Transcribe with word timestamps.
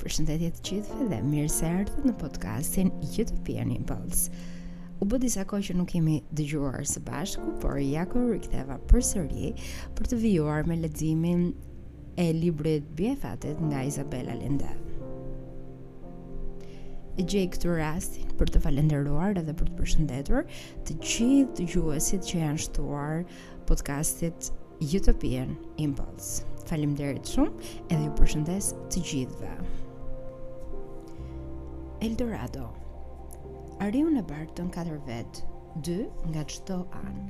përshëndetje 0.00 0.48
të 0.56 0.62
gjithëve 0.68 1.06
dhe 1.10 1.20
mirë 1.30 1.50
se 1.52 1.68
ardhët 1.78 2.06
në 2.08 2.14
podcastin 2.20 2.90
Utopian 3.06 3.70
Impulse. 3.74 4.30
U 5.02 5.08
bë 5.08 5.18
disa 5.22 5.44
kohë 5.48 5.66
që 5.68 5.76
nuk 5.76 5.90
kemi 5.92 6.18
dëgjuar 6.38 6.84
së 6.88 7.02
bashku, 7.06 7.54
por 7.60 7.76
ja 7.84 8.06
ku 8.08 8.22
riktheva 8.30 8.78
përsëri 8.92 9.50
për 9.96 10.10
të 10.12 10.18
vijuar 10.22 10.64
me 10.68 10.78
leximin 10.82 11.46
e 12.16 12.30
librit 12.32 12.88
fatet 13.22 13.60
nga 13.68 13.82
Isabella 13.90 14.34
Lenda. 14.40 14.72
E 17.18 17.24
gjej 17.24 17.46
këtë 17.52 17.76
rastin 17.78 18.32
për 18.36 18.50
të 18.52 18.60
falenderuar 18.64 19.38
edhe 19.40 19.54
për 19.56 19.70
të 19.72 19.76
përshëndetur 19.78 20.44
të 20.84 20.96
gjithë 21.04 21.54
dëgjuesit 21.60 22.26
që 22.28 22.38
janë 22.42 22.64
shtuar 22.66 23.22
podcastit 23.68 24.50
Utopian 24.98 25.54
Impulse. 25.80 26.44
Faleminderit 26.66 27.28
shumë 27.30 27.70
edhe 27.94 28.02
ju 28.08 28.14
përshëndes 28.18 28.72
të 28.92 29.04
gjithëve. 29.08 29.76
Eldorado. 32.04 32.66
Ariu 33.80 34.08
në 34.12 34.20
bartë 34.28 34.56
të 34.58 34.64
në 34.66 34.72
katër 34.74 34.96
vetë, 35.06 35.44
dy 35.86 35.94
nga 36.30 36.42
qëto 36.52 36.74
anë, 36.98 37.22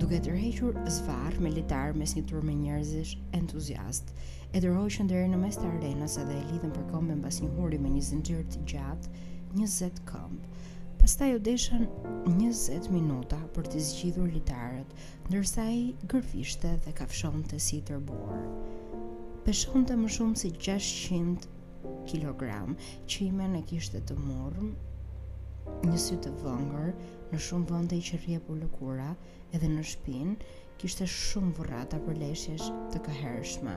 duke 0.00 0.20
të 0.24 0.32
rejqur 0.36 0.78
zvarë 0.94 1.42
me 1.44 1.50
litarë 1.52 1.98
mes 2.00 2.14
një 2.16 2.22
tur 2.30 2.44
me 2.46 2.54
njerëzish 2.56 3.10
entuziast, 3.36 4.14
e 4.56 4.62
të 4.62 4.70
rojshën 4.72 5.10
dhe 5.10 5.18
në 5.34 5.40
mes 5.42 5.58
të 5.60 5.68
arenës 5.68 6.16
edhe 6.22 6.32
e 6.38 6.44
lidhën 6.48 6.72
për 6.78 6.86
kombe 6.94 7.16
në 7.18 7.32
një 7.36 7.50
huri 7.58 7.80
me 7.84 7.92
një 7.92 8.04
zindjërë 8.08 8.46
të 8.54 8.64
gjatë, 8.72 9.22
një 9.60 9.68
zetë 9.74 10.06
kombë. 10.08 10.64
Pasta 11.02 11.28
ju 11.30 11.42
deshën 11.50 11.84
një 12.40 12.54
zetë 12.64 12.94
minuta 12.96 13.42
për 13.56 13.68
të 13.72 13.82
zgjidhur 13.90 14.32
litarët, 14.32 14.96
nërsa 15.34 15.68
i 15.76 15.90
gërfishte 16.14 16.72
dhe 16.86 16.94
kafshon 17.02 17.44
të 17.52 17.60
si 17.68 17.82
tërbuar. 17.92 18.40
Peshon 19.44 19.84
të 19.86 20.00
më 20.02 20.14
shumë 20.16 20.40
si 20.42 20.54
600 20.68 21.52
kilogram 22.06 22.74
kg 22.76 23.10
qimen 23.10 23.54
e 23.58 23.62
kishte 23.70 24.00
të 24.10 24.14
murm 24.22 24.70
një 25.90 25.98
sy 26.04 26.16
të 26.24 26.32
vëngër 26.42 26.88
në 27.34 27.40
shumë 27.48 27.68
vënde 27.72 27.98
i 28.00 28.04
që 28.08 28.18
rje 28.22 28.40
për 28.48 28.58
lëkura 28.62 29.08
edhe 29.58 29.70
në 29.74 29.84
shpin 29.92 30.32
kishte 30.82 31.06
shumë 31.16 31.54
vërrata 31.60 31.98
për 32.06 32.18
leshesh 32.22 32.70
të 32.94 33.02
këherëshme 33.08 33.76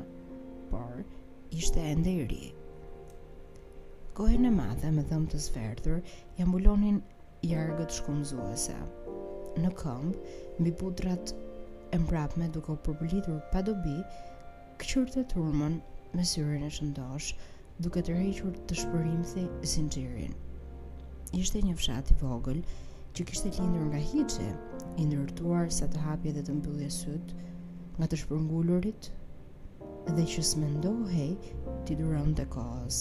por 0.74 1.04
ishte 1.60 1.86
ende 1.92 2.16
i 2.22 2.26
ri 2.32 2.42
kohen 4.20 4.48
e 4.52 4.56
madhe 4.62 4.92
me 4.98 5.06
dhëmë 5.12 5.32
të 5.36 5.42
sverdhër 5.48 6.00
jam 6.40 6.56
bulonin 6.56 7.02
jargët 7.52 7.96
shkumzuese 8.00 8.78
në 9.64 9.74
këmb 9.84 10.18
mbi 10.60 10.74
putrat 10.82 11.34
e 11.98 12.00
mbrapme 12.04 12.50
duke 12.58 12.74
u 12.76 12.80
përbëlitur 12.90 13.40
pa 13.54 13.64
dobi 13.70 13.98
këqyrë 14.82 15.08
të 15.16 15.24
turmon 15.36 15.80
me 16.18 16.26
syrën 16.34 16.68
e 16.68 16.70
shëndosh 16.80 17.32
duke 17.84 18.02
të 18.04 18.12
rrequr 18.18 18.56
të 18.68 18.76
shpërimthi 18.82 19.44
sinqirin. 19.74 20.34
Ishte 21.40 21.62
një 21.64 21.76
fshat 21.80 22.10
i 22.12 22.18
vogël 22.22 22.58
që 23.16 23.26
kishte 23.30 23.52
lindur 23.56 23.86
nga 23.92 24.02
hiçi, 24.10 24.50
i 25.02 25.06
ndërtuar 25.08 25.70
sa 25.76 25.88
të 25.94 26.02
hapje 26.08 26.34
dhe 26.36 26.44
të 26.50 26.56
mbyllje 26.58 26.90
syt 26.98 27.32
nga 28.00 28.10
të 28.12 28.20
shpërngullurit, 28.24 29.08
dhe 30.18 30.26
që 30.34 30.44
s'mendohej 30.50 31.32
t'i 31.88 31.96
duron 32.02 32.34
të 32.36 32.48
kohës. 32.58 33.00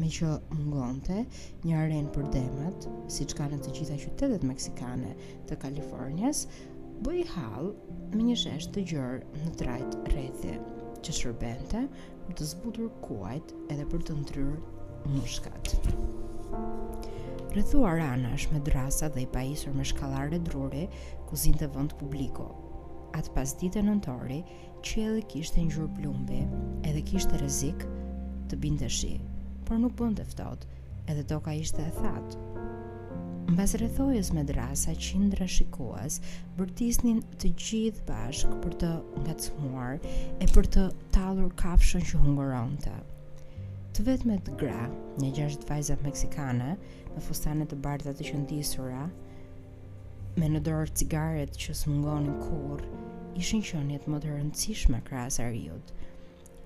Me 0.00 0.08
që 0.18 0.32
ngonte 0.66 1.20
një 1.68 1.78
aren 1.84 2.10
për 2.16 2.28
demat, 2.34 2.86
si 3.16 3.26
që 3.30 3.38
kanë 3.42 3.60
të 3.62 3.72
gjitha 3.78 4.00
qytetet 4.02 4.46
meksikane 4.50 5.14
të 5.50 5.58
Kalifornias, 5.62 6.44
bëj 7.06 7.20
halë 7.36 7.96
me 8.18 8.26
një 8.30 8.38
shesh 8.44 8.70
të 8.74 8.86
gjërë 8.92 9.42
në 9.46 9.54
trajt 9.62 9.98
rethi 10.16 10.54
që 11.06 11.14
shërbente 11.20 11.84
për 12.30 12.36
të 12.38 12.46
zbutur 12.46 12.90
kuajt 13.02 13.50
edhe 13.74 13.82
për 13.90 14.02
të 14.06 14.14
ndryrë 14.20 14.88
mushkat. 15.16 15.70
Rëthuar 17.56 18.02
anash 18.06 18.44
me 18.52 18.60
drasa 18.68 19.08
dhe 19.10 19.24
i 19.24 19.28
pajisur 19.34 19.74
me 19.74 19.82
shkallare 19.90 20.38
druri, 20.46 20.84
kuzin 21.26 21.58
të 21.58 21.66
vënd 21.74 21.96
publiko. 21.98 22.46
Atë 23.18 23.34
pas 23.34 23.56
dite 23.62 23.82
nëntori, 23.82 24.38
edhe 24.46 25.24
kishtë 25.32 25.64
një 25.64 25.74
gjurë 25.74 25.96
plumbi 25.98 26.44
edhe 26.88 27.02
kishtë 27.10 27.42
rezik 27.42 27.82
të 28.50 28.60
binte 28.62 28.86
shi, 28.90 29.16
por 29.66 29.82
nuk 29.82 29.98
bënd 29.98 30.22
eftot 30.22 30.68
edhe 31.10 31.26
doka 31.34 31.56
ishte 31.58 31.82
e 31.82 31.90
thatë 31.98 32.49
Në 33.48 33.54
bas 33.56 33.72
rëthojës 33.80 34.28
me 34.36 34.42
drasa, 34.46 34.92
qindra 35.04 35.46
shikuas, 35.48 36.18
bërtisnin 36.58 37.20
të 37.40 37.48
gjithë 37.64 38.04
bashkë 38.08 38.58
për 38.64 38.74
të 38.82 38.90
nga 39.24 39.34
të 39.40 39.46
smuar 39.46 39.94
e 40.44 40.48
për 40.54 40.68
të 40.76 40.84
talur 41.16 41.48
kafshën 41.62 42.04
që 42.10 42.20
hungëron 42.24 42.76
të. 42.84 42.92
Të 43.96 44.04
vetë 44.06 44.28
me 44.30 44.36
të 44.44 44.54
gra, 44.60 44.84
një 45.24 45.30
gjashtë 45.38 45.68
vajzat 45.70 46.04
meksikane, 46.06 46.68
me 47.14 47.24
fustanet 47.26 47.72
të 47.72 47.80
bardat 47.88 48.20
të 48.20 48.28
qëndisura, 48.28 49.06
me 50.38 50.52
në 50.52 50.62
dorë 50.68 50.94
cigaret 51.00 51.56
që 51.62 51.74
së 51.80 51.90
mungonin 51.96 52.36
kur, 52.44 52.84
ishin 53.40 53.64
që 53.66 53.82
njëtë 53.88 54.12
më 54.14 54.22
të 54.26 54.32
rëndësishme 54.36 55.02
krasë 55.08 55.48
a 55.48 55.78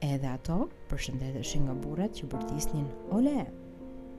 edhe 0.05 0.29
ato 0.37 0.59
përshëndetëshin 0.91 1.65
nga 1.65 1.79
burat 1.87 2.19
që 2.21 2.29
bërtisnin 2.34 2.89
ole! 3.21 3.39
Ole! 3.41 3.53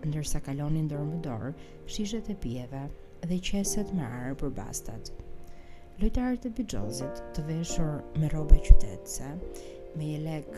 ndërsa 0.05 0.39
kalonin 0.45 0.85
në 0.85 0.91
dërmë 0.93 1.19
dorë, 1.25 1.49
shishet 1.93 2.27
e 2.29 2.33
pjeve 2.41 2.81
dhe 3.29 3.37
qeset 3.49 3.93
me 3.97 4.03
arë 4.07 4.35
për 4.41 4.51
bastat. 4.59 5.09
Lojtarët 6.01 6.45
e 6.45 6.51
bijozit 6.57 7.21
të 7.35 7.45
veshur 7.49 8.01
me 8.21 8.29
robe 8.33 8.59
qytetëse, 8.67 9.29
me 9.97 10.09
jelek 10.11 10.49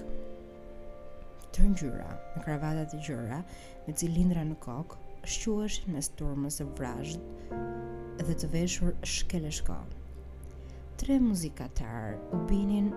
të 1.55 1.67
njyra, 1.73 2.09
me 2.35 2.43
kravatat 2.47 2.91
të 2.93 2.99
gjyra, 3.05 3.39
me 3.85 3.95
cilindra 4.01 4.43
në 4.49 4.57
kokë, 4.65 4.99
shquash 5.35 5.79
me 5.93 6.01
sturmës 6.07 6.59
e 6.63 6.65
vrajshë 6.79 7.57
dhe 8.27 8.35
të 8.41 8.49
veshur 8.57 8.93
shkele 9.13 9.51
Tre 10.97 11.19
muzikatarë 11.19 12.17
u 12.33 12.39
binin 12.49 12.91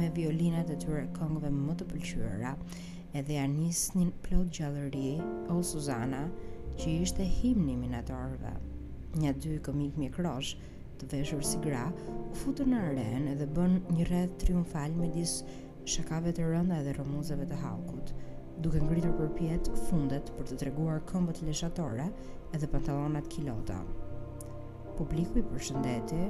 me 0.00 0.10
violinat 0.16 0.70
e 0.72 0.76
tyre 0.82 1.06
këngëve 1.18 1.50
më 1.56 1.74
të 1.78 1.84
pëlqyera, 1.90 2.52
me 2.56 2.95
edhe 3.16 3.36
ja 3.38 3.46
nis 3.48 3.86
një 3.96 4.10
plot 4.26 4.48
gjallëri, 4.58 5.14
o 5.52 5.56
Suzana, 5.64 6.24
që 6.76 6.88
ishte 7.02 7.24
himni 7.36 7.72
minatorëve. 7.80 8.50
Një 9.22 9.30
dy 9.40 9.54
komik 9.66 9.96
mikrosh, 10.00 10.52
të 11.00 11.08
veshur 11.14 11.44
si 11.48 11.56
gra, 11.64 11.86
futën 12.42 12.68
në 12.74 12.82
arenë 12.90 13.32
edhe 13.32 13.46
bën 13.56 13.78
një 13.96 14.08
rreth 14.10 14.34
triumfal 14.42 14.92
me 15.00 15.08
disë 15.16 15.56
shakave 15.94 16.34
të 16.36 16.50
rënda 16.50 16.82
edhe 16.82 16.92
rëmuzave 16.98 17.48
të 17.48 17.60
haukut, 17.62 18.12
duke 18.64 18.84
ngritur 18.84 19.16
për 19.22 19.32
pjetë 19.38 19.78
fundet 19.86 20.32
për 20.36 20.50
të 20.52 20.60
treguar 20.64 21.00
këmbët 21.08 21.40
leshatore 21.48 22.10
edhe 22.58 22.68
pantalonat 22.74 23.30
kilota. 23.32 23.80
Publiku 25.00 25.40
i 25.40 25.46
përshëndeti, 25.54 26.24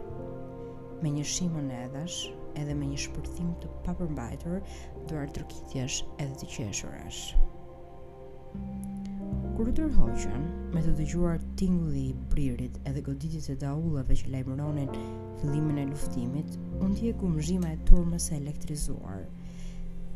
me 1.02 1.16
një 1.18 1.26
shimon 1.34 1.70
edhash, 1.82 2.26
edhe 2.60 2.74
me 2.78 2.86
një 2.90 2.98
shpërthim 3.06 3.50
të 3.60 3.68
papërmbajtur, 3.84 4.60
duar 5.10 5.28
të 5.32 5.42
rëkitjesh 5.44 5.98
edhe 6.22 6.38
të 6.40 6.48
qeshurash. 6.54 7.22
Kur 9.56 9.70
të 9.72 9.86
rëhoqën, 9.90 10.42
me 10.74 10.82
të 10.84 10.92
dëgjuar 10.98 11.38
tingulli 11.60 12.06
i 12.10 12.14
pririt 12.32 12.76
edhe 12.88 13.02
goditit 13.06 13.48
e 13.52 13.56
daullave 13.60 14.16
që 14.20 14.32
lajmëronin 14.34 14.90
fillimin 15.40 15.82
e 15.82 15.86
luftimit, 15.92 16.58
unë 16.84 16.98
tje 17.00 17.12
ku 17.20 17.30
mëzhima 17.32 17.72
e 17.76 17.80
turmës 17.88 18.30
e 18.32 18.38
elektrizuar. 18.40 19.22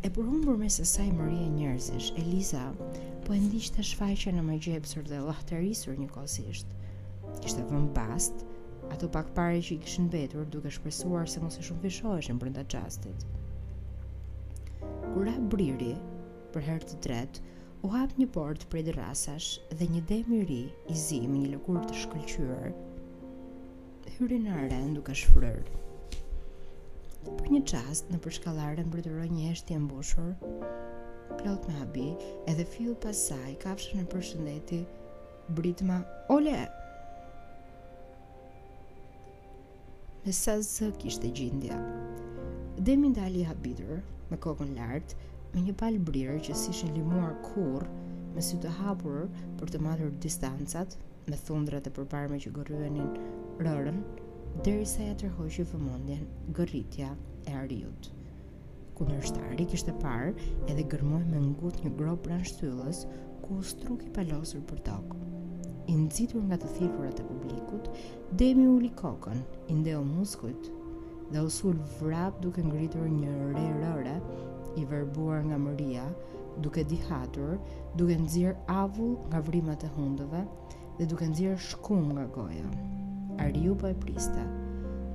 E 0.02 0.08
përhumbur 0.08 0.56
me 0.56 0.68
se 0.72 0.84
saj 0.88 1.10
mërje 1.12 1.48
njërzish, 1.56 2.12
Eliza 2.20 2.62
po 3.26 3.34
e 3.36 3.40
ndisht 3.42 3.74
të 3.76 3.84
shfaqe 3.90 4.32
në 4.32 4.46
më 4.46 4.60
gjepsur 4.66 5.04
dhe 5.08 5.20
lahtarisur 5.26 5.98
një 6.00 6.08
kosisht. 6.14 6.72
Kishtë 7.40 7.60
të 7.60 7.66
vëmë 7.68 7.90
bastë, 7.96 8.49
ato 8.90 9.08
pak 9.08 9.26
pare 9.34 9.60
që 9.66 9.74
i 9.74 9.78
kishin 9.84 10.08
betur 10.12 10.46
duke 10.54 10.70
shpesuar 10.76 11.28
se 11.30 11.40
mos 11.44 11.58
e 11.60 11.66
shumë 11.66 12.16
për 12.26 12.38
brenda 12.42 12.64
qastit. 12.74 13.24
Kur 15.12 15.30
briri, 15.54 15.92
për 16.52 16.62
herë 16.68 16.86
të 16.90 16.98
tretë, 17.06 17.44
u 17.82 17.88
hap 17.94 18.12
një 18.18 18.26
portë 18.34 18.66
prej 18.70 18.82
dërrasash 18.90 19.48
dhe 19.78 19.86
një 19.94 20.00
dem 20.10 20.32
i 20.38 20.40
ri 20.50 20.62
i 20.94 20.96
zi 21.02 21.20
me 21.30 21.38
një 21.40 21.52
lëkurë 21.54 21.84
të 21.88 22.00
shkëlqyer. 22.02 22.72
Hyri 24.16 24.40
në 24.42 24.56
arenë 24.62 24.94
duke 24.98 25.14
shfryrë. 25.22 25.78
Për 27.30 27.52
një 27.54 27.62
qast, 27.70 28.10
në 28.12 28.18
përshkallarën 28.24 28.86
mbërëtëroj 28.90 29.28
një 29.32 29.48
eshtë 29.54 29.76
e 29.76 29.80
mbushur, 29.86 30.30
plot 31.40 31.66
me 31.68 31.78
habi 31.78 32.08
edhe 32.50 32.66
fill 32.74 32.94
pasaj 33.06 33.54
kafshën 33.64 34.02
e 34.04 34.08
përshëndeti, 34.12 34.82
britma, 35.56 36.00
ole, 36.36 36.56
me 40.24 40.32
sa 40.36 40.58
zë 40.60 40.90
kishte 41.00 41.28
gjindja. 41.32 41.76
Demi 42.84 43.08
ndali 43.08 43.40
habitur, 43.48 44.02
me 44.28 44.36
kokën 44.44 44.74
lartë, 44.76 45.14
me 45.54 45.62
një 45.64 45.74
palë 45.80 46.00
brirë 46.08 46.34
që 46.44 46.56
si 46.60 46.74
shë 46.76 46.90
limuar 46.94 47.38
kur, 47.46 47.86
me 48.34 48.44
sy 48.44 48.58
të 48.60 48.72
hapurë 48.82 49.24
për 49.60 49.72
të 49.72 49.80
madhur 49.86 50.12
distancat, 50.24 50.98
me 51.28 51.38
thundrat 51.46 51.88
e 51.88 51.94
përparme 51.96 52.38
që 52.44 52.52
gërruenin 52.58 53.14
rërën, 53.64 54.02
dheri 54.66 54.84
sa 54.92 55.08
ja 55.08 55.16
tërhojshë 55.24 55.66
vëmondjen 55.72 56.28
gërritja 56.58 57.14
e 57.48 57.56
ariut. 57.64 58.12
Kunër 59.00 59.24
shtari 59.32 59.66
kishte 59.72 59.94
parë 60.04 60.34
edhe 60.68 60.84
gërmoj 60.92 61.24
me 61.32 61.40
ngut 61.48 61.80
një 61.80 61.94
gropë 61.96 62.28
rrën 62.34 62.48
shtyllës, 62.52 63.06
ku 63.40 63.62
u 63.62 63.66
struki 63.72 64.12
palosur 64.12 64.60
për 64.68 64.84
tokë 64.90 65.28
i 65.90 65.94
nxitur 65.98 66.42
nga 66.46 66.56
të 66.62 66.68
thirrurat 66.76 67.18
e 67.20 67.24
publikut, 67.26 67.88
Demi 68.40 68.66
uli 68.70 68.88
kokën, 68.98 69.40
i 69.72 69.76
ndeu 69.80 70.00
muskujt 70.06 70.68
dhe 71.32 71.40
u 71.42 71.48
sul 71.54 71.78
vrap 71.98 72.36
duke 72.44 72.62
ngritur 72.62 73.08
një 73.14 73.30
re 73.56 73.64
rore 73.80 74.12
i 74.78 74.84
verbuar 74.90 75.40
nga 75.48 75.58
Maria, 75.58 76.04
duke 76.62 76.84
dihatur, 76.92 77.56
duke 77.98 78.14
nxirr 78.22 78.54
avull 78.76 79.16
nga 79.32 79.40
vrimat 79.50 79.82
e 79.82 79.90
hundëve 79.96 80.42
dhe 80.98 81.08
duke 81.12 81.26
nxirr 81.32 81.58
shkum 81.68 82.04
nga 82.18 82.26
goja. 82.36 82.70
Ariu 83.46 83.74
po 83.80 83.90
e 83.90 83.96
priste. 84.04 84.44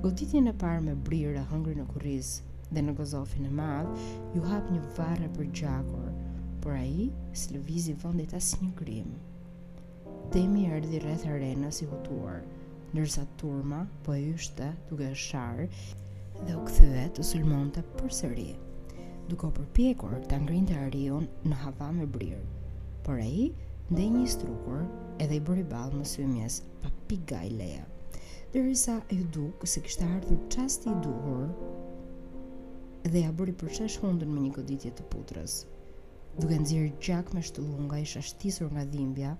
Goditjen 0.04 0.50
e 0.52 0.54
parë 0.64 0.82
me 0.88 0.94
brirë 1.06 1.46
hëngri 1.52 1.78
në 1.80 1.86
kurriz 1.94 2.34
dhe 2.72 2.82
në 2.84 2.96
gozofin 3.00 3.48
e 3.48 3.54
madh, 3.62 3.88
ju 4.36 4.44
hap 4.50 4.68
një 4.76 4.82
varre 4.98 5.32
për 5.38 5.48
gjakur, 5.62 6.12
por 6.60 6.76
ai 6.84 7.08
s'lëvizi 7.44 7.96
vendit 8.04 8.36
asnjë 8.40 8.68
një 8.68 8.76
grimë. 8.82 9.25
Demi 10.34 10.64
erdi 10.66 10.98
rreth 11.00 11.24
arenës 11.30 11.78
i 11.84 11.86
hutuar, 11.86 12.40
nërsa 12.96 13.22
turma 13.42 13.84
po 14.04 14.14
e 14.18 14.22
ishte 14.32 14.66
duke 14.88 15.10
sharë 15.24 15.66
dhe 16.48 16.56
u 16.58 16.62
kthye 16.66 17.04
të 17.18 17.26
sulmonte 17.28 17.84
përsëri. 17.98 18.00
për 18.00 18.16
sëri, 18.16 19.28
duko 19.30 19.50
për 19.58 19.68
pjekur 19.78 20.16
të 20.24 20.36
angrin 20.40 20.66
të 20.72 20.80
arion 20.86 21.28
në 21.46 21.60
hava 21.60 21.92
me 22.00 22.08
brirë, 22.16 22.40
por 23.06 23.20
e 23.22 23.28
i 23.46 24.16
një 24.16 24.24
strukur 24.34 24.82
edhe 25.26 25.38
i 25.38 25.44
bëri 25.50 25.64
balë 25.74 26.00
në 26.02 26.08
sëmjes 26.14 26.58
pa 26.82 26.90
piga 27.12 27.44
i 27.46 27.54
leja. 27.60 27.86
Dhe 28.52 28.64
e 28.66 29.18
ju 29.20 29.24
dukë 29.38 29.72
se 29.76 29.84
kështë 29.86 30.10
ardhur 30.16 30.42
qasti 30.56 30.90
i 30.94 30.98
duhur 31.06 31.46
dhe 33.12 33.24
ja 33.24 33.30
bëri 33.30 33.56
përshesh 33.62 34.02
hundën 34.02 34.30
me 34.36 34.40
një 34.48 34.54
goditje 34.58 34.90
të 34.90 35.06
putrës 35.14 35.60
duke 36.40 36.52
nxjerr 36.60 36.88
gjak 37.00 37.30
me 37.34 37.40
shtuvë 37.42 37.74
nga 37.86 37.96
isha 38.04 38.20
shtisur 38.28 38.68
nga 38.74 38.82
dhimbja 38.92 39.30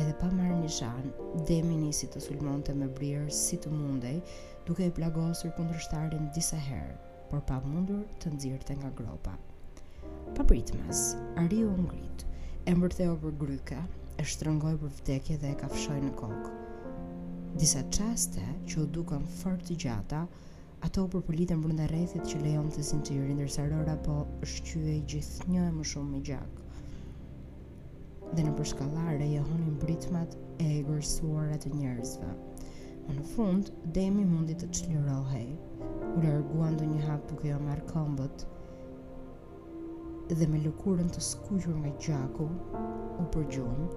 edhe 0.00 0.12
pa 0.20 0.26
marrë 0.38 0.56
një 0.62 0.70
shan 0.78 1.06
demi 1.50 1.76
nisi 1.84 2.08
të 2.12 2.20
sulmonte 2.24 2.74
me 2.80 2.88
brirë 2.98 3.32
si 3.36 3.56
të 3.64 3.70
mundej 3.76 4.18
duke 4.66 4.84
e 4.86 4.92
plagosur 4.98 5.54
kundërshtarin 5.58 6.26
disa 6.36 6.58
herë 6.66 6.98
por 7.30 7.40
pa 7.50 7.60
mundur 7.70 8.02
të 8.24 8.34
nxjerrte 8.34 8.76
nga 8.82 8.90
gropa 9.00 9.32
pa 10.36 10.46
pritmes 10.50 11.02
ariu 11.46 11.72
ngrit 11.86 12.26
e 12.72 12.76
mbërtheu 12.76 13.16
për 13.24 13.40
gryka 13.44 13.80
e 14.20 14.28
shtrëngoi 14.34 14.76
për 14.84 14.94
vdekje 15.00 15.40
dhe 15.44 15.54
e 15.54 15.58
kafshoi 15.64 16.00
në 16.04 16.12
kokë 16.20 16.90
disa 17.64 17.86
çaste 17.98 18.44
që 18.68 18.82
u 18.84 18.88
dukën 18.98 19.24
fort 19.40 19.64
të 19.70 19.80
gjata 19.86 20.26
Ato 20.84 21.02
u 21.06 21.08
përpulitën 21.12 21.60
brunda 21.64 21.84
rrethit 21.88 22.26
që 22.28 22.38
lejon 22.44 22.66
të 22.74 22.82
sinqiri, 22.84 23.32
ndërsa 23.36 23.62
rëra 23.70 23.92
po 24.06 24.16
shqyë 24.52 24.96
gjithnjë 25.08 25.08
gjithë 25.12 25.46
një 25.52 25.62
e 25.68 25.70
më 25.76 25.84
shumë 25.90 26.10
me 26.12 26.18
gjakë. 26.28 26.64
Dhe 28.36 28.44
në 28.44 28.52
përshkallar 28.58 29.22
e 29.28 29.30
honin 29.46 29.78
britmat 29.84 30.36
e 30.66 30.68
e 30.74 31.58
të 31.64 31.72
njerëzve. 31.78 32.32
në 33.16 33.24
fund, 33.32 33.72
demi 33.96 34.24
mundi 34.34 34.56
të 34.60 34.68
qëllë 34.76 35.16
u 35.20 36.20
lërguan 36.26 36.76
dhe 36.80 36.90
një 36.92 37.00
hapë 37.06 37.28
duke 37.32 37.54
o 37.56 37.58
marr 37.68 37.84
këmbët 37.94 38.44
dhe 40.38 40.46
me 40.52 40.60
lukurën 40.68 41.08
të 41.16 41.20
skuqur 41.30 41.74
nga 41.80 41.96
gjaku, 42.04 42.48
u 43.22 43.24
përgjumë 43.34 43.88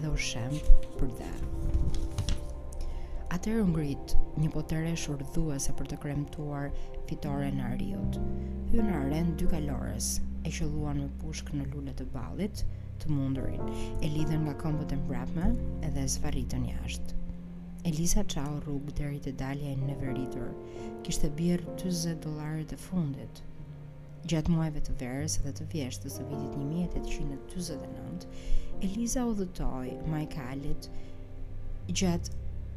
edhe 0.00 0.10
u 0.16 0.26
shemë 0.30 0.62
për 0.98 1.10
dhe 1.20 1.32
atër 3.34 3.62
ngrit 3.66 4.12
një 4.38 4.48
potere 4.54 4.92
shurdhuese 4.94 5.72
për 5.78 5.88
të 5.90 5.96
kremtuar 6.02 6.66
fitore 7.08 7.48
në 7.56 7.64
ariot. 7.72 8.18
Hy 8.70 8.84
në 8.86 8.92
aren 9.00 9.32
dy 9.40 9.48
kalores, 9.50 10.10
e 10.46 10.52
shëlluan 10.58 11.00
me 11.02 11.08
pushk 11.22 11.50
në 11.56 11.64
lullet 11.72 11.98
të 12.00 12.06
balit, 12.14 12.62
të 13.02 13.10
mundurin, 13.14 13.64
e 14.02 14.10
lidhen 14.12 14.44
nga 14.46 14.54
këmbët 14.60 14.94
e 14.94 14.98
mbrapme 15.00 15.48
edhe 15.88 16.04
zvaritën 16.14 16.68
jashtë. 16.70 17.18
Elisa 17.90 18.22
qau 18.32 18.54
rrugë 18.62 18.94
deri 19.00 19.20
të 19.26 19.32
dalje 19.42 19.72
e 19.74 19.80
në 19.80 19.98
veritur, 19.98 20.54
kishte 21.06 21.30
birë 21.40 21.74
20 21.84 22.22
dolarit 22.28 22.72
e 22.72 22.80
fundit, 22.86 23.42
Gjatë 24.26 24.50
muajve 24.50 24.80
të 24.82 24.92
verës 24.98 25.34
dhe 25.44 25.50
të 25.54 25.64
vjeshtës 25.72 26.14
të 26.18 26.24
vitit 26.26 26.54
1829, 26.58 28.24
Elisa 28.88 29.26
u 29.30 29.36
dhëtoj 29.38 29.92
Mike 30.10 30.72
gjatë 32.00 32.32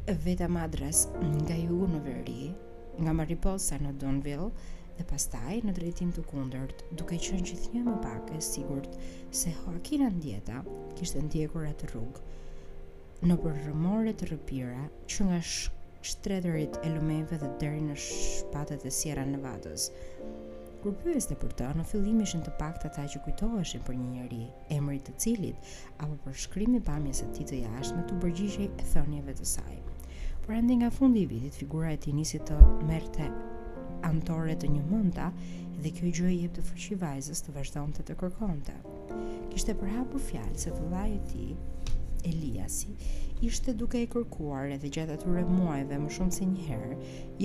Veta 0.08 0.46
madres 0.48 1.00
nga 1.44 1.54
jugu 1.54 1.86
në 1.92 1.98
veri, 2.02 2.36
nga 3.04 3.12
Mariposa 3.18 3.76
në 3.82 3.90
Donville, 4.00 4.46
dhe 4.98 5.04
pastaj 5.10 5.58
në 5.66 5.74
drejtim 5.76 6.12
të 6.16 6.24
kundërt, 6.30 6.80
duke 6.96 7.18
qënë 7.26 7.42
që 7.50 7.58
thënjë 7.64 7.82
më 7.88 7.94
pak 8.06 8.30
e 8.36 8.40
sigurt 8.46 8.96
se 9.40 9.52
horkina 9.60 10.08
Andjeta 10.10 10.62
kishtë 10.96 11.22
ndjekur 11.26 11.68
atë 11.68 11.90
rrugë, 11.92 12.24
në 13.28 13.36
për 13.44 14.12
të 14.22 14.30
rëpira 14.32 14.86
që 15.12 15.28
nga 15.30 15.42
sh 15.42 15.76
shtretërit 16.12 16.80
e 16.80 16.94
lumeve 16.94 17.36
dhe 17.42 17.52
deri 17.60 17.84
në 17.84 17.98
shpatet 18.08 18.88
e 18.88 18.94
Sierra 19.00 19.26
në 19.28 19.42
vatës, 19.44 19.90
Kur 20.80 20.94
të 21.04 21.34
për 21.40 21.50
të, 21.58 21.66
në 21.76 21.82
fillim 21.84 22.20
ishin 22.24 22.40
të 22.44 22.50
pakta 22.56 22.88
ata 22.88 23.02
ta 23.02 23.10
që 23.12 23.18
kujtoheshin 23.26 23.82
për 23.88 23.96
një 24.02 24.04
njeri, 24.10 24.44
i 24.76 25.00
të 25.08 25.12
cilit, 25.24 25.56
apo 26.04 26.14
për 26.24 26.36
shkrimi 26.44 26.80
pamjes 26.86 27.20
e 27.22 27.26
ti 27.36 27.44
të 27.50 27.58
jashtë 27.66 27.96
me 27.98 28.04
të 28.08 28.16
përgjigjej 28.22 28.70
e 28.84 28.86
thënjeve 28.92 29.34
të 29.40 29.48
saj. 29.50 29.74
Por 30.46 30.54
ende 30.56 30.76
nga 30.80 30.88
fundi 30.98 31.20
i 31.20 31.26
vitit, 31.34 31.54
figura 31.58 31.90
e 31.92 31.98
ti 32.06 32.12
nisi 32.16 32.38
të 32.48 32.56
merte 32.92 33.26
antore 34.08 34.54
të 34.62 34.70
një 34.78 34.86
mënda 34.92 35.26
dhe 35.84 35.92
kjo 35.98 36.14
gjë 36.18 36.30
i 36.30 36.38
jep 36.46 36.56
të 36.56 36.64
fëqi 36.70 36.96
vajzës 37.04 37.44
të 37.44 37.54
vazhdonte 37.58 38.00
të, 38.00 38.14
të 38.14 38.16
kërkonte. 38.22 38.76
Kishte 39.52 39.76
përhapur 39.84 40.24
fjalë 40.30 40.62
se 40.64 40.72
vëllai 40.78 41.10
i 41.12 41.20
tij, 41.34 41.52
Eliasi, 42.32 42.94
ishte 43.50 43.76
duke 43.82 44.00
i 44.00 44.08
kërkuar 44.16 44.72
edhe 44.78 44.88
gjatë 44.96 45.20
atyre 45.20 45.44
muajve 45.58 46.00
më 46.06 46.16
shumë 46.16 46.38
se 46.38 46.40
si 46.40 46.50
një 46.54 46.64
herë, 46.72 46.98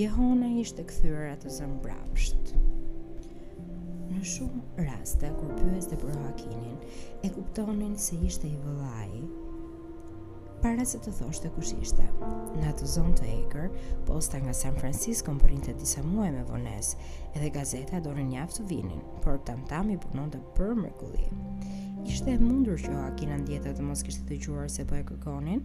Jehona 0.04 0.50
ishte 0.64 0.88
kthyer 0.88 1.28
atë 1.36 1.52
zemrë 1.60 2.00
në 4.10 4.22
shumë 4.32 4.84
raste 4.86 5.30
kur 5.38 5.50
pyes 5.58 5.88
dhe 5.90 5.96
për 5.98 6.14
Hakinin, 6.22 6.76
e 7.26 7.30
kuptonin 7.34 7.94
se 7.98 8.16
ishte 8.26 8.46
i 8.48 8.58
vëllai 8.62 9.24
para 10.62 10.84
se 10.88 10.98
të 11.02 11.12
thosht 11.18 11.44
e 11.46 11.50
kush 11.54 11.72
ishte. 11.82 12.04
Në 12.56 12.68
atë 12.72 12.86
zonë 12.92 13.14
të 13.18 13.26
eker, 13.30 13.66
posta 14.08 14.38
nga 14.42 14.54
San 14.56 14.76
Francisco 14.80 15.34
më 15.36 15.42
përrinte 15.42 15.74
disa 15.80 16.00
muaj 16.06 16.30
me 16.36 16.44
vones, 16.50 16.92
edhe 17.36 17.50
gazeta 17.56 18.00
do 18.02 18.14
në 18.16 18.24
njaftë 18.30 18.60
të 18.62 18.66
vinin, 18.70 19.02
por 19.24 19.36
tam 19.48 19.64
tam 19.70 19.90
i 19.92 19.98
punon 20.06 20.30
të 20.32 20.40
për 20.56 20.72
mërkulli. 20.84 21.26
Ishte 22.06 22.32
e 22.36 22.38
mundur 22.40 22.80
që 22.82 22.96
në 23.26 23.40
djetët 23.50 23.76
të 23.78 23.84
mos 23.86 24.04
kishte 24.06 24.24
të 24.30 24.40
gjuar 24.46 24.70
se 24.70 24.86
po 24.86 24.96
e 24.96 25.04
kërkonin? 25.06 25.62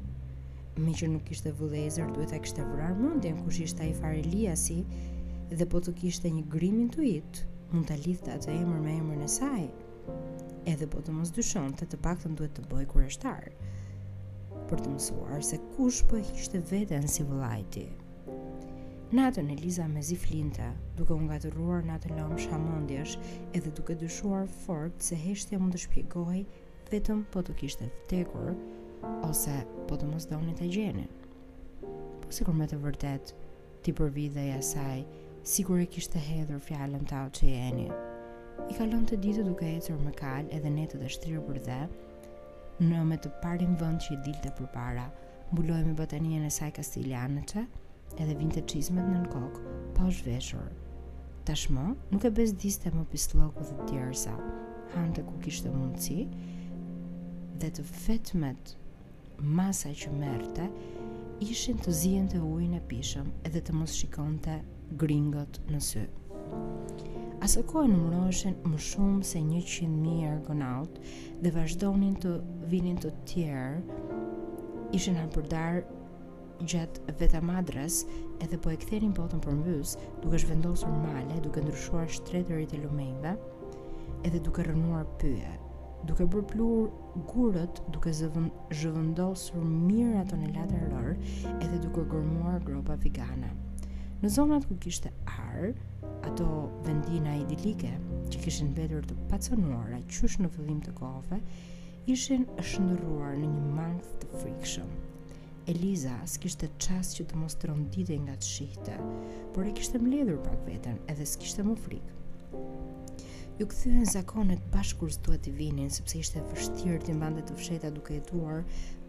Me 0.81 0.91
që 0.98 1.10
nuk 1.13 1.29
ishte 1.33 1.53
vëlezër, 1.60 2.13
duhet 2.15 2.33
e 2.38 2.41
kishte 2.43 2.65
vërar 2.69 2.93
mundin 2.98 3.41
kush 3.45 3.62
ishte 3.65 3.83
a 3.86 3.89
i 3.89 3.93
fare 3.98 4.21
liasi, 4.25 4.81
dhe 5.51 5.65
po 5.67 5.81
të 5.83 5.95
kishte 6.03 6.31
një 6.31 6.45
grimin 6.53 6.91
të 6.93 7.07
itë, 7.15 7.48
mund 7.72 7.88
të 7.88 7.96
lift 8.06 8.25
të 8.28 8.34
atë 8.36 8.51
emër 8.60 8.80
me 8.84 8.94
emër 9.00 9.20
në 9.22 9.28
saj, 9.32 9.62
edhe 10.68 10.88
po 10.92 11.00
të 11.06 11.13
mos 11.16 11.30
dyshon 11.36 11.72
të 11.80 11.88
të 11.92 12.00
pak 12.04 12.20
të 12.22 12.32
duhet 12.36 12.54
të 12.58 12.66
bëj 12.72 12.88
kërështar, 12.92 13.46
për 14.70 14.82
të 14.84 14.92
mësuar 14.96 15.44
se 15.48 15.60
kush 15.75 16.01
për 16.10 16.22
po 16.22 16.34
vete 16.36 16.62
veten 16.72 17.08
si 17.10 17.24
vëllajti. 17.30 17.86
Natën 19.12 19.50
Eliza 19.51 19.88
me 19.92 20.00
zi 20.08 20.16
flinte, 20.16 20.68
duke 20.96 21.16
unë 21.16 21.28
gatëruar 21.34 21.82
në 21.84 21.96
atë 21.98 22.12
lomë 22.16 22.40
shamondjesh 22.46 23.18
edhe 23.58 23.72
duke 23.75 23.96
dyshuar 24.00 24.46
fort 24.66 25.01
se 25.04 25.18
heshtje 25.20 25.60
mund 25.60 25.75
të 25.75 25.82
shpjegohi 25.86 26.44
vetëm 26.94 27.25
po 27.34 27.44
të 27.44 27.56
kishte 27.60 27.88
tekur, 28.12 28.54
ose 29.28 29.56
po 29.90 29.98
të 30.00 30.08
mos 30.13 30.28
doni 30.32 30.54
të 30.60 30.70
gjenin 30.75 31.12
Po 32.24 32.32
sikur 32.32 32.56
me 32.56 32.68
të 32.72 32.80
vërtet, 32.86 33.34
ti 33.84 33.92
përvidhe 33.98 34.46
e 34.48 34.56
asaj, 34.62 35.04
sigur 35.43 35.77
e 35.79 35.86
kishte 35.89 36.19
hedhur 36.19 36.60
fjalën 36.62 37.05
ta 37.10 37.24
që 37.33 37.48
eni. 37.50 37.88
I 38.69 38.74
kalon 38.77 39.05
të 39.10 39.17
ditë 39.24 39.45
duke 39.48 39.65
e 39.65 39.79
cërë 39.81 40.03
me 40.05 40.12
kalë 40.13 40.53
edhe 40.53 40.69
netë 40.69 41.00
dhe 41.01 41.07
shtrirë 41.15 41.41
për 41.48 41.57
dhe, 41.67 41.77
në 42.81 43.00
me 43.10 43.17
të 43.24 43.31
parin 43.41 43.74
vënd 43.79 44.03
që 44.05 44.13
i 44.15 44.19
dilte 44.27 44.51
për 44.60 44.67
para, 44.75 45.07
mbuloj 45.51 45.79
me 45.88 45.95
botanien 45.98 46.45
në 46.45 46.51
saj 46.53 46.69
kastilianë 46.77 47.45
që, 47.51 47.63
edhe 48.21 48.36
vinte 48.38 48.62
të 48.62 48.75
qizmet 48.75 49.07
në 49.10 49.24
në 49.24 49.31
kokë, 49.33 49.65
pa 49.98 50.12
shveshur. 50.13 50.67
Tashmë, 51.50 51.88
nuk 52.13 52.25
e 52.25 52.31
bezdiste 52.38 52.91
më 52.93 53.05
pislokë 53.12 53.65
dhe 53.71 53.79
tjersa, 53.89 54.36
hante 54.93 55.24
ku 55.25 55.39
kishte 55.41 55.74
mundësi, 55.74 56.27
dhe 57.63 57.71
të 57.79 57.88
vetmet 57.95 58.75
masa 59.57 59.89
që 59.89 60.13
merte, 60.21 60.69
ishin 61.41 61.81
të 61.81 61.95
zien 62.01 62.29
të 62.29 62.43
ujnë 62.45 62.77
e 62.77 62.83
pishëm 62.93 63.33
edhe 63.50 63.63
të 63.65 63.74
mos 63.79 63.98
shikon 63.98 64.38
të 64.45 64.60
gringët 65.00 65.60
në 65.71 65.79
sy. 65.81 66.01
Asë 67.45 67.62
kohë 67.69 67.89
në 67.89 68.00
mëroshen 68.01 68.57
më 68.69 68.79
shumë 68.88 69.21
se 69.25 69.39
një 69.41 69.62
qimë 69.71 70.00
mirë 70.03 70.31
argonaut 70.36 70.98
dhe 71.41 71.53
vazhdonin 71.55 72.17
të 72.21 72.33
vinin 72.69 73.00
të 73.01 73.12
tjerë, 73.31 73.98
ishen 74.98 75.15
në 75.17 75.69
gjatë 76.62 77.13
veta 77.17 77.39
madres 77.41 78.01
edhe 78.45 78.60
po 78.62 78.69
e 78.69 78.75
këtherin 78.77 79.15
botën 79.17 79.39
për 79.41 79.55
mbys 79.63 79.95
duke 80.21 80.38
shvendosur 80.43 80.91
male, 80.93 81.39
duke 81.41 81.63
ndryshuar 81.63 82.05
shtretërit 82.13 82.75
e 82.77 82.81
lumejve 82.83 83.31
edhe 84.29 84.43
duke 84.45 84.67
rënuar 84.67 85.07
pyje 85.24 85.55
duke 86.05 86.27
përplur 86.36 86.93
gurët 87.31 87.81
duke 87.95 88.13
zhëvëndosur 88.21 89.65
mirë 89.71 90.21
ato 90.21 90.38
në 90.38 90.53
latër 90.53 90.86
lërë 90.93 91.15
edhe 91.65 91.81
duke 91.88 92.05
gërmuar 92.13 92.62
gropa 92.69 93.00
vigana 93.07 93.50
në 94.22 94.30
zonat 94.30 94.68
ku 94.70 94.75
kishte 94.78 95.10
arë, 95.25 95.72
ato 96.30 96.46
vendina 96.86 97.32
idilike 97.42 97.90
që 98.32 98.42
kishin 98.44 98.68
mbetur 98.70 99.06
të 99.10 99.16
pacënuara 99.32 99.98
qysh 100.12 100.36
në 100.44 100.50
fillim 100.56 100.78
të 100.86 100.92
kohëve, 101.00 101.40
ishin 102.16 102.44
është 102.62 102.84
në 102.84 103.32
një 103.40 103.72
mangë 103.80 104.12
të 104.22 104.30
frikshëm. 104.36 104.92
Eliza 105.74 106.13
s'kishte 106.36 106.70
qas 106.78 107.16
që 107.18 107.25
të 107.32 107.42
mos 107.42 107.56
të 107.58 107.70
rëndite 107.72 108.20
nga 108.22 108.36
të 108.38 108.46
shihte, 108.51 108.96
por 109.56 109.66
e 109.66 109.74
kishte 109.78 109.98
mledhur 110.01 110.38
pak 110.46 110.62
vetën 110.70 110.98
edhe 111.10 111.25
s'kishte 111.34 111.66
më 111.66 111.75
frikë. 111.82 112.16
Ju 113.58 113.68
këthyën 113.70 114.06
zakonet 114.13 114.62
bashkur 114.74 115.12
s'duat 115.13 115.42
të 115.48 115.54
vinin, 115.58 115.90
sepse 115.94 116.18
ishte 116.22 116.46
vështirë 116.54 117.01
të 117.08 117.18
mbandet 117.18 117.50
të 117.50 117.58
fsheta 117.58 117.90
duke 117.98 118.18
e 118.18 118.24
tuar 118.30 118.62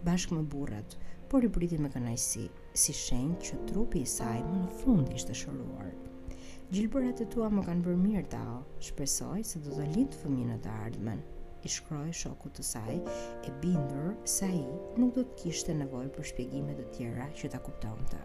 bashkë 0.09 0.39
më 0.41 0.49
burrat, 0.57 0.97
por 1.29 1.45
i 1.49 1.53
priti 1.53 1.81
me 1.81 1.93
kënajsi 1.93 2.49
si 2.79 2.93
shenjë 2.97 3.39
që 3.47 3.57
trupi 3.69 4.01
i 4.03 4.09
saj 4.09 4.39
më 4.47 4.61
në 4.63 4.69
fund 4.83 5.11
ishte 5.13 5.35
shëruar. 5.37 5.91
Gjilbërat 6.73 7.19
e 7.21 7.27
tua 7.33 7.51
më 7.53 7.67
kanë 7.67 7.85
bërë 7.85 8.01
mirë 8.01 8.29
tao, 8.33 8.61
shpresoj 8.87 9.41
se 9.45 9.61
do 9.67 9.75
të 9.75 9.91
lindë 9.97 10.21
fëmijë 10.23 10.47
në 10.51 10.57
të 10.65 10.71
ardhmen. 10.87 11.21
I 11.63 11.71
shkroi 11.71 12.11
shokut 12.17 12.57
të 12.57 12.65
saj, 12.67 12.95
e 13.47 13.53
bindur 13.61 14.15
se 14.27 14.49
ai 14.49 14.63
nuk 14.99 15.13
do 15.19 15.23
të 15.29 15.37
kishte 15.43 15.77
nevojë 15.79 16.15
për 16.17 16.27
shpjegime 16.33 16.75
të 16.81 16.87
tjera 16.97 17.29
që 17.39 17.53
ta 17.53 17.61
kuptonte. 17.63 18.23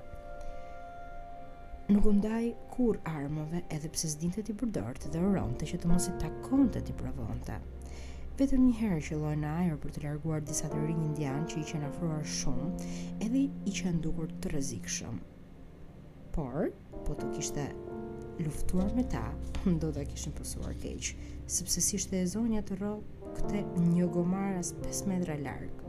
Nuk 1.92 2.08
u 2.10 2.16
ndaj 2.18 2.48
kurrë 2.72 3.04
armëve, 3.18 3.62
edhe 3.76 3.92
pse 3.94 4.14
s'dinte 4.16 4.42
ti 4.48 4.56
përdor 4.64 4.98
të 5.04 5.12
uronte 5.28 5.68
që 5.70 5.84
të 5.84 5.92
mos 5.92 6.08
i 6.12 6.16
takonte 6.24 6.82
ti 6.88 6.96
provonte 7.00 7.60
vetëm 8.38 8.68
një 8.68 8.74
herë 8.78 8.98
që 9.02 9.16
lojnë 9.18 9.40
në 9.42 9.52
ajër 9.64 9.78
për 9.82 9.94
të 9.96 10.02
larguar 10.04 10.44
disa 10.46 10.68
të 10.70 10.78
rinjë 10.86 11.06
indian 11.08 11.46
që 11.50 11.58
i 11.58 11.64
qenë 11.72 11.88
afruar 11.88 12.26
shumë 12.30 12.68
edhe 13.26 13.40
i 13.66 13.72
qenë 13.74 14.02
dukur 14.04 14.30
të 14.44 14.52
rrezikshëm. 14.52 15.16
Por, 16.36 16.68
po 17.08 17.16
të 17.18 17.32
kishte 17.34 17.64
luftuar 18.46 18.92
me 18.94 19.08
ta, 19.10 19.24
do 19.82 19.90
të 19.90 20.06
kishin 20.12 20.36
pësuar 20.38 20.78
keq, 20.84 21.10
sepse 21.50 21.82
si 21.82 21.98
shte 22.04 22.22
e 22.22 22.30
zonja 22.30 22.62
të 22.70 22.78
ro 22.84 22.94
këte 23.40 23.64
një 23.88 24.10
gomaras 24.14 24.76
5 24.86 25.10
metra 25.10 25.38
largë. 25.42 25.88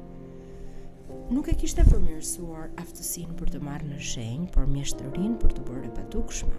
Nuk 1.29 1.51
e 1.53 1.57
kishte 1.61 1.85
përmirësuar 1.89 2.71
aftësin 2.81 3.37
për 3.37 3.53
të 3.53 3.61
marrë 3.65 3.91
në 3.93 4.01
shenjë, 4.15 4.49
por 4.57 4.69
mjeshtërin 4.73 5.37
për 5.45 5.57
të 5.59 5.67
bërë 5.69 5.91
e 5.91 5.93
patukshme. 6.01 6.57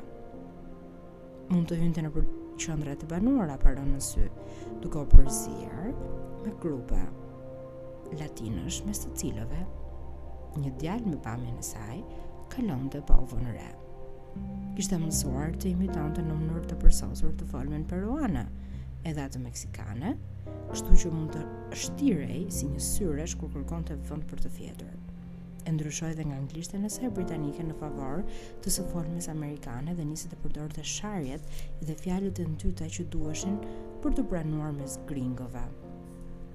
Mund 1.49 1.65
të 1.69 1.81
hynte 1.81 2.05
në 2.05 2.13
për 2.13 2.29
qëndra 2.59 2.93
të 2.99 3.07
banuara 3.07 3.55
për 3.61 3.77
rënë 3.77 3.93
në 3.95 4.01
sy, 4.03 4.25
duke 4.83 4.99
o 4.99 5.07
me 6.39 6.51
grupe 6.63 6.99
latinësh 8.19 8.81
me 8.87 8.93
së 8.95 9.09
cilëve, 9.21 9.59
një 10.63 10.71
djallë 10.81 11.11
me 11.11 11.17
pamin 11.25 11.55
e 11.59 11.63
saj, 11.63 11.99
kalon 12.51 12.87
të 12.91 13.01
pa 13.07 13.17
Kishtë 13.19 13.67
Ishte 14.79 14.97
mësuar 15.01 15.51
të 15.59 15.71
imitant 15.73 16.15
të 16.15 16.23
në 16.23 16.35
mënur 16.39 16.65
të 16.69 16.77
përsosur 16.81 17.33
të 17.35 17.45
folmen 17.51 17.83
peruana, 17.89 18.45
edhe 19.09 19.23
atë 19.25 19.39
meksikane, 19.43 20.13
kështu 20.71 20.99
që 21.03 21.11
mund 21.11 21.35
të 21.35 21.43
shtirej 21.83 22.47
si 22.53 22.71
një 22.71 22.85
syresh 22.91 23.35
ku 23.41 23.51
kërkon 23.55 23.85
të 23.89 23.99
vënd 24.07 24.27
për 24.31 24.45
të 24.45 24.53
fjetur 24.57 24.98
e 25.69 25.71
ndryshoi 25.71 26.15
dhe 26.17 26.25
nga 26.27 26.37
anglishtja 26.41 26.79
në 26.81 26.89
serb 26.93 27.13
britanike 27.17 27.61
në 27.67 27.75
favor 27.81 28.23
të 28.63 28.71
së 28.75 28.85
formës 28.91 29.27
amerikane 29.33 29.93
dhe 29.97 30.05
nisi 30.11 30.29
të 30.31 30.39
përdorte 30.43 30.81
sharjet 30.81 31.45
dhe 31.85 31.93
fjalët 32.03 32.41
e 32.43 32.47
ndyta 32.55 32.87
që 32.97 33.05
duheshin 33.15 33.57
për 34.03 34.15
të 34.17 34.23
pranuar 34.31 34.73
mes 34.79 34.95
gringove. 35.11 35.61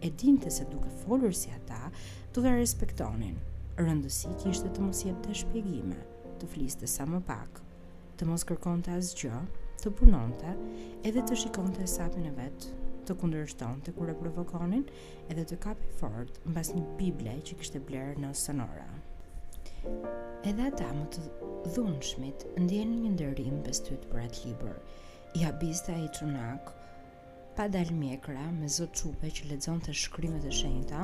E 0.04 0.10
dinte 0.22 0.50
se 0.54 0.66
duke 0.72 0.90
folur 1.04 1.30
si 1.42 1.52
ata, 1.56 1.88
do 2.34 2.42
të 2.42 2.56
respektonin. 2.58 3.36
Rëndësi 3.78 4.34
kishte 4.42 4.70
të 4.74 4.82
mos 4.88 5.02
jepte 5.06 5.34
shpjegime, 5.42 6.00
të 6.40 6.50
fliste 6.54 6.90
sa 6.90 7.06
më 7.10 7.22
pak, 7.28 7.60
të 8.18 8.28
mos 8.32 8.44
kërkonte 8.48 8.92
asgjë, 8.98 9.46
të 9.82 9.94
punonte, 9.98 10.58
edhe 11.08 11.22
të 11.22 11.38
shikonte 11.44 11.86
sapin 11.96 12.26
e 12.32 12.34
vetë 12.40 12.80
të 13.08 13.14
kundërshton 13.20 13.82
të 13.84 13.92
kure 13.98 14.14
provokonin 14.16 14.86
edhe 15.34 15.44
të 15.50 15.58
kapi 15.66 15.90
fort 16.00 16.38
mbas 16.48 16.70
një 16.72 16.84
bible 17.00 17.36
që 17.46 17.58
kishte 17.60 17.84
blerë 17.90 18.16
në 18.22 18.30
Sonora. 18.46 18.86
Edhe 20.48 20.62
ata 20.68 20.86
më 20.96 21.04
të 21.14 21.24
dhunë 21.74 22.30
ndjenë 22.64 22.98
një 23.00 23.10
ndërrim 23.16 23.58
për 23.66 23.74
stut 23.80 24.06
për 24.12 24.20
atë 24.26 24.44
liber. 24.48 24.74
I 25.38 25.42
habista 25.48 25.94
i 25.96 26.06
qunak, 26.18 26.70
pa 27.58 27.66
dal 27.74 27.90
mjekra, 28.00 28.44
me 28.60 28.68
zot 28.76 28.92
qupe 29.02 29.30
që 29.38 29.50
ledzon 29.50 29.80
të 29.84 29.96
shkrimet 30.04 30.44
të 30.46 30.52
shenjta, 30.60 31.02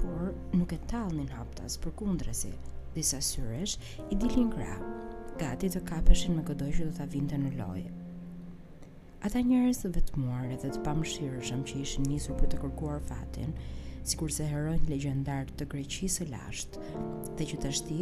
por 0.00 0.32
nuk 0.58 0.72
e 0.76 0.80
talë 0.92 1.18
një 1.22 1.36
haptas 1.38 1.78
për 1.84 1.94
kundresi. 2.02 2.52
Disa 2.98 3.20
syresh, 3.30 3.78
i 4.12 4.18
dilin 4.20 4.50
gra, 4.58 4.74
gati 5.44 5.70
të 5.72 5.84
kapeshin 5.88 6.36
me 6.36 6.44
këdoj 6.50 6.70
që 6.78 6.88
do 6.90 6.96
të 7.00 7.08
vinte 7.16 7.38
në 7.44 7.54
lojë. 7.62 7.96
Ata 9.24 9.40
njërës 9.48 9.84
dhe 9.86 9.94
vetëmuar 9.96 10.50
edhe 10.58 10.68
të 10.74 10.82
pamëshirëshëm 10.88 11.62
që 11.70 11.80
ishë 11.86 12.04
njësur 12.08 12.36
për 12.42 12.48
të 12.54 12.62
kërkuar 12.66 13.00
fatin, 13.08 13.54
si 14.02 14.16
kurse 14.18 14.44
herojnë 14.50 14.88
legendar 14.90 15.46
të 15.58 15.66
Greqisë 15.72 16.24
e 16.24 16.30
lashtë, 16.32 16.86
dhe 17.38 17.46
që 17.50 17.58
të 17.62 17.70
shti 17.78 17.98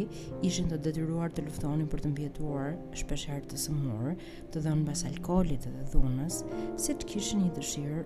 ishën 0.49 0.71
të 0.71 0.79
detyruar 0.87 1.33
të 1.33 1.43
luftonin 1.45 1.89
për 1.91 2.01
të 2.05 2.11
mbjetuar 2.13 2.71
shpesher 3.01 3.43
të 3.51 3.59
sëmur, 3.65 4.15
të 4.53 4.63
dhënë 4.65 4.87
bas 4.87 5.03
alkoholit 5.11 5.67
dhe 5.69 5.85
dhunës, 5.93 6.39
se 6.85 6.95
të 6.97 7.09
kishë 7.13 7.37
një 7.43 7.51
dëshirë 7.59 8.05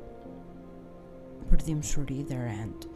për 1.54 1.66
dhimë 1.70 1.88
shuri 1.94 2.20
dhe 2.32 2.42
rend. 2.42 2.90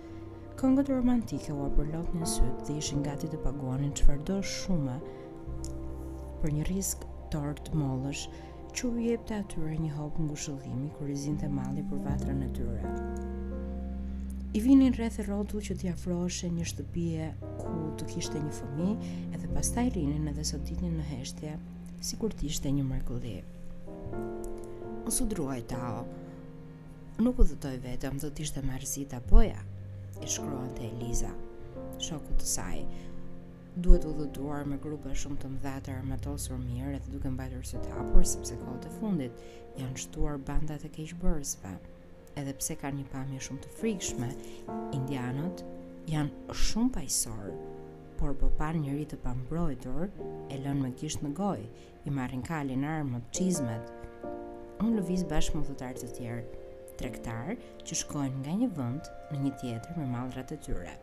Këngët 0.59 0.91
romantike 0.91 1.55
u 1.55 1.63
apërlot 1.69 2.11
një 2.19 2.27
sytë 2.33 2.67
dhe 2.67 2.77
ishin 2.81 3.05
gati 3.07 3.31
të 3.31 3.39
paguanin 3.47 3.95
që 3.95 4.09
fardo 4.09 4.41
shumë 4.55 4.97
për 6.43 6.55
një 6.57 6.67
risk 6.73 7.07
tort 7.31 7.71
mollësh 7.73 8.27
që 8.75 8.87
u 8.91 8.95
jep 9.07 9.23
të 9.31 9.39
atyre 9.45 9.79
një 9.79 9.95
hopë 9.95 10.27
ngushëllimi 10.27 10.89
gushëllimi 10.91 11.19
i 11.19 11.23
zinë 11.25 11.45
të 11.45 11.53
mali 11.61 11.87
për 11.93 12.05
vatra 12.09 12.35
në 12.41 12.51
tyre 12.59 12.97
i 14.53 14.61
vinin 14.63 14.93
rreth 14.93 15.19
e 15.21 15.25
rotu 15.27 15.59
që 15.61 15.75
t'i 15.77 15.89
afroshe 15.91 16.47
një 16.51 16.63
shtëpije 16.71 17.25
ku 17.61 17.73
të 17.99 18.07
kishte 18.13 18.39
një 18.41 18.53
fëmi 18.57 18.87
edhe 19.37 19.49
pas 19.53 19.69
taj 19.75 19.91
rinin 19.95 20.25
edhe 20.31 20.45
sot 20.49 20.63
ditin 20.65 20.95
në 20.97 21.03
heshtje 21.09 21.51
si 22.07 22.17
kur 22.21 22.33
t'ishte 22.33 22.71
një 22.73 22.85
mërkulli. 22.87 23.35
U 25.05 25.13
su 25.13 25.27
druaj 25.29 25.61
tao, 25.69 26.01
nuk 27.21 27.41
u 27.41 27.45
dhëtoj 27.51 27.75
vetëm 27.83 28.17
do 28.23 28.31
t'ishte 28.33 28.63
marzita 28.65 29.19
poja, 29.29 29.59
i 30.19 30.27
shkruan 30.27 30.71
të 30.79 30.83
Eliza, 30.89 31.29
shoku 32.01 32.35
të 32.41 32.47
saj, 32.53 32.81
duhet 33.79 34.07
u 34.09 34.15
dhëtuar 34.17 34.65
me 34.67 34.79
grupe 34.81 35.13
shumë 35.13 35.39
të 35.45 35.51
mdha 35.59 35.75
me 35.85 35.95
armatosur 35.99 36.57
mirë 36.65 36.95
edhe 36.97 37.13
duke 37.13 37.29
mbajtur 37.37 37.65
së 37.73 37.85
të 37.85 37.93
apur 38.01 38.25
sepse 38.25 38.57
kohët 38.65 38.89
e 38.89 38.95
fundit 38.97 39.45
janë 39.77 40.03
shtuar 40.07 40.41
bandat 40.49 40.85
e 40.89 40.93
keshë 40.97 41.21
bërësve 41.21 41.77
edhe 42.37 42.53
pse 42.57 42.75
kanë 42.79 42.99
një 43.01 43.05
pamje 43.13 43.39
shumë 43.47 43.63
të 43.65 43.71
frikshme, 43.79 44.29
indianët 44.97 45.63
janë 46.11 46.55
shumë 46.63 46.93
pajësorë, 46.97 47.53
por 48.19 48.35
po 48.41 48.49
pa 48.59 48.69
njëri 48.75 49.05
të 49.13 49.19
pambrojtur, 49.23 50.09
e 50.51 50.57
lënë 50.59 50.81
me 50.81 50.89
kishtë 50.99 51.25
në 51.25 51.31
gojë, 51.39 51.69
i 52.09 52.15
marrin 52.15 52.41
kalin 52.45 52.83
armët, 52.83 53.29
qizmet. 53.37 53.93
Unë 54.83 54.99
lëviz 54.99 55.23
bashkë 55.29 55.59
më 55.61 55.69
thotarë 55.69 56.03
të 56.03 56.11
tjerë, 56.17 56.65
trektarë 56.99 57.55
që 57.87 57.99
shkojnë 58.01 58.41
nga 58.45 58.57
një 58.61 58.71
vënd 58.77 59.11
në 59.31 59.41
një 59.45 59.53
tjetër 59.61 59.99
me 60.01 60.09
maldrat 60.11 60.51
e 60.55 60.59
tyre. 60.65 60.95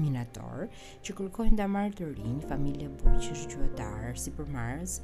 Minatorë 0.00 0.68
që 1.04 1.16
kërkojnë 1.18 1.58
da 1.58 1.66
marë 1.68 1.96
të 1.98 2.06
rinjë, 2.14 2.46
familje 2.52 2.86
bujqës 3.00 3.26
që 3.26 3.34
shqyëtarë, 3.42 4.14
si 4.22 4.32
për 4.38 4.48
marës, 4.54 5.00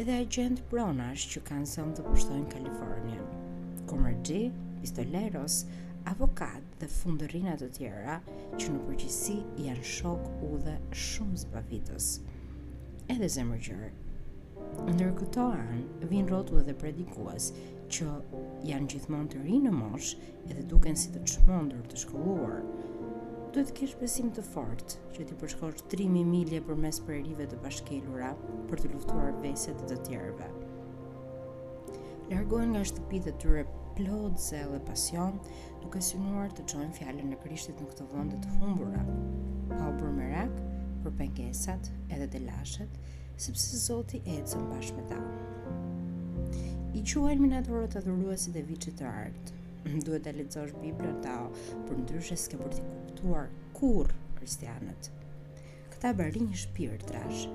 edhe 0.00 0.16
agent 0.24 0.64
pronash 0.72 1.28
që 1.34 1.44
kanë 1.50 1.68
sëmë 1.74 1.98
të 1.98 2.08
pushtojnë 2.08 2.48
Kalifornien. 2.54 3.44
Komërgjë, 3.90 4.42
pistoleros, 4.80 5.64
avokat 6.08 6.62
dhe 6.80 6.88
fundërinat 6.88 7.60
të 7.62 7.68
tjera 7.76 8.14
që 8.60 8.72
në 8.72 8.80
përgjësi 8.86 9.36
janë 9.66 9.84
shok 9.94 10.44
u 10.48 10.54
dhe 10.64 10.76
shumë 11.06 11.40
zbavitës. 11.44 12.08
Edhe 13.12 13.28
zemërgjërë, 13.34 13.90
ndër 14.94 15.12
këto 15.18 15.48
anë, 15.50 16.08
vinë 16.12 16.32
rotu 16.32 16.58
edhe 16.62 16.74
predikuas 16.80 17.50
që 17.92 18.06
janë 18.70 18.90
gjithmonë 18.94 19.32
të 19.34 19.42
rinë 19.48 19.68
në 19.68 19.74
mosh 19.76 20.14
edhe 20.48 20.64
duken 20.72 20.96
si 21.00 21.12
të 21.12 21.24
qmondër 21.26 21.84
të 21.90 22.00
shkulluar. 22.04 22.62
Duhet 23.50 23.72
të 23.72 23.76
kesh 23.80 23.96
besim 23.98 24.28
të 24.30 24.44
fort 24.46 24.94
që 25.16 25.24
ti 25.26 25.36
përshkosh 25.40 25.84
3.000 25.92 26.22
milje 26.30 26.60
për 26.68 26.78
mes 26.78 27.00
prerive 27.02 27.48
të 27.50 27.58
bashkelura 27.64 28.32
për 28.70 28.82
të 28.84 28.92
luftuar 28.94 29.34
veset 29.42 29.76
të 29.82 29.88
të 29.90 29.98
tjerve. 30.06 30.50
Largojnë 32.30 32.72
nga 32.76 32.84
shtëpi 32.86 33.18
e 33.18 33.24
të 33.24 33.32
tyre 33.42 33.64
plot 34.04 34.52
e 34.74 34.78
pasion, 34.84 35.34
duke 35.82 36.00
synuar 36.02 36.50
të 36.54 36.64
gjojnë 36.72 36.96
fjallën 36.96 37.32
e 37.34 37.38
krishtit 37.42 37.80
në 37.82 37.88
këtë 37.92 38.06
vënde 38.12 38.38
të 38.42 38.52
humbura, 38.58 39.02
pa 39.70 39.80
u 39.90 39.94
për 39.98 40.10
merak, 40.16 40.52
për 41.04 41.14
pengesat 41.20 41.90
edhe 42.12 42.28
të 42.32 42.42
lashet, 42.46 43.00
sepse 43.40 43.78
Zoti 43.86 44.20
e 44.26 44.38
bashkë 44.42 44.96
me 44.96 45.06
ta. 45.12 45.20
I 46.98 47.02
quaj 47.06 47.32
eliminatorët 47.32 47.40
minatorët 47.40 47.94
të 47.96 48.02
dhuruasit 48.06 48.56
e 48.56 48.62
vichit 48.68 48.96
të 49.00 49.06
artë, 49.10 49.58
duhet 50.04 50.24
të 50.26 50.36
lexosh 50.40 50.74
Biblën 50.82 51.18
ta, 51.24 51.36
për 51.88 52.02
ndryshe 52.04 52.36
s'ke 52.40 52.60
për 52.60 52.74
të 52.76 52.84
kuptuar 52.90 53.50
kur 53.78 54.12
kristianët. 54.38 55.12
Këta 55.94 56.14
bërri 56.18 56.46
një 56.50 56.62
shpirë 56.66 56.98
t'rash, 57.08 57.46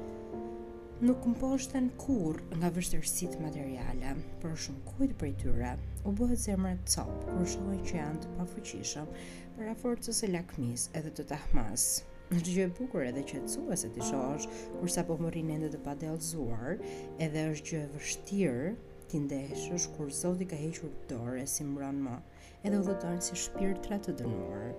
nuk 1.03 1.25
mposhten 1.27 1.89
kur 1.99 2.37
nga 2.55 2.69
vështërësit 2.71 3.33
materiale, 3.43 4.13
për 4.39 4.53
shumë 4.65 4.83
kujt 4.93 5.15
për 5.19 5.31
tyre, 5.41 5.71
u 6.07 6.13
bëhet 6.15 6.39
zemre 6.39 6.69
të 6.87 6.93
copë, 6.93 7.33
kur 7.35 7.49
shumë 7.53 7.79
që 7.89 7.97
janë 7.97 8.21
të 8.23 8.29
pafuqishëm 8.37 9.09
për 9.57 9.71
aforcës 9.73 10.21
e 10.23 10.29
lakmis 10.31 10.85
edhe 10.99 11.11
të 11.17 11.25
tahmas. 11.33 11.87
Në 12.31 12.39
gjë 12.47 12.63
e 12.69 12.71
bukur 12.79 13.03
edhe 13.09 13.23
që 13.31 13.41
të 13.43 13.51
suve 13.57 13.75
se 13.77 13.89
të 13.95 14.05
shosh, 14.07 14.47
kursa 14.79 15.03
po 15.09 15.17
mërin 15.19 15.51
e 15.51 15.57
ndë 15.59 15.73
të 15.75 15.81
padelzuar, 15.89 16.79
edhe 17.27 17.43
është 17.51 17.73
gjë 17.73 17.83
vështirë 17.97 18.71
t'i 19.11 19.19
ndeshësh 19.25 19.89
kur 19.97 20.07
Zodi 20.21 20.47
ka 20.49 20.55
hequr 20.63 20.87
dorë 21.09 21.09
dore 21.11 21.43
si 21.45 21.67
mbron 21.67 21.99
më, 22.07 22.15
edhe 22.63 22.79
u 22.79 22.87
dhëtojnë 22.87 23.25
si 23.27 23.35
shpirtra 23.43 23.99
të 24.07 24.15
dënuar. 24.23 24.71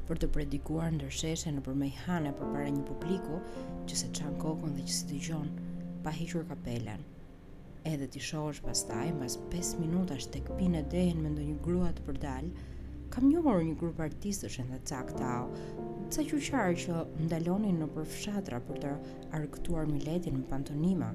për 0.07 0.19
të 0.21 0.29
predikuar 0.35 0.93
ndërsheshe 0.93 1.49
në 1.55 1.63
përmej 1.65 1.93
hane 2.03 2.33
për 2.37 2.51
para 2.53 2.69
një 2.75 2.83
publiku 2.87 3.39
që 3.89 3.97
se 4.03 4.11
qanë 4.19 4.37
kokën 4.43 4.77
dhe 4.77 4.85
që 4.85 4.97
si 4.97 5.09
të 5.09 5.19
gjonë 5.29 5.81
pa 6.05 6.13
hequr 6.19 6.45
kapelen. 6.51 7.01
Edhe 7.93 8.05
t'i 8.13 8.21
është 8.21 8.65
pas 8.67 8.85
taj, 8.91 9.09
mas 9.17 9.39
5 9.55 9.73
minuta 9.81 10.19
shte 10.21 10.43
këpin 10.45 10.77
e 10.77 10.85
dehen 10.93 11.23
me 11.25 11.33
ndo 11.33 11.41
një 11.41 11.57
grua 11.65 11.89
të 11.97 12.05
përdal, 12.11 12.51
kam 13.11 13.29
njohur 13.31 13.65
një 13.65 13.75
grup 13.81 14.03
artistësh 14.05 14.61
në 14.69 14.77
cak 14.91 15.15
tao, 15.17 15.49
ca 16.13 16.27
qyqar 16.29 16.77
që 16.85 17.01
ndalonin 17.25 17.81
në 17.81 17.89
përfshatra 17.97 18.61
për 18.69 18.83
të 18.85 18.93
arktuar 19.41 19.89
miletin 19.89 20.43
në 20.43 20.47
pantonima, 20.53 21.09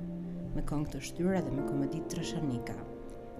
me 0.56 0.62
këngë 0.70 0.92
të 0.94 1.00
shtyra 1.10 1.40
dhe 1.44 1.52
me 1.52 1.64
komedit 1.68 2.06
trashanika. 2.12 2.72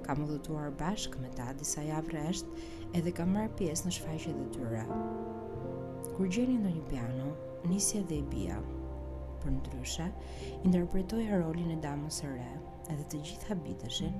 Kam 0.05 0.25
udhëtuar 0.27 0.75
bashkë 0.81 1.23
me 1.23 1.31
ta 1.39 1.47
disa 1.61 1.81
javë 1.87 2.13
rresht 2.13 2.93
edhe 2.99 3.13
kam 3.19 3.31
marrë 3.39 3.55
pjesë 3.61 3.87
në 3.89 3.93
shfaqjet 3.97 4.37
të 4.43 4.49
tyre. 4.57 4.83
Kur 6.19 6.29
gjeni 6.37 6.59
ndonjë 6.61 6.83
piano, 6.91 7.31
nisi 7.73 8.03
dhe 8.11 8.19
i 8.21 8.27
bia. 8.35 8.59
Për 9.41 9.55
ndryshe, 9.57 10.07
interpretoja 10.69 11.41
rolin 11.41 11.73
e 11.73 11.81
damës 11.87 12.21
së 12.21 12.35
re 12.37 12.51
edhe 12.93 13.09
të 13.15 13.23
gjithë 13.29 13.51
habiteshin 13.55 14.17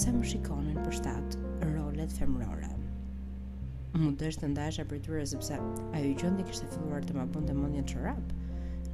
sa 0.00 0.12
më 0.16 0.24
shikonin 0.32 0.80
për 0.80 0.96
shtatë 1.00 1.70
rolet 1.76 2.16
femërore. 2.18 2.72
Më 4.00 4.14
dështë 4.20 4.42
të 4.46 4.52
ndajsh 4.54 4.82
e 4.82 4.88
për 4.90 5.04
tyre 5.06 5.26
sepse 5.34 5.56
ajo 5.60 6.04
i 6.08 6.16
gjëndi 6.18 6.46
kështë 6.48 6.68
e 6.68 6.76
filluar 6.76 7.04
të 7.06 7.18
më 7.20 7.28
e 7.52 7.60
mundjen 7.60 7.90
që 7.92 8.04
rapë 8.08 8.39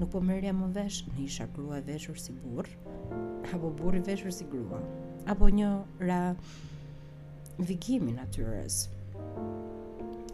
nuk 0.01 0.13
po 0.13 0.21
merrja 0.21 0.53
më 0.55 0.67
vesh 0.77 1.03
në 1.13 1.25
isha 1.27 1.47
grua 1.57 1.79
e 1.81 1.85
veshur 1.87 2.19
si 2.21 2.35
burr, 2.37 2.69
apo 3.55 3.71
burri 3.79 4.03
veshur 4.05 4.33
si 4.35 4.45
grua, 4.53 4.81
apo 5.31 5.49
një 5.49 5.71
ra 6.03 6.21
vigimi 7.57 8.13
natyrës. 8.17 8.87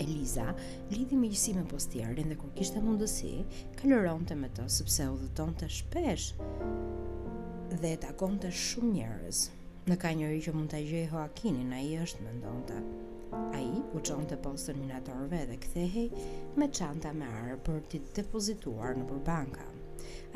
Eliza 0.02 0.49
lidhi 0.90 1.14
me 1.21 1.28
gjësi 1.31 1.52
me 1.54 1.64
dhe 1.69 2.38
kur 2.38 2.50
kishte 2.57 2.81
mundësi, 2.83 3.45
kaloronte 3.78 4.35
me 4.35 4.49
të, 4.50 4.66
sëpse 4.73 5.07
u 5.12 5.16
dhëton 5.21 5.54
të 5.61 5.69
shpesh 5.78 6.31
dhe 7.83 7.95
takon 8.02 8.38
të 8.42 8.50
shumë 8.52 8.92
njerëz. 8.97 9.45
Në 9.87 9.97
ka 9.99 10.12
njëri 10.14 10.42
që 10.45 10.52
mund 10.54 10.71
të 10.71 10.78
gjej 10.88 11.07
Hoakinin, 11.11 11.73
a 11.75 11.81
i 11.83 11.95
është 12.02 12.23
me 12.23 12.35
ndonë 12.38 12.81
A 13.32 13.60
i 13.64 13.72
u 13.96 14.00
qonë 14.06 14.26
të 14.30 14.36
postën 14.44 14.76
minatorve 14.78 15.38
dhe 15.48 15.54
kthehej 15.64 16.24
me 16.60 16.66
qanta 16.78 17.12
me 17.16 17.28
arë 17.44 17.54
për 17.68 17.78
ti 17.92 18.00
të 18.06 18.12
depozituar 18.18 18.98
në 18.98 19.06
përbanka. 19.12 19.64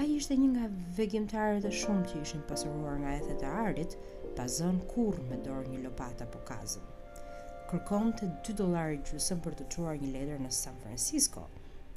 A 0.01 0.07
i 0.07 0.15
ishte 0.21 0.37
një 0.41 0.49
nga 0.55 0.69
vegjimtarët 1.01 1.67
e 1.69 1.73
shumë 1.81 2.07
që 2.13 2.23
ishin 2.27 2.45
pasuruar 2.53 2.97
nga 3.03 3.13
ethet 3.19 3.45
e 3.45 3.51
ardit, 3.65 3.99
pa 4.39 4.47
zonë 4.57 4.89
kur 4.95 5.21
me 5.31 5.41
dorë 5.49 5.73
një 5.75 5.83
lopata 5.83 6.29
po 6.37 6.41
kazën. 6.53 6.89
Kërkon 7.75 8.15
të 8.23 8.31
2 8.51 8.57
dolari 8.65 9.01
gjusën 9.11 9.43
për 9.49 9.59
të 9.61 9.69
quar 9.77 10.01
një 10.05 10.13
letër 10.17 10.41
në 10.47 10.53
San 10.63 10.79
Francisco, 10.87 11.45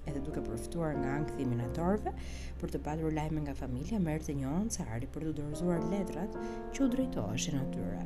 edhe 0.05 0.25
duke 0.27 0.43
përftuar 0.49 0.95
nga 0.99 1.15
në 1.21 1.29
kriminatorve 1.31 2.15
për 2.63 2.75
të 2.75 2.83
patur 2.89 3.15
lajme 3.19 3.45
nga 3.47 3.55
familja 3.63 4.03
mërë 4.09 4.27
të 4.31 4.37
një 4.41 4.51
onë 4.59 4.89
ardi 4.89 5.11
për 5.15 5.29
të 5.31 5.37
dorëzuar 5.41 5.85
ledrat 5.95 6.41
që 6.73 6.83
u 6.85 6.89
drejtoheshin 6.97 7.61
atyre. 7.67 8.03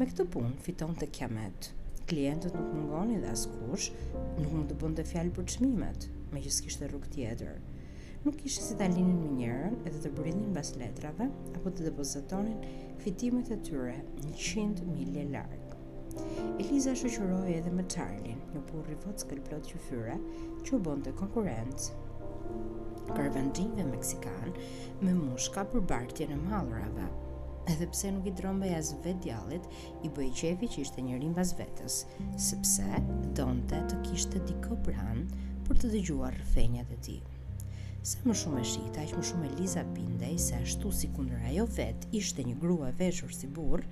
Me 0.00 0.06
këtë 0.08 0.24
punë 0.32 0.48
fiton 0.64 0.94
të 0.96 1.06
kjamet. 1.12 1.66
Klientët 2.08 2.54
nuk 2.56 2.68
mungoni 2.72 3.18
dhe 3.20 3.32
askush, 3.36 3.90
nuk 4.38 4.54
mund 4.54 4.70
të 4.72 4.76
bënd 4.80 4.96
të 4.96 5.04
fjalë 5.10 5.32
për 5.38 5.44
qmimet, 5.54 6.06
me 6.32 6.40
që 6.40 6.52
s'kishtë 6.56 6.88
rrug 6.88 7.04
tjetër. 7.12 7.58
Nuk 8.24 8.38
ishë 8.48 8.64
si 8.68 8.78
të 8.80 8.86
alinin 8.88 9.18
një 9.26 9.34
njerën 9.42 9.76
edhe 9.90 10.00
të 10.06 10.12
brindin 10.16 10.56
bas 10.56 10.70
letrave, 10.80 11.26
apo 11.58 11.74
të 11.76 11.84
depozitonin 11.90 12.64
fitimet 13.04 13.52
e 13.52 13.60
tyre 13.68 13.98
100 14.40 14.88
milje 14.88 15.26
largë. 15.36 15.80
Eliza 16.64 16.96
shëqëroj 17.04 17.52
edhe 17.60 17.76
me 17.76 17.84
Charlie, 17.96 18.38
një 18.56 18.64
purri 18.72 18.96
vëtë 19.04 19.26
skëllplot 19.26 19.68
që 19.74 19.84
fyre, 19.90 20.16
që 20.64 20.78
u 20.78 20.86
bënd 20.88 21.10
të 21.10 21.16
konkurencë. 21.24 22.04
Kërvendin 23.12 23.76
dhe 23.76 23.90
Meksikan 23.92 24.54
me 25.04 25.12
mushka 25.26 25.68
për 25.76 25.84
bartje 25.92 26.32
në 26.32 26.40
malrave, 26.46 27.12
Edhe 27.68 27.86
pse 27.92 28.10
nuk 28.14 28.24
i 28.26 28.32
drombej 28.32 28.72
as 28.76 28.94
vet 29.04 29.18
djalit, 29.24 29.66
i 30.04 30.08
bëi 30.08 30.30
qefi 30.36 30.68
që 30.72 30.82
ishte 30.86 31.02
njëri 31.04 31.28
mbas 31.34 31.52
vetës, 31.58 31.98
sepse 32.42 32.86
donte 33.38 33.82
të 33.90 33.98
kishte 34.06 34.40
diku 34.48 34.78
pran 34.86 35.26
për 35.68 35.82
të 35.82 35.90
dëgjuar 35.94 36.38
rrëfenjat 36.38 36.94
e 36.96 36.98
tij. 37.04 37.18
Sa 38.10 38.22
më 38.24 38.36
shumë 38.40 38.62
e 38.62 38.66
shikte, 38.70 39.02
aq 39.04 39.12
më 39.18 39.26
shumë 39.30 39.48
Eliza 39.52 39.84
bindej 39.94 40.38
se 40.40 40.56
ashtu 40.56 40.88
si 40.96 41.10
kundër 41.12 41.42
ajo 41.50 41.66
vet 41.76 42.06
ishte 42.16 42.46
një 42.48 42.56
grua 42.62 42.88
e 42.88 42.96
veshur 43.02 43.34
si 43.36 43.50
burr, 43.58 43.84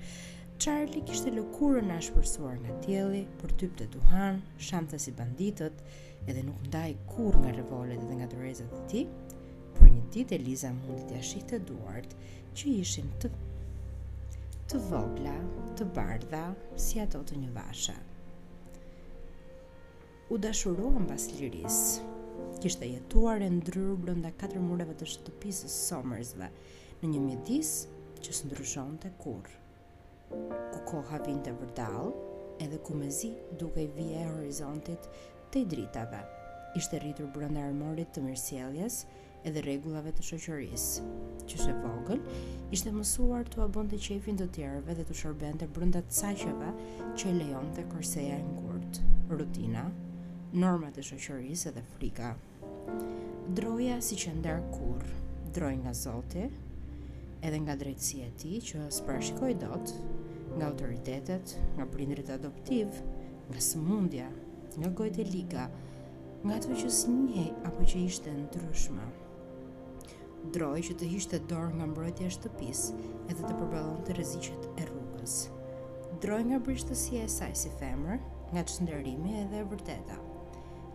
Charlie 0.59 1.04
kishte 1.07 1.31
lëkurën 1.37 1.92
e 1.92 1.98
ashpërsuar 2.00 2.57
nga 2.64 2.78
tjeli 2.87 3.20
për 3.42 3.52
typ 3.61 3.76
të 3.78 3.90
duhan, 3.94 4.40
shamtë 4.68 4.98
si 5.04 5.12
banditët, 5.20 5.85
edhe 6.26 6.42
nuk 6.48 6.64
ndaj 6.70 6.96
kur 7.12 7.37
nga 7.44 7.52
revolet 7.59 8.00
dhe 8.09 8.16
nga 8.18 8.31
dërezet 8.33 8.72
e 8.81 8.83
tij. 8.92 9.04
Për 9.78 9.92
një 9.94 10.02
ditë 10.16 10.35
Eliza 10.40 10.72
mundi 10.81 11.04
t'ia 11.12 11.22
shihte 11.31 11.61
duart 11.70 12.16
që 12.57 12.74
ishin 12.83 13.12
të 13.22 13.31
të 14.68 14.76
vogla, 14.92 15.33
të 15.81 15.85
bardha, 15.96 16.42
si 16.76 16.98
ato 17.00 17.22
të 17.24 17.38
një 17.40 17.50
vasha. 17.54 17.94
U 20.28 20.37
dashuruan 20.37 21.07
pas 21.09 21.24
liris, 21.38 21.78
kishte 22.61 22.85
jetuar 22.90 23.40
e 23.40 23.48
ndryru 23.48 23.94
brënda 23.96 24.28
4 24.42 24.61
mureve 24.61 24.92
të 25.00 25.09
shtëpisës 25.14 25.76
somërzve, 25.87 26.50
në 27.00 27.11
një 27.14 27.22
mjedis 27.24 27.70
që 28.20 28.35
së 28.38 28.50
ndryshon 28.50 28.98
të 29.07 29.14
kur. 29.22 29.48
Ku 30.37 30.83
koha 30.90 31.22
vind 31.24 31.46
të 31.48 31.54
vërdal, 31.62 32.12
edhe 32.61 32.83
ku 32.85 32.98
me 32.98 33.09
zi 33.09 33.33
duke 33.57 33.87
i 33.87 33.88
vje 33.96 34.20
e 34.20 34.28
horizontit 34.35 35.09
të 35.48 35.64
i 35.64 35.70
dritave, 35.72 36.20
ishte 36.76 37.00
rritur 37.00 37.33
brënda 37.38 37.64
armorit 37.72 38.12
të 38.12 38.26
mirësjeljes, 38.28 39.04
edhe 39.49 39.63
rregullave 39.65 40.11
të 40.15 40.25
shoqërisë. 40.29 41.03
Qyshe 41.49 41.73
vogël, 41.81 42.21
ishte 42.75 42.91
mësuar 42.93 43.47
të 43.49 43.63
abon 43.65 43.87
të 43.89 43.97
qefin 44.05 44.37
të 44.39 44.47
tjerëve 44.57 44.97
dhe 44.99 45.07
të 45.09 45.15
shërben 45.23 45.57
të 45.63 45.69
brënda 45.77 46.03
të 46.07 46.17
saqeve 46.19 46.71
që 47.21 47.31
lejon 47.39 47.71
të 47.77 47.87
kërseja 47.95 48.37
në 48.45 48.65
kurt, 48.67 48.99
rutina, 49.33 49.87
normat 50.65 50.99
të 50.99 51.07
shoqërisë 51.11 51.71
edhe 51.73 51.85
frika. 51.95 52.35
Droja 53.57 53.97
si 54.05 54.19
që 54.23 54.35
ndarë 54.43 54.69
kur, 54.75 55.05
droj 55.57 55.73
nga 55.81 55.95
zote, 56.03 56.45
edhe 57.49 57.61
nga 57.65 57.77
drejtësia 57.81 58.29
e 58.29 58.35
ti 58.43 58.59
që 58.71 58.85
sprashikoj 58.99 59.55
dot, 59.65 59.95
nga 60.59 60.69
autoritetet, 60.69 61.55
nga 61.79 61.87
prindrit 61.93 62.35
adoptiv, 62.37 63.01
nga 63.49 63.65
sëmundja, 63.69 64.29
nga 64.77 64.93
gojt 64.97 65.23
e 65.23 65.27
liga, 65.33 65.71
nga 66.45 66.61
të 66.63 66.77
që 66.83 66.91
s'njej 67.01 67.49
apo 67.71 67.89
që 67.93 68.05
ishte 68.11 68.35
në 68.37 68.45
ndryshme 68.51 69.09
droj 70.55 70.81
që 70.89 70.95
të 70.99 71.09
hishte 71.13 71.39
dorë 71.51 71.75
nga 71.77 71.87
mbrojtja 71.91 72.29
e 72.29 72.35
shtëpisë 72.37 72.99
edhe 73.29 73.41
të 73.43 73.51
përballon 73.59 73.99
të 74.07 74.15
rreziqet 74.17 74.69
e 74.81 74.87
rrugës. 74.89 75.35
Droj 76.23 76.45
nga 76.49 76.61
brishtësia 76.69 77.27
e 77.27 77.35
saj 77.35 77.53
si 77.63 77.73
femër, 77.81 78.23
nga 78.55 78.63
çndërimi 78.71 79.35
edhe 79.43 79.61
e 79.63 79.67
vërteta. 79.73 80.17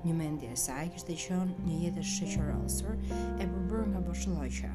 Një 0.08 0.14
mendje 0.20 0.50
e 0.56 0.62
saj 0.64 0.90
kishte 0.96 1.14
qenë 1.26 1.68
një 1.68 1.76
jetë 1.84 2.06
shoqërosur 2.14 2.98
e 3.14 3.44
përbërë 3.46 3.86
nga 3.94 4.02
boshlloqja, 4.08 4.72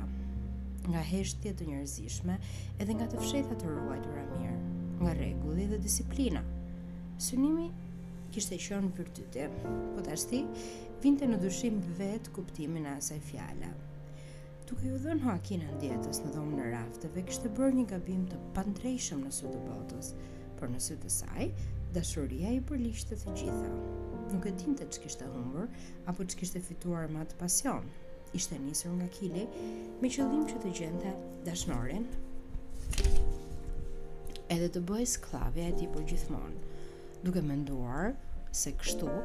nga 0.93 1.03
heshtje 1.11 1.57
të 1.59 1.67
njerëzishme 1.73 2.39
edhe 2.85 2.95
nga 3.01 3.11
të 3.11 3.25
fshehta 3.25 3.59
të 3.61 3.75
ruajtura 3.75 4.23
mirë, 4.37 4.57
nga 5.03 5.17
rregulli 5.19 5.67
dhe 5.75 5.81
disiplina. 5.83 6.45
Synimi 7.29 7.67
kishte 8.33 8.61
qenë 8.63 8.95
virtyte, 8.99 9.51
por 9.67 10.07
tashti 10.07 10.45
vinte 11.03 11.27
në 11.27 11.43
dyshim 11.43 11.83
vetë 11.99 12.39
kuptimin 12.39 12.87
e 12.93 12.97
asaj 13.01 13.19
fjalës 13.33 13.87
Duke 14.69 14.85
ju 14.85 14.99
dhënë 15.01 15.25
hakin 15.25 15.63
e 15.65 15.69
ndjetës 15.79 16.19
në 16.21 16.31
dhomë 16.35 16.57
në 16.59 16.65
rafteve, 16.75 17.23
kishte 17.25 17.49
bërë 17.57 17.73
një 17.77 17.83
gabim 17.93 18.25
të 18.29 18.39
pandrejshëm 18.59 19.23
në 19.25 19.31
sytë 19.33 19.61
botës, 19.65 20.11
por 20.59 20.69
në 20.69 20.81
sytë 20.87 21.13
saj, 21.15 21.47
dashuria 21.95 22.51
i 22.53 22.59
përlishtë 22.69 23.17
të 23.23 23.33
gjitha. 23.39 23.71
Nuk 24.35 24.45
e 24.45 24.53
dinte 24.61 24.85
që 24.93 25.01
kishte 25.07 25.25
humbër, 25.33 25.71
apo 26.13 26.27
që 26.29 26.37
kishte 26.43 26.61
fituar 26.67 27.09
më 27.15 27.23
atë 27.25 27.39
pasion. 27.41 27.89
Ishte 28.37 28.59
njësër 28.67 28.93
nga 28.99 29.07
kili, 29.17 29.47
me 30.05 30.11
qëllim 30.13 30.45
që 30.51 30.61
të 30.67 30.73
gjente 30.83 31.13
dashnorin, 31.49 32.05
edhe 34.53 34.69
të 34.77 34.83
bëjë 34.91 35.07
sklavja 35.15 35.71
e 35.71 35.79
ti 35.81 35.89
për 35.97 36.05
gjithmonë, 36.11 36.83
duke 37.25 37.41
menduar 37.49 38.13
se 38.53 38.75
kështu 38.85 39.17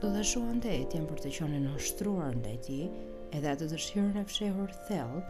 do 0.00 0.08
të 0.16 0.24
shuan 0.32 0.64
të 0.64 0.72
etjen 0.86 1.04
për 1.12 1.22
të 1.26 1.34
qonin 1.36 1.68
në 1.68 1.76
shtruar 1.90 2.32
në 2.40 2.56
të 2.64 2.80
edhe 3.34 3.50
atë 3.52 3.66
dëshirën 3.72 4.20
e 4.20 4.26
fshehur 4.28 4.70
thellë 4.86 5.22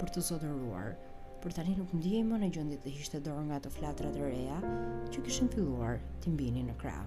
për 0.00 0.10
të 0.14 0.22
zotëruar, 0.28 0.88
për 1.44 1.54
tani 1.58 1.76
nuk 1.78 1.92
më 1.96 2.40
në 2.42 2.48
gjendje 2.56 2.78
të 2.82 2.94
hiqte 2.96 3.20
dorë 3.22 3.44
nga 3.46 3.60
ato 3.60 3.70
flatra 3.70 4.10
të 4.10 4.22
reja 4.22 4.58
që 5.14 5.22
kishin 5.26 5.50
filluar 5.52 6.00
të 6.24 6.32
mbinin 6.34 6.66
në 6.72 6.76
krah. 6.80 7.04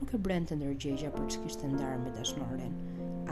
Nuk 0.00 0.12
e 0.12 0.20
brente 0.26 0.56
ndërgjegja 0.60 1.10
për 1.14 1.24
që 1.32 1.40
kishtë 1.46 1.70
ndarë 1.72 2.02
me 2.02 2.10
dashnorën, 2.12 2.74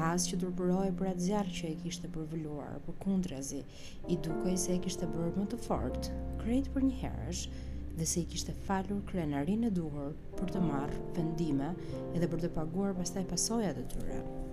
as 0.09 0.25
që 0.31 0.39
tërpëroj 0.43 0.89
për 1.01 1.11
atë 1.11 1.25
zjarë 1.27 1.53
që 1.59 1.67
e 1.69 1.75
kishtë 1.83 2.09
përvëluar 2.15 2.79
për 2.87 2.97
kundrezi, 3.05 3.61
i 4.09 4.17
dukoj 4.25 4.55
se 4.59 4.73
e 4.73 4.81
kishtë 4.87 5.11
bërë 5.13 5.35
më 5.37 5.45
të 5.53 5.59
fort, 5.67 6.09
krejt 6.41 6.73
për 6.75 6.87
një 6.89 7.03
herësh, 7.03 7.45
dhe 8.01 8.09
se 8.09 8.23
i 8.25 8.31
kishtë 8.33 8.57
falur 8.65 9.05
krenarin 9.13 9.69
e 9.69 9.75
duhur 9.77 10.17
për 10.41 10.57
të 10.57 10.65
marrë 10.65 11.05
vendime 11.21 11.69
edhe 12.17 12.31
për 12.33 12.43
të 12.47 12.51
paguar 12.57 12.97
pastaj 13.03 13.27
pasojat 13.37 13.79
e 13.85 13.85
tyre. 13.93 14.23
të 14.25 14.44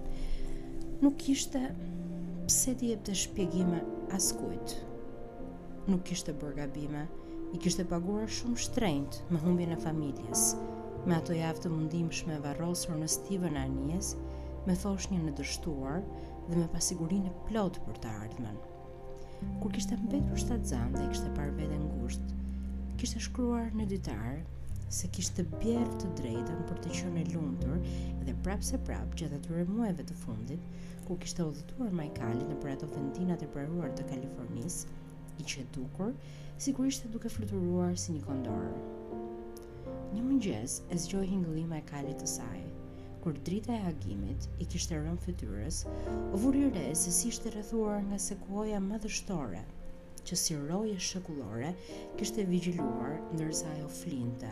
nuk 1.01 1.29
ishte 1.33 1.59
pse 2.45 2.71
ti 2.77 2.91
jep 2.91 3.01
të 3.07 3.13
shpjegime 3.21 3.79
askujt. 4.17 4.75
Nuk 5.89 6.11
ishte 6.13 6.35
bërë 6.43 6.57
gabime, 6.59 7.01
i 7.55 7.59
kishte 7.63 7.83
paguar 7.91 8.29
shumë 8.37 8.61
shtrejnët 8.65 9.17
me 9.33 9.39
humbjen 9.41 9.73
e 9.75 9.79
familjes, 9.85 10.43
me 11.09 11.15
ato 11.17 11.33
javë 11.35 11.63
të 11.63 11.71
mundim 11.73 12.11
shme 12.19 12.37
varrosur 12.43 12.93
në 13.01 13.09
stivën 13.15 13.57
e 13.63 13.65
njës, 13.73 14.11
me 14.67 14.77
një 15.15 15.19
në 15.23 15.33
dështuar 15.41 15.99
dhe 16.51 16.61
me 16.61 16.69
pasigurin 16.75 17.25
e 17.31 17.33
plot 17.49 17.81
për 17.87 17.97
të 18.05 18.13
ardhmen. 18.21 18.61
Kur 19.63 19.73
kishte 19.73 19.97
mbetur 20.05 20.37
shtatë 20.43 20.83
dhe 20.97 21.09
kishte 21.09 21.33
parë 21.39 21.57
vete 21.57 21.81
ngushtë, 21.87 22.39
kishte 23.01 23.25
shkruar 23.25 23.73
në 23.73 23.89
ditarë 23.95 24.37
se 24.91 25.07
kishte 25.15 25.43
bjerë 25.49 25.93
të 26.01 26.07
drejtën 26.19 26.63
për 26.69 26.79
të 26.83 26.89
qënë 26.97 27.19
e 27.19 27.21
lundur 27.31 27.77
dhe 28.27 28.31
prapë 28.45 28.65
se 28.69 28.77
prapë 28.89 29.19
gjithë 29.21 29.37
atyre 29.39 29.61
muajve 29.69 30.03
të 30.09 30.15
fundit, 30.23 30.63
ku 31.05 31.15
kishte 31.23 31.45
udhëtuar 31.47 31.93
Majkali 31.99 32.41
në 32.49 32.57
për 32.63 32.71
ato 32.73 32.89
vendinat 32.91 33.45
e 33.45 33.47
praruar 33.53 33.93
të 33.95 34.03
Kalifornis, 34.09 34.81
i 35.39 35.45
që 35.51 35.63
dukur, 35.77 36.09
si 36.63 36.73
kur 36.75 36.89
ishte 36.91 37.11
duke 37.13 37.31
fluturuar 37.31 37.95
si 37.97 38.15
një 38.17 38.23
kondorë. 38.25 38.73
Një 40.17 40.23
mëngjes 40.25 40.75
e 40.91 40.97
zgjoj 41.05 41.23
hingëli 41.31 41.63
Majkali 41.71 42.17
të 42.19 42.27
saj, 42.33 42.61
kur 43.23 43.39
drita 43.47 43.77
e 43.77 43.85
agimit 43.93 44.49
i 44.59 44.67
kishte 44.75 44.99
rënë 45.05 45.23
fytyrës, 45.27 45.85
o 46.35 46.41
vuri 46.43 46.65
re 46.75 46.89
se 47.05 47.13
si 47.15 47.29
ishte 47.31 47.53
rrethuar 47.55 48.01
nga 48.11 48.19
sekuoja 48.27 48.83
më 48.91 48.99
dështore, 49.07 49.63
që 50.27 50.39
si 50.43 50.59
roje 50.67 50.99
shëkullore 51.11 51.71
kishte 52.19 52.43
vigjiluar 52.51 53.15
ndërsa 53.37 53.71
ajo 53.77 53.87
flinte 54.01 54.51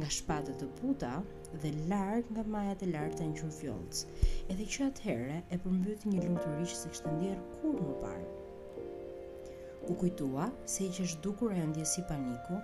nga 0.00 0.08
shpatët 0.16 0.58
të 0.60 0.66
puta 0.80 1.10
dhe 1.62 1.70
larg 1.90 2.28
nga 2.32 2.44
majat 2.52 2.82
e 2.86 2.90
lartë 2.92 3.24
e 3.24 3.30
ngjur 3.32 3.50
fjollës. 3.58 4.04
Edhe 4.52 4.64
që 4.74 4.86
atëherë 4.90 5.40
e 5.54 5.58
përmbyti 5.64 6.12
një 6.12 6.24
lutur 6.28 6.62
ishë 6.66 6.78
se 6.84 6.92
kështë 6.94 7.12
ndjerë 7.16 7.56
kur 7.58 7.76
më 7.88 7.96
parë. 8.04 9.58
U 9.92 9.96
kujtua 10.00 10.48
se 10.74 10.86
i 10.86 10.90
që 10.96 11.06
është 11.08 11.22
dukur 11.26 11.52
e 11.52 11.66
ndje 11.68 11.84
si 11.92 12.04
paniku, 12.08 12.60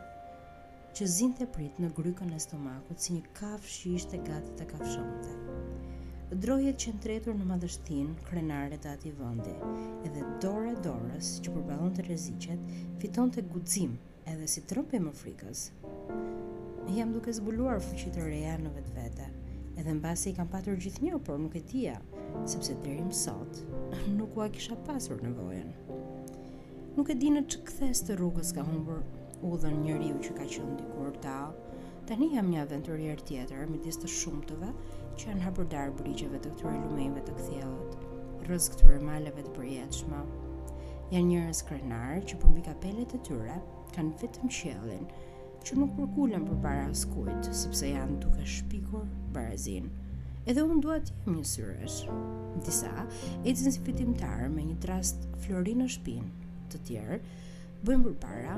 që 0.97 1.09
zinë 1.17 1.39
të 1.41 1.51
pritë 1.57 1.85
në 1.85 1.93
grykën 1.99 2.33
e 2.35 2.41
stomakut 2.45 3.05
si 3.05 3.19
një 3.19 3.35
kafë 3.39 3.75
që 3.77 3.93
ishte 3.99 4.23
gati 4.31 4.57
të 4.59 4.69
kafshonte. 4.73 5.37
Drojet 6.45 6.81
që 6.83 6.91
në 6.95 7.03
tretur 7.05 7.37
në 7.39 7.47
madhështin 7.51 8.11
krenare 8.29 8.77
të 8.79 8.91
ati 8.97 9.13
vëndi, 9.21 9.55
edhe 10.09 10.25
dore 10.45 10.75
dorës 10.85 11.35
që 11.45 11.55
përbalon 11.55 11.95
të 11.97 12.05
rezicet, 12.09 12.69
fiton 13.03 13.33
të 13.33 13.47
guzim 13.53 13.97
edhe 14.33 14.49
si 14.55 14.65
trëmpe 14.69 15.01
më 15.09 15.15
frikës 15.23 15.65
jam 16.97 17.13
duke 17.13 17.33
zbuluar 17.33 17.81
fuqit 17.85 18.15
e 18.17 18.23
reja 18.25 18.55
në 18.65 18.71
vetë 18.73 18.93
vete, 18.97 19.25
edhe 19.81 19.93
në 19.93 20.01
basi 20.01 20.31
i 20.31 20.35
kam 20.39 20.49
patur 20.49 20.79
gjithë 20.81 21.03
një, 21.05 21.19
por 21.27 21.37
nuk 21.43 21.57
e 21.59 21.61
tia, 21.73 21.97
sepse 22.49 22.77
deri 22.85 23.03
më 23.05 23.17
sot, 23.19 23.59
nuk 24.19 24.39
ua 24.39 24.47
kisha 24.55 24.77
pasur 24.87 25.21
nevojen. 25.25 25.69
Nuk 26.97 27.13
e 27.13 27.17
di 27.21 27.29
në 27.35 27.43
që 27.53 27.61
këthes 27.69 28.01
të 28.09 28.17
rrugës 28.19 28.55
ka 28.57 28.65
humbur 28.71 29.03
u 29.45 29.53
dhe 29.61 29.69
që 29.69 30.35
ka 30.39 30.47
qenë 30.55 30.77
dikur 30.81 31.13
ta, 31.25 31.37
tani 32.09 32.31
jam 32.35 32.49
një 32.51 32.63
aventurier 32.65 33.21
tjetër, 33.21 33.69
me 33.71 33.77
disë 33.85 34.07
të 34.07 34.09
shumë 34.19 34.73
që 35.19 35.29
janë 35.29 35.45
hapërdarë 35.45 35.95
brigjeve 36.01 36.39
të 36.41 36.51
këture 36.57 36.77
lumejve 36.89 37.21
të 37.29 37.33
këthjelët, 37.37 38.05
rëzë 38.49 38.73
këture 38.73 39.01
maleve 39.05 39.43
të 39.45 39.55
përjetëshma. 39.61 40.21
Janë 41.13 41.27
njërës 41.35 41.63
krenarë 41.69 42.21
që 42.33 42.37
përmi 42.43 42.63
kapelet 42.67 43.15
e 43.17 43.21
tyre, 43.27 43.57
kanë 43.95 44.15
vetëm 44.23 44.51
qëllin, 44.53 45.07
që 45.67 45.75
nuk 45.79 45.95
përkullen 45.99 46.45
për 46.49 46.59
para 46.65 46.83
askujt, 46.93 47.49
sepse 47.61 47.89
janë 47.91 48.19
duke 48.23 48.45
shpikur 48.47 49.09
barazin. 49.35 49.89
Edhe 50.51 50.63
unë 50.65 50.83
duhet 50.85 51.11
jem 51.17 51.35
një 51.39 51.47
syresh. 51.53 51.97
Në 52.13 52.61
tisa, 52.69 52.93
e 53.45 53.53
të 53.53 53.73
si 53.77 54.05
me 54.55 54.69
një 54.69 54.77
trast 54.85 55.27
florinë 55.45 55.83
në 55.85 55.89
shpin 55.99 56.31
të 56.73 56.81
tjerë, 56.89 57.19
bëjmë 57.89 58.05
për 58.07 58.17
para 58.23 58.55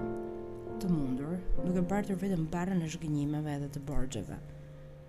të 0.81 0.89
mundur, 0.93 1.37
duke 1.65 1.83
parë 1.91 2.09
të 2.13 2.17
vetëm 2.23 2.45
para 2.53 2.75
në 2.79 2.89
shgënjimeve 2.95 3.57
edhe 3.57 3.69
të 3.75 3.83
borgjeve, 3.89 4.39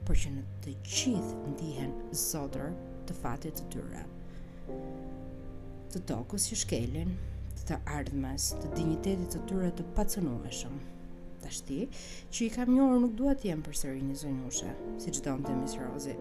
për 0.08 0.16
që 0.24 0.32
në 0.38 0.44
të 0.66 0.74
qithë 0.88 1.52
ndihen 1.54 1.92
zotër 2.24 2.74
të 3.10 3.18
fatit 3.20 3.60
të 3.62 3.68
tyre. 3.76 4.06
Të 5.92 6.04
tokës 6.10 6.48
që 6.54 6.62
shkelin, 6.64 7.14
të 7.68 7.78
ardhmes, 7.98 8.50
të 8.62 8.72
dignitetit 8.80 9.36
të 9.36 9.42
tyre 9.50 9.72
të 9.78 9.86
pacënueshëm, 9.98 10.80
Tashti, 11.42 11.88
që 12.32 12.46
i 12.46 12.50
kam 12.54 12.72
njohur 12.78 13.02
nuk 13.04 13.16
dua 13.20 13.34
të 13.42 13.50
jem 13.50 13.62
përsëri 13.66 14.04
një 14.06 14.52
që 14.60 14.72
siç 15.06 15.20
donte 15.26 15.54
Miss 15.58 15.76
rozi. 15.80 16.16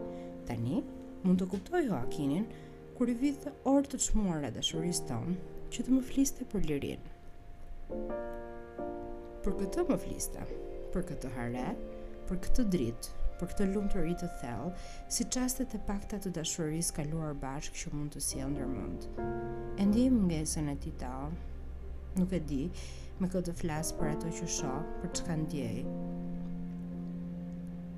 Tani 0.49 0.81
mund 1.25 1.41
të 1.43 1.49
kuptoj 1.53 1.83
Joakinin 1.87 2.47
kur 2.99 3.13
i 3.13 3.17
vitë 3.23 3.53
orë 3.75 3.91
të 3.95 4.01
çmuara 4.07 4.51
dashurisë 4.57 5.07
tonë 5.13 5.37
që 5.75 5.85
të 5.87 5.97
më 5.99 6.03
fliste 6.11 6.47
për 6.53 6.67
lirinë. 6.71 7.19
Për 9.45 9.55
këtë 9.61 9.87
më 9.91 9.97
fliste, 10.07 10.47
për 10.95 11.07
këtë 11.11 11.31
hare, 11.37 11.67
për 12.29 12.41
këtë 12.47 12.65
dritë, 12.75 13.15
për 13.41 13.51
këtë 13.53 13.67
lumë 13.75 13.93
të 13.95 14.03
rritë 14.05 14.25
të 14.27 14.41
thellë, 14.41 14.73
si 15.17 15.27
qastet 15.35 15.77
e 15.79 15.83
pakta 15.89 16.19
të 16.23 16.33
dashuris 16.41 16.93
kaluar 16.97 17.37
bashkë 17.45 17.79
që 17.85 17.93
mund 17.97 18.17
të 18.17 18.25
si 18.27 18.41
e 18.45 18.49
mund. 18.67 19.07
E 19.81 19.87
ndihë 19.89 20.17
mëngesën 20.17 20.69
e 20.73 20.77
ti 20.85 20.93
ta, 21.01 21.15
nuk 22.19 22.37
e 22.37 22.41
di, 22.53 22.65
me 23.21 23.29
këtë 23.29 23.41
të 23.47 23.53
flasë 23.61 23.97
për 23.99 24.09
ato 24.15 24.31
që 24.33 24.47
sho, 24.55 24.69
për 25.03 25.11
që 25.17 25.25
kanë 25.27 25.49
djej. 25.53 25.81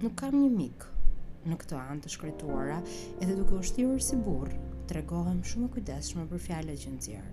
Nuk 0.02 0.16
kam 0.18 0.35
një 0.40 0.48
mikë 0.54 1.50
në 1.52 1.58
këto 1.61 1.78
anë 1.78 2.02
të 2.02 2.11
shkretuara, 2.14 2.80
edhe 3.22 3.37
duke 3.38 3.54
ushtirur 3.61 4.02
si 4.02 4.18
burë, 4.24 4.56
të 4.88 4.96
regohem 4.98 5.38
shumë 5.46 5.68
kujdeshme 5.76 6.24
për 6.32 6.42
fjallet 6.48 6.82
që 6.85 6.94
nëzirë. 6.96 7.32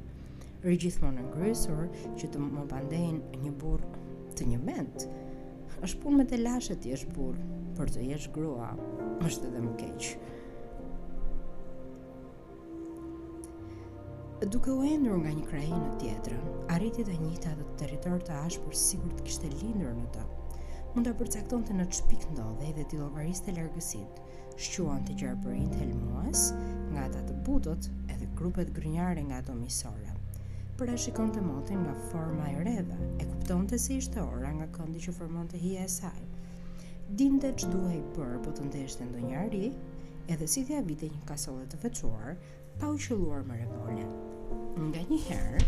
Rëgjithmonë 0.67 1.17
në 1.23 1.31
ngrysur 1.31 1.81
që 2.19 2.29
të 2.29 2.45
më 2.45 2.65
bandejnë 2.73 3.41
një 3.45 3.53
burë 3.61 4.05
të 4.37 4.49
një 4.51 4.59
mentë, 4.69 5.09
është 5.87 6.01
punë 6.03 6.17
me 6.21 6.27
të 6.29 6.41
lashe 6.45 6.77
ti 6.83 6.93
është 6.93 7.15
burë, 7.17 7.47
për 7.79 7.95
të 7.95 8.05
jesh 8.11 8.29
grua, 8.37 8.69
është 9.25 9.49
edhe 9.49 9.65
më 9.65 9.73
keqë. 9.81 10.37
Duke 14.45 14.71
u 14.71 14.79
endur 14.87 15.17
nga 15.19 15.31
një 15.35 15.45
krajinë 15.51 15.77
në 15.83 15.95
tjetërën, 16.01 16.43
arriti 16.71 17.03
të 17.03 17.15
njita 17.19 17.49
dhe 17.59 17.63
të 17.69 17.73
teritor 17.81 18.21
të 18.27 18.37
ashpër 18.47 18.77
sigur 18.81 19.11
të 19.17 19.25
kishte 19.27 19.49
lindur 19.55 19.89
në 19.97 20.05
të. 20.13 20.21
Mund 20.93 21.09
të 21.09 21.13
përcakton 21.19 21.65
të 21.67 21.75
në 21.79 21.87
çpik 21.89 21.97
shpik 21.97 22.29
ndodhe 22.37 22.69
dhe 22.77 22.85
t'i 22.87 22.99
lovarist 23.01 23.49
largësit, 23.51 24.21
shquan 24.67 25.03
të 25.09 25.17
gjerë 25.21 25.35
të 25.43 25.57
helmuas, 25.81 26.45
nga 26.93 27.03
ata 27.09 27.25
të 27.27 27.35
butot 27.49 27.89
edhe 28.15 28.29
grupet 28.39 28.71
grënjare 28.79 29.25
nga 29.27 29.41
ato 29.43 29.57
misore. 29.59 30.15
Përra 30.79 30.95
shikon 31.05 31.35
të 31.35 31.43
motin 31.43 31.83
nga 31.83 31.97
forma 32.07 32.47
e 32.53 32.63
redha, 32.69 33.01
e 33.19 33.27
kupton 33.33 33.67
të 33.67 33.81
si 33.85 33.99
ishte 33.99 34.23
ora 34.23 34.55
nga 34.55 34.71
këndi 34.79 35.03
që 35.03 35.17
formon 35.19 35.51
të 35.51 35.59
hi 35.67 35.75
e 35.83 35.85
saj. 35.99 36.25
Dinte 37.23 37.51
që 37.59 37.73
duhe 37.75 37.95
i 37.99 38.03
për, 38.15 38.37
po 38.47 38.55
të 38.55 38.71
ndeshte 38.71 39.11
ndo 39.11 39.67
edhe 40.29 40.45
si 40.45 40.61
vite 40.69 41.07
një 41.09 41.25
kasole 41.25 41.63
të 41.65 41.77
veçuar, 41.83 42.35
pa 42.79 42.87
u 42.91 42.97
qëlluar 43.03 43.41
më 43.47 43.57
revolle. 43.59 44.05
Nga 44.89 45.01
një 45.11 45.17
herë, 45.27 45.61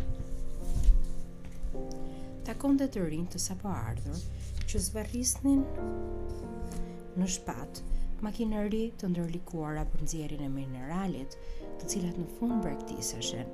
takon 2.48 2.78
dhe 2.80 2.88
të 2.94 3.04
rinë 3.12 3.34
të 3.34 3.42
sapo 3.46 3.72
ardhur, 3.72 4.16
që 4.72 4.80
zvarrisnin 4.88 5.66
në 7.20 7.28
shpat 7.36 7.82
makineri 8.24 8.86
të 9.02 9.10
ndërlikuara 9.12 9.84
për 9.92 10.06
nxjerrjen 10.08 10.46
e 10.48 10.52
mineralit, 10.56 11.36
të 11.82 11.90
cilat 11.94 12.22
në 12.22 12.30
fund 12.38 12.62
braktiseshin. 12.64 13.50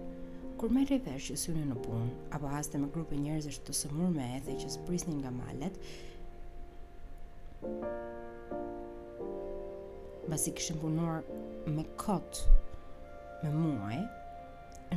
Kur 0.62 0.70
me 0.74 0.84
i 0.86 1.00
vesh 1.06 1.32
që 1.32 1.40
synë 1.44 1.66
në 1.70 1.80
punë, 1.86 2.08
apo 2.36 2.50
haste 2.52 2.80
me 2.82 2.92
grupe 2.94 3.18
njerëzish 3.22 3.60
të 3.66 3.74
sëmur 3.80 4.14
me 4.14 4.26
ethe 4.38 4.56
që 4.62 4.72
sprisnin 4.76 5.20
nga 5.22 5.34
malet, 5.34 5.82
basi 10.30 10.52
kishin 10.58 10.78
punuar 10.82 11.24
me 11.74 11.86
kotë 12.02 12.66
në 13.44 13.50
muaj 13.54 13.98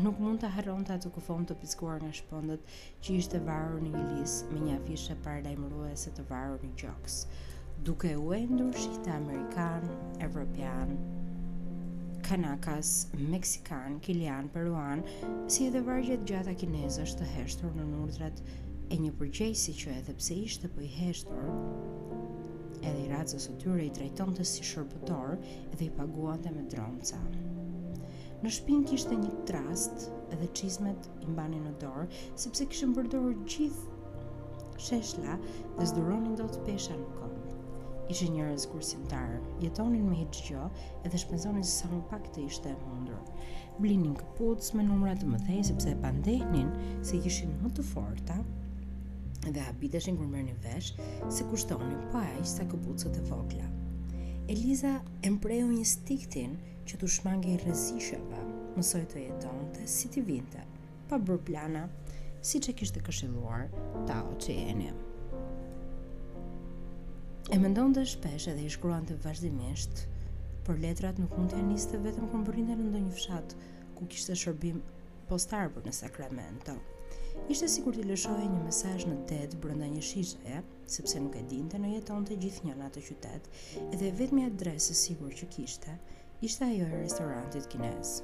nuk 0.00 0.20
mund 0.22 0.40
të 0.40 0.48
harron 0.55 0.85
të 0.88 0.94
atë 0.94 1.03
të 1.05 1.11
kufon 1.12 1.42
të 1.48 1.55
piskuar 1.61 1.98
nga 2.00 2.12
shpondët 2.18 2.70
që 3.05 3.16
ishte 3.20 3.40
varur 3.44 3.83
në 3.85 3.90
një 3.96 4.05
lis 4.12 4.37
me 4.53 4.62
një 4.62 4.76
afishe 4.79 5.16
par 5.26 5.42
lajmërue 5.44 5.90
të 6.18 6.24
varur 6.31 6.62
në 6.64 6.70
gjoks 6.83 7.16
duke 7.88 8.14
u 8.16 8.31
e 8.38 8.38
ndur 8.46 8.79
Amerikan, 9.18 9.85
Evropian 10.29 10.94
Kanakas, 12.24 12.94
Meksikan, 13.37 13.98
Kilian, 14.00 14.48
Peruan 14.57 15.05
si 15.50 15.68
edhe 15.68 15.85
vargjet 15.90 16.24
gjata 16.33 16.57
kinesës 16.64 17.18
të 17.20 17.29
heshtur 17.37 17.76
në 17.76 17.88
nurdrat 17.92 18.40
e 18.88 18.98
një 19.05 19.12
përgjesi 19.20 19.76
që 19.85 19.96
edhe 19.98 20.16
pse 20.22 20.40
ishte 20.48 20.66
për 20.70 20.79
po 20.81 20.88
i 20.88 20.92
heshtur 20.96 21.48
edhe 22.81 23.05
i 23.05 23.09
ratës 23.12 23.53
o 23.53 23.59
tyre 23.62 23.90
i 23.90 23.94
trajton 24.00 24.33
të 24.40 24.48
si 24.55 24.64
shërbëtor 24.72 25.37
edhe 25.74 25.83
i 25.90 25.96
paguante 26.00 26.57
me 26.57 26.64
dronë 26.72 27.11
Në 28.40 28.48
shpinë 28.57 28.87
kishte 28.88 29.16
një 29.20 29.31
trast 29.48 30.07
dhe 30.40 30.46
çizmet 30.57 31.07
i 31.20 31.26
mbani 31.29 31.59
në 31.61 31.72
dorë 31.83 32.07
sepse 32.40 32.64
kishin 32.72 32.94
përdorur 32.98 33.35
gjithë 33.55 34.79
sheshla 34.85 35.35
dhe 35.81 35.88
zduronin 35.92 36.38
dot 36.40 36.57
pesha 36.68 36.96
në 37.03 37.09
Ishe 38.12 38.24
Ishte 38.24 38.29
njerëz 38.37 38.64
kursimtar, 38.72 39.35
jetonin 39.62 40.09
me 40.11 40.16
hiç 40.18 40.38
gjë 40.48 40.62
edhe 41.07 41.20
shpenzonin 41.22 41.66
sa 41.72 41.90
më 41.92 41.98
pak 42.11 42.24
të 42.35 42.46
ishte 42.50 42.72
e 42.72 42.79
mundur. 42.87 43.20
Blinin 43.76 44.16
këpuc 44.18 44.70
me 44.74 44.87
numra 44.88 45.12
të 45.20 45.29
mëdhej 45.31 45.61
sepse 45.68 45.92
e 45.92 46.00
pandehnin 46.03 46.72
se 47.07 47.20
kishin 47.22 47.53
më 47.61 47.70
të 47.76 47.85
forta 47.90 48.40
dhe 49.44 49.68
habiteshin 49.68 50.18
kur 50.18 50.33
mërë 50.33 50.48
një 50.48 50.57
vesh 50.64 50.90
se 51.38 51.46
kushtonin 51.53 52.00
pa 52.14 52.24
e 52.33 52.40
ishte 52.42 52.66
këpucët 52.72 53.20
e 53.22 53.26
vogla. 53.29 53.70
Eliza 54.57 54.96
e 55.22 55.31
mprejo 55.37 55.70
një 55.76 55.87
stiktin 55.94 56.59
që 56.90 56.98
të 56.98 57.07
shmangi 57.14 57.53
rësishë 57.62 58.16
apë, 58.18 58.38
mësoj 58.74 59.00
të 59.12 59.20
jeton 59.22 59.59
të 59.76 59.85
si 59.90 60.09
të 60.11 60.22
vinte, 60.26 60.62
pa 61.07 61.20
bërë 61.22 61.44
plana, 61.46 61.85
si 62.42 62.59
që 62.64 62.72
kishtë 62.81 62.98
të 62.98 63.03
këshiluar 63.07 63.68
ta 64.09 64.16
o 64.26 64.33
që 64.42 64.57
jeni. 64.57 64.88
E 67.55 67.59
më 67.62 67.70
ndonë 67.70 67.94
të 67.98 68.05
shpesh 68.14 68.48
edhe 68.53 68.66
i 68.66 68.72
shkruan 68.74 69.07
të 69.07 69.20
vazhdimisht, 69.22 70.03
për 70.66 70.83
letrat 70.83 71.22
nuk 71.22 71.38
mund 71.38 71.53
të 71.55 71.61
janiste 71.62 72.00
vetëm 72.09 72.26
këmë 72.33 72.48
përrinde 72.48 72.76
në 72.81 72.90
ndonjë 72.90 73.14
fshat, 73.20 73.55
ku 73.94 74.11
kishtë 74.11 74.33
të 74.35 74.40
shërbim 74.42 74.83
postar 75.31 75.70
për 75.74 75.87
në 75.87 75.94
sakramento. 76.03 76.74
Ishte 77.50 77.68
si 77.70 77.85
kur 77.87 77.94
t'i 77.96 78.03
lëshoj 78.07 78.40
një 78.42 78.64
mesaj 78.66 78.96
në 79.09 79.20
tëtë 79.31 79.61
brënda 79.62 79.87
një 79.94 80.03
shishtje, 80.11 80.59
sepse 80.98 81.22
nuk 81.22 81.38
e 81.38 81.46
dinte 81.53 81.79
në 81.79 81.94
jeton 81.96 82.26
të 82.26 82.40
gjithë 82.42 82.66
një 82.66 82.79
në 82.81 82.90
atë 82.90 83.07
qytet, 83.11 83.48
edhe 83.94 84.11
vetë 84.18 84.44
adresë 84.48 84.96
sigur 85.07 85.35
që 85.38 85.48
kishte, 85.55 85.94
ishte 86.42 86.64
ajo 86.64 86.87
e 86.88 87.03
restorantit 87.05 87.66
kines. 87.68 88.22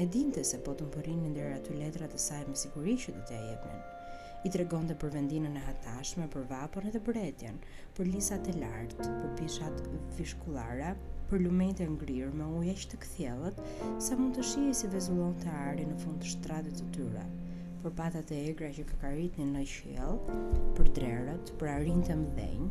E 0.00 0.06
dinte 0.08 0.40
se 0.42 0.56
po 0.66 0.72
të 0.72 0.86
më 0.86 0.92
përrinë 0.94 1.22
në 1.26 1.32
dhera 1.36 1.56
të 1.66 1.74
letra 1.76 2.06
të 2.08 2.18
saj 2.26 2.46
me 2.48 2.54
sigurishu 2.56 3.12
të 3.12 3.24
të 3.28 3.34
e 3.36 3.40
jepnin. 3.50 3.80
I 4.46 4.52
të 4.52 4.60
regon 4.62 4.86
të 4.88 4.94
për 5.02 5.10
vendinën 5.16 5.58
e 5.60 5.64
hatashme, 5.66 6.30
për 6.34 6.46
vapën 6.52 6.86
e 6.88 6.92
të 6.94 7.02
bretjen, 7.08 7.58
për 7.98 8.08
lisat 8.08 8.48
e 8.48 8.54
lartë, 8.62 9.10
për 9.26 9.34
pishat 9.36 9.82
vishkulara, 10.16 10.94
për 11.28 11.42
lumejt 11.44 11.82
e 11.84 11.88
ngrirë 11.92 12.32
me 12.40 12.46
uja 12.62 12.72
që 12.80 12.88
të 12.94 12.98
këthjelët, 13.04 13.60
sa 14.06 14.16
mund 14.16 14.38
të 14.40 14.44
shi 14.54 14.64
e 14.72 14.78
si 14.80 14.88
vezullon 14.94 15.34
të 15.42 15.52
ari 15.66 15.84
në 15.90 15.98
fund 16.06 16.22
të 16.24 16.30
shtratit 16.38 16.80
të 16.80 16.86
tyre, 16.96 17.26
për 17.84 17.94
patat 18.00 18.32
e 18.32 18.38
egra 18.54 18.70
që 18.78 18.86
ka 18.94 19.10
një 19.18 19.50
në 19.52 19.66
shjel, 19.74 20.16
për 20.80 20.88
drerët, 21.00 21.52
për 21.60 21.68
arin 21.76 22.00
të 22.00 22.16
mdhenjë, 22.22 22.70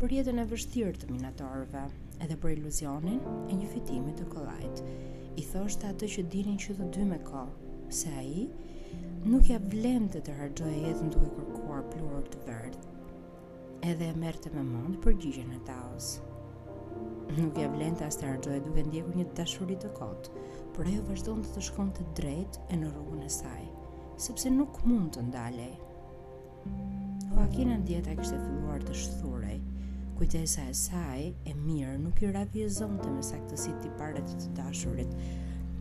për 0.00 0.16
jetën 0.16 0.40
e 0.40 0.48
vështirë 0.54 0.96
të 1.04 1.10
minatorve, 1.12 1.84
edhe 2.24 2.36
për 2.38 2.52
iluzionin 2.56 3.18
e 3.50 3.56
një 3.58 3.68
fitimi 3.72 4.12
të 4.16 4.28
kollajt. 4.32 4.82
I 5.40 5.44
thoshte 5.48 5.88
atë 5.90 6.08
që 6.14 6.24
dinin 6.30 6.58
që 6.60 6.76
të 6.78 6.86
dy 6.94 7.06
me 7.10 7.18
kohë, 7.26 7.74
se 8.00 8.12
a 8.18 8.22
i 8.22 8.44
nuk 9.32 9.48
ja 9.50 9.58
vlem 9.72 10.06
të 10.12 10.20
të 10.26 10.34
hargjoj 10.38 10.70
e 10.74 10.82
jetën 10.84 11.10
duke 11.14 11.30
kërkuar 11.38 11.86
plurur 11.92 12.26
të 12.30 12.42
verdhë. 12.46 12.90
Edhe 13.90 14.12
e 14.12 14.14
merte 14.22 14.52
me 14.54 14.62
mund 14.68 15.00
për 15.02 15.16
gjyqen 15.24 15.56
e 15.56 15.60
taos. 15.66 16.12
Nuk 17.38 17.56
ja 17.58 17.70
vlem 17.72 17.96
të 17.98 18.06
as 18.06 18.20
të 18.20 18.28
hargjoj 18.28 18.60
duke 18.68 18.84
ndjeku 18.90 19.16
një 19.18 19.26
tashurit 19.38 19.82
të 19.82 19.90
kotë, 19.96 20.44
por 20.76 20.86
ajo 20.86 21.02
vazhdo 21.08 21.34
të 21.42 21.56
të 21.56 21.64
shkon 21.70 21.90
të 21.96 22.06
drejt 22.20 22.60
e 22.68 22.78
në 22.82 22.92
rrugën 22.92 23.26
e 23.26 23.32
saj, 23.40 23.64
sepse 24.28 24.52
nuk 24.54 24.78
mund 24.86 25.10
të 25.16 25.26
ndalej. 25.32 25.72
Joakina 27.32 27.80
ndjeta 27.82 28.14
kështë 28.20 28.36
e 28.38 28.44
filluar 28.46 28.84
të 28.86 28.94
shëthurej, 29.00 29.58
kujtesa 30.18 30.62
e 30.70 30.74
saj 30.74 31.22
e 31.44 31.52
mirë 31.54 31.92
nuk 32.02 32.18
i 32.24 32.28
radhjezon 32.34 32.98
të 33.00 33.12
në 33.14 33.22
saktësit 33.28 33.78
të 33.82 33.88
i 33.88 33.92
parët 34.00 34.28
të 34.42 34.50
dashurit 34.58 35.14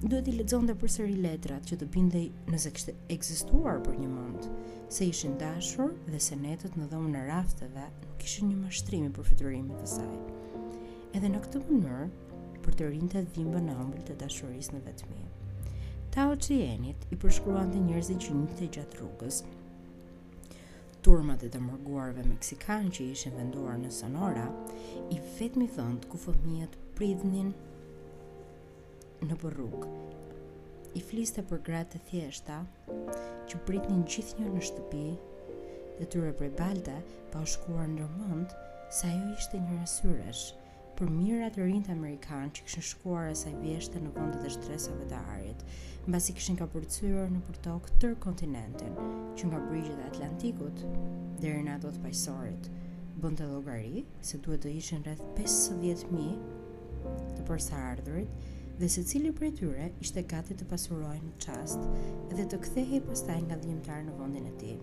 duhet 0.01 0.29
i 0.31 0.35
ledzon 0.37 0.65
të 0.69 0.75
për 0.81 1.09
letrat 1.25 1.65
që 1.69 1.75
të 1.81 1.87
bindej 1.93 2.27
nëse 2.53 2.71
kështë 2.77 2.93
eksistuar 3.15 3.81
për 3.85 3.97
një 4.01 4.09
mund 4.15 4.47
se 4.95 5.05
ishin 5.11 5.35
dashur 5.41 5.91
dhe 6.07 6.19
se 6.27 6.35
netët 6.41 6.77
në 6.79 6.87
dhomë 6.93 7.11
në 7.15 7.21
raftë 7.27 7.67
dhe 7.75 7.85
nuk 8.05 8.23
ishin 8.29 8.49
një 8.53 8.57
mashtrimi 8.63 9.09
për 9.19 9.23
fiturimit 9.31 9.77
të 9.81 9.87
saj 9.97 10.15
edhe 11.13 11.29
në 11.33 11.41
këtë 11.45 11.61
mënyrë, 11.67 12.07
për 12.63 12.73
të 12.79 12.87
rinjë 12.93 13.09
të 13.11 13.21
dhimbë 13.35 13.61
në 13.67 13.75
ombri 13.83 14.03
të 14.07 14.15
dashuris 14.23 14.71
në 14.71 14.83
vetëmi 14.87 15.23
Tao 16.11 16.33
o 16.33 16.37
jenit 16.43 17.05
i 17.11 17.15
përshkruan 17.23 17.69
të 17.71 17.81
njërëzit 17.85 18.23
që 18.25 18.33
njëtë 18.39 18.63
e 18.63 18.65
gjatë 18.77 18.97
rrugës, 18.99 19.37
turmat 21.11 21.41
e 21.43 21.49
të 21.51 21.59
mërguarve 21.59 22.21
Meksikan 22.23 22.85
që 22.95 23.03
ishin 23.11 23.33
venduar 23.35 23.75
në 23.81 23.89
Sonora, 23.91 24.45
i 25.11 25.17
vetëmi 25.33 25.65
vënd 25.75 26.05
ku 26.07 26.15
fëmijët 26.21 26.77
pridhnin 26.95 27.49
në 29.27 29.35
përrug. 29.41 29.89
I 30.95 31.03
fliste 31.09 31.43
për 31.49 31.61
gratë 31.67 31.97
të 31.99 32.03
thjeshta, 32.13 32.61
që 33.51 33.59
pritnin 33.67 34.05
gjithë 34.13 34.39
një 34.39 34.53
në 34.55 34.63
shtëpi, 34.69 35.03
dhe 35.99 36.07
tyre 36.13 36.31
prej 36.41 36.51
balte 36.63 36.95
pa 37.35 37.43
u 37.43 37.51
shkuar 37.57 37.91
në 37.91 38.07
mund, 38.15 38.55
sa 39.01 39.11
jo 39.11 39.35
ishte 39.35 39.59
një 39.65 39.81
rasyresh, 39.81 40.47
për 41.01 41.09
mirë 41.09 41.39
atë 41.47 41.63
rinjtë 41.65 41.91
amerikanë 41.95 42.51
që 42.57 42.63
kishin 42.67 42.83
shkuar 42.85 43.31
asaj 43.31 43.55
vjeshtë 43.57 43.97
në 44.03 44.11
vendet 44.13 44.43
e 44.45 44.49
shtresave 44.53 45.07
të 45.09 45.21
arit, 45.33 45.63
mbasi 46.05 46.35
kishin 46.37 46.59
kapërcyer 46.59 47.31
në 47.33 47.39
portok 47.47 47.87
tër 48.03 48.13
kontinentin, 48.21 48.91
që 49.33 49.47
nga 49.49 49.61
brigjet 49.65 49.97
e 49.97 50.05
Atlantikut 50.11 50.83
deri 51.41 51.63
në 51.65 51.73
ato 51.79 51.89
të 51.95 52.03
paqësorit, 52.03 52.69
Bënte 53.21 53.47
llogari 53.49 54.03
se 54.27 54.37
duhet 54.45 54.61
të 54.67 54.73
ishin 54.77 55.01
rreth 55.07 55.23
50000 55.39 57.35
të 57.39 57.45
përsaardhurit 57.47 58.77
dhe 58.81 58.89
se 58.95 59.03
cili 59.09 59.33
për 59.39 59.47
e 59.47 59.51
tyre 59.59 59.89
ishte 60.05 60.23
gati 60.35 60.55
të 60.57 60.67
pasurojnë 60.71 61.27
në 61.31 61.33
qast 61.47 61.89
edhe 62.33 62.45
të 62.53 62.61
kthehej 62.67 63.01
pastaj 63.09 63.39
nga 63.49 63.57
dhjimtar 63.65 64.05
në 64.05 64.19
vondin 64.21 64.49
e 64.49 64.53
ti. 64.61 64.75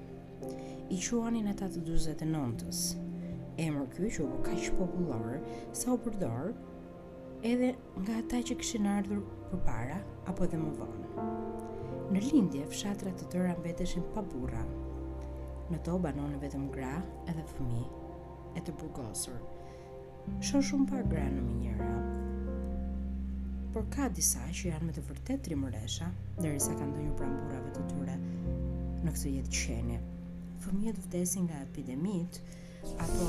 I 0.95 1.01
quanin 1.07 1.51
ata 1.55 1.71
të 1.77 1.83
duzet 1.89 2.23
e 2.23 2.29
nëntës, 2.31 2.85
emër 3.63 3.87
ky 3.95 4.07
që 4.15 4.23
u 4.25 4.39
kaq 4.47 4.67
popullor 4.79 5.39
sa 5.79 5.95
u 5.95 5.99
përdor 6.05 6.51
edhe 7.53 7.71
nga 8.03 8.19
ata 8.23 8.39
që 8.51 8.57
kishin 8.61 8.87
ardhur 8.91 9.23
përpara 9.51 9.97
apo 10.33 10.47
dhe 10.53 10.61
më 10.61 10.71
vonë. 10.81 11.25
Në 12.15 12.23
lindje 12.27 12.67
fshatrat 12.73 13.19
të 13.21 13.27
tëra 13.33 13.57
mbeteshin 13.59 14.07
pa 14.15 14.23
burra. 14.33 14.63
Në 15.73 15.81
to 15.89 15.97
banonin 16.05 16.39
vetëm 16.45 16.69
gra 16.77 16.93
edhe 17.33 17.43
fëmijë 17.57 18.13
e 18.61 18.63
të 18.69 18.77
burgosur. 18.81 19.43
Shon 20.47 20.65
shumë 20.71 20.87
par 20.93 21.11
gra 21.15 21.27
në 21.35 21.43
minjera. 21.49 21.91
Por 23.75 23.91
ka 23.97 24.07
disa 24.19 24.47
që 24.61 24.71
janë 24.71 24.87
me 24.91 24.95
të 24.97 25.05
vërtet 25.11 25.43
trimëresha, 25.49 26.09
dhe 26.39 26.55
risa 26.55 26.79
kanë 26.79 26.95
dhënjë 26.95 27.19
burrave 27.19 27.75
të 27.75 27.85
tyre 27.91 28.17
në 28.23 29.13
këtë 29.19 29.35
jetë 29.35 29.57
qeni. 29.59 29.99
Fëmijet 30.63 30.99
vdesin 31.05 31.45
nga 31.51 31.61
epidemit, 31.67 32.41
apo 32.83 33.27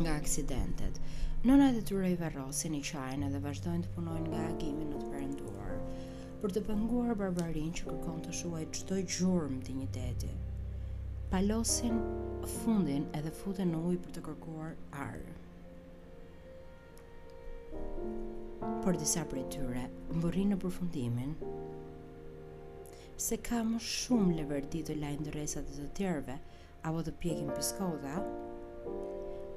nga 0.00 0.12
aksidentet. 0.16 0.94
Nëna 1.46 1.68
e 1.78 1.82
tyre 1.84 2.10
i 2.10 2.16
varrosin 2.18 2.74
i 2.78 2.82
qajin 2.82 3.24
edhe 3.28 3.40
vazhdojnë 3.44 3.84
të 3.86 3.90
punojnë 3.96 4.30
nga 4.32 4.40
agimi 4.50 4.86
në 4.88 4.98
të 5.02 5.10
përënduar, 5.10 5.74
për 6.42 6.54
të 6.56 6.62
pënguar 6.68 7.12
barbarin 7.20 7.72
që 7.76 7.84
kërkon 7.88 8.22
të 8.24 8.34
shuaj 8.38 8.64
çdo 8.66 8.78
shdoj 8.80 9.02
gjurëm 9.16 9.58
të 9.66 9.76
një 9.80 9.88
deti. 9.98 10.32
Palosin 11.30 11.96
fundin 12.58 13.06
edhe 13.18 13.32
futen 13.34 13.72
në 13.74 13.80
uj 13.90 13.96
për 14.06 14.16
të 14.16 14.24
kërkuar 14.28 14.74
arë. 15.04 15.36
Por 18.84 18.96
disa 19.02 19.22
për 19.30 19.42
e 19.44 19.46
tyre, 19.56 19.84
më 20.22 20.30
në 20.52 20.56
përfundimin, 20.64 21.36
se 23.26 23.36
ka 23.38 23.60
më 23.64 23.78
shumë 23.90 24.36
leverdi 24.40 24.82
të 24.86 24.96
lajnë 25.02 25.26
dëresat 25.28 25.72
e 25.72 25.74
të 25.78 25.88
tjerve, 26.00 26.38
të 26.38 26.42
të 26.42 26.50
të 26.50 26.55
apo 26.86 27.00
të 27.06 27.12
pjekin 27.20 27.48
piskota 27.56 28.10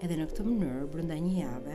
edhe 0.05 0.15
në 0.17 0.25
këtë 0.31 0.43
mënyrë 0.45 0.85
brenda 0.93 1.17
një 1.25 1.33
jave 1.37 1.73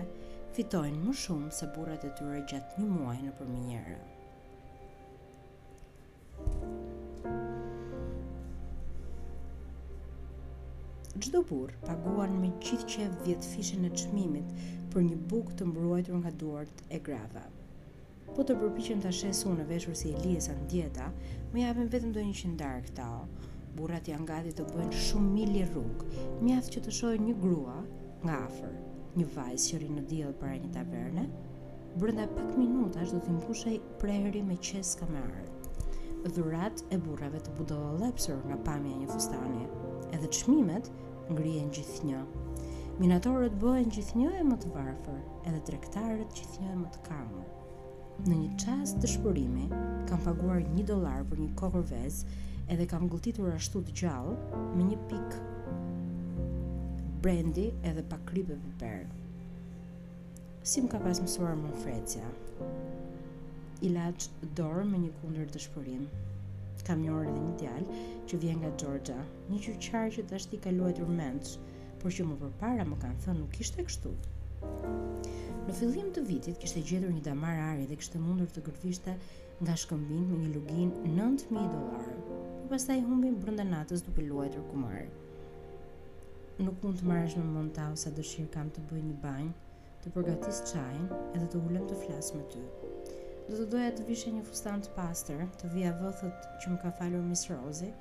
fitojnë 0.56 1.02
më 1.04 1.12
shumë 1.24 1.50
se 1.58 1.68
burrat 1.76 2.06
e 2.08 2.10
tyre 2.20 2.40
gjatë 2.52 2.80
një 2.80 2.86
muaji 2.94 3.22
në 3.26 3.34
përminjerë. 3.38 3.98
Çdo 11.24 11.44
burr 11.52 11.76
paguan 11.86 12.34
me 12.42 12.50
gjithë 12.64 13.10
10 13.28 13.46
fishën 13.52 13.86
e 13.86 13.94
çmimit 14.02 14.50
për 14.94 15.06
një 15.10 15.20
bukë 15.34 15.54
të 15.60 15.70
mbrojtur 15.70 16.18
nga 16.22 16.34
duart 16.42 16.82
e 16.90 16.98
grave. 17.10 17.46
Po 18.34 18.42
të 18.42 18.58
përpiqen 18.64 19.02
ta 19.06 19.14
ashesu 19.14 19.54
në 19.54 19.68
veshur 19.70 19.94
si 20.02 20.14
Elisa 20.18 20.54
në 20.58 20.66
dieta, 20.74 21.10
më 21.54 21.66
japin 21.68 21.90
vetëm 21.94 22.14
do 22.18 22.26
100 22.32 22.56
darkë 22.64 22.94
ta, 22.98 23.10
Burrat 23.74 24.06
janë 24.06 24.26
gati 24.28 24.50
të 24.54 24.64
bëjnë 24.70 24.98
shumë 25.04 25.30
mili 25.34 25.62
rrug, 25.68 26.02
mjaft 26.46 26.76
që 26.76 26.82
të 26.84 26.92
shohin 26.98 27.24
një 27.28 27.32
grua 27.44 27.72
nga 28.24 28.34
afër, 28.44 28.74
një 29.18 29.24
vajzë 29.34 29.64
që 29.70 29.80
rrin 29.80 29.96
në 29.98 30.04
diell 30.12 30.34
para 30.42 30.60
një 30.64 30.68
taverne. 30.76 31.24
Brenda 32.02 32.28
pak 32.36 32.52
minutash 32.60 33.10
do 33.14 33.18
t'i 33.24 33.34
mbushej 33.34 33.74
prerri 34.02 34.44
me 34.50 34.58
qeska 34.68 35.08
me 35.10 35.24
Dhurat 36.36 36.84
e 36.94 36.98
burrave 37.06 37.40
të 37.44 37.54
budolla 37.58 37.98
lepsur 38.04 38.38
nga 38.46 38.60
pamja 38.68 38.94
e 38.94 39.00
një 39.00 39.10
fustani, 39.10 39.66
edhe 40.16 40.30
çmimet 40.38 40.92
ngrihen 41.34 41.74
gjithnjë. 41.74 42.22
Minatorët 43.02 43.58
bëhen 43.60 43.90
gjithnjë 43.96 44.30
e 44.38 44.46
më 44.52 44.60
të 44.64 44.70
varfër, 44.78 45.18
edhe 45.50 45.60
tregtarët 45.70 46.38
gjithnjë 46.38 46.70
e 46.72 46.78
më 46.84 46.94
të 46.94 47.02
kamur. 47.10 47.52
Në 48.28 48.34
një 48.44 48.52
çast 48.64 49.02
dëshpërimi, 49.04 49.68
kam 50.08 50.24
paguar 50.30 50.62
1 50.62 50.90
dollar 50.92 51.26
për 51.32 51.42
një 51.44 51.52
kokorvez 51.62 52.22
edhe 52.72 52.86
kam 52.90 53.04
gëlltitur 53.12 53.50
ashtu 53.52 53.80
të 53.88 53.94
gjallë 54.00 54.60
me 54.78 54.84
një 54.88 54.96
pik 55.10 55.34
brandy 57.26 57.66
edhe 57.90 58.04
pa 58.12 58.16
kripe 58.30 58.56
piper. 58.62 59.04
Si 60.72 60.80
më 60.82 60.88
ka 60.94 61.00
pas 61.04 61.20
mësuar 61.24 61.58
më 61.60 61.74
frecja? 61.82 62.24
latë 63.84 64.48
dorë 64.58 64.84
me 64.88 64.98
një 65.02 65.10
kundër 65.20 65.48
të 65.52 65.60
shpërin. 65.64 66.06
Kam 66.86 67.02
një 67.04 67.12
orë 67.16 67.34
dhe 67.34 67.42
një 67.44 67.56
tjallë 67.60 67.98
që 68.30 68.38
vjen 68.40 68.58
nga 68.62 68.70
Georgia, 68.82 69.20
një 69.50 69.60
qyqarë 69.66 70.14
që 70.16 70.24
të 70.30 70.36
ashtë 70.38 70.56
i 70.56 70.60
kaluaj 70.66 70.94
rëmendës, 70.98 71.54
por 72.00 72.16
që 72.16 72.26
më 72.30 72.38
përpara 72.42 72.86
më 72.88 72.98
kanë 73.04 73.20
thënë 73.26 73.40
nuk 73.42 73.60
ishte 73.60 73.84
kështu. 73.88 74.12
Në 74.64 75.76
fillim 75.82 76.08
të 76.16 76.24
vitit 76.32 76.58
kishte 76.64 76.80
gjetur 76.92 77.12
një 77.12 77.24
damar 77.28 77.60
ari 77.70 77.84
dhe 77.92 78.00
kishte 78.00 78.20
mundur 78.24 78.48
të 78.56 78.64
kërvishte 78.66 79.16
nga 79.60 79.76
shkëmbin 79.84 80.28
me 80.32 80.40
një 80.46 80.52
lugin 80.56 80.92
9000 81.20 82.52
por 82.64 82.70
pastaj 82.78 83.02
humbin 83.04 83.34
brenda 83.36 83.64
natës 83.68 84.00
duke 84.06 84.22
luajtur 84.24 84.62
kumar. 84.70 85.02
Nuk 86.64 86.78
mund 86.86 86.96
të 86.96 87.04
marrësh 87.10 87.34
më 87.36 87.42
mend 87.44 87.72
ta 87.76 87.90
ose 87.92 88.08
dëshirë 88.16 88.48
kam 88.54 88.70
të 88.72 88.84
bëj 88.88 89.02
një 89.08 89.16
banjë, 89.20 89.50
të 90.04 90.12
përgatis 90.14 90.62
çajin 90.70 91.04
edhe 91.36 91.48
të 91.52 91.60
ulem 91.60 91.84
të 91.90 91.98
flas 92.06 92.30
me 92.32 92.40
ty. 92.54 92.62
Do 93.50 93.58
të 93.58 93.66
doja 93.74 93.90
të 93.98 94.06
vishe 94.08 94.32
një 94.32 94.46
fustan 94.48 94.80
të 94.80 94.94
pastër, 94.96 95.44
të 95.60 95.72
vija 95.74 95.92
vëthët 96.00 96.48
që 96.62 96.72
më 96.72 96.80
ka 96.86 96.94
falur 97.02 97.26
Miss 97.28 97.44
Rosie, 97.52 97.92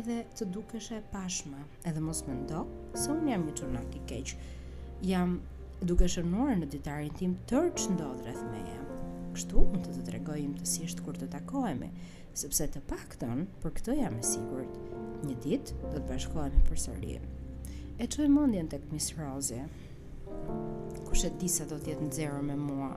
edhe 0.00 0.22
të 0.40 0.48
dukeshe 0.56 1.02
pashme, 1.12 1.60
edhe 1.90 2.04
mos 2.08 2.24
me 2.28 2.38
ndo, 2.40 2.64
se 2.96 3.12
unë 3.12 3.34
jam 3.34 3.44
një 3.44 3.56
turnak 3.60 3.96
i 4.00 4.04
keqë. 4.08 4.40
Jam 5.12 5.36
duke 5.84 6.08
shënuar 6.16 6.56
në 6.62 6.70
ditarin 6.78 7.12
tim 7.20 7.36
tërë 7.52 7.74
që 7.82 7.98
ndodh 7.98 8.24
rreth 8.24 8.44
meje. 8.54 8.80
Kështu, 9.36 9.66
mund 9.68 9.84
të 9.84 9.98
të 9.98 10.06
tregojim 10.08 10.56
të 10.58 10.64
sisht 10.66 11.04
kur 11.04 11.14
të 11.20 11.28
takohemi, 11.36 11.92
sepse 12.38 12.68
të 12.70 12.82
pakton, 12.86 13.40
për 13.62 13.72
këtë 13.78 13.94
jam 13.98 14.14
e 14.18 14.22
sigurt, 14.22 14.74
një 15.26 15.34
ditë 15.42 15.76
do 15.82 15.96
të 15.98 16.04
bashkohemi 16.10 16.60
përsëri. 16.68 17.16
E 17.98 18.06
çoj 18.06 18.28
mendjen 18.30 18.68
tek 18.70 18.84
Miss 18.92 19.10
Rose. 19.18 19.58
Kush 21.08 21.24
e 21.26 21.32
di 21.40 21.48
sa 21.50 21.66
do 21.66 21.78
të 21.80 21.92
jetë 21.96 22.06
nxjerrë 22.06 22.42
me 22.46 22.54
mua, 22.60 22.92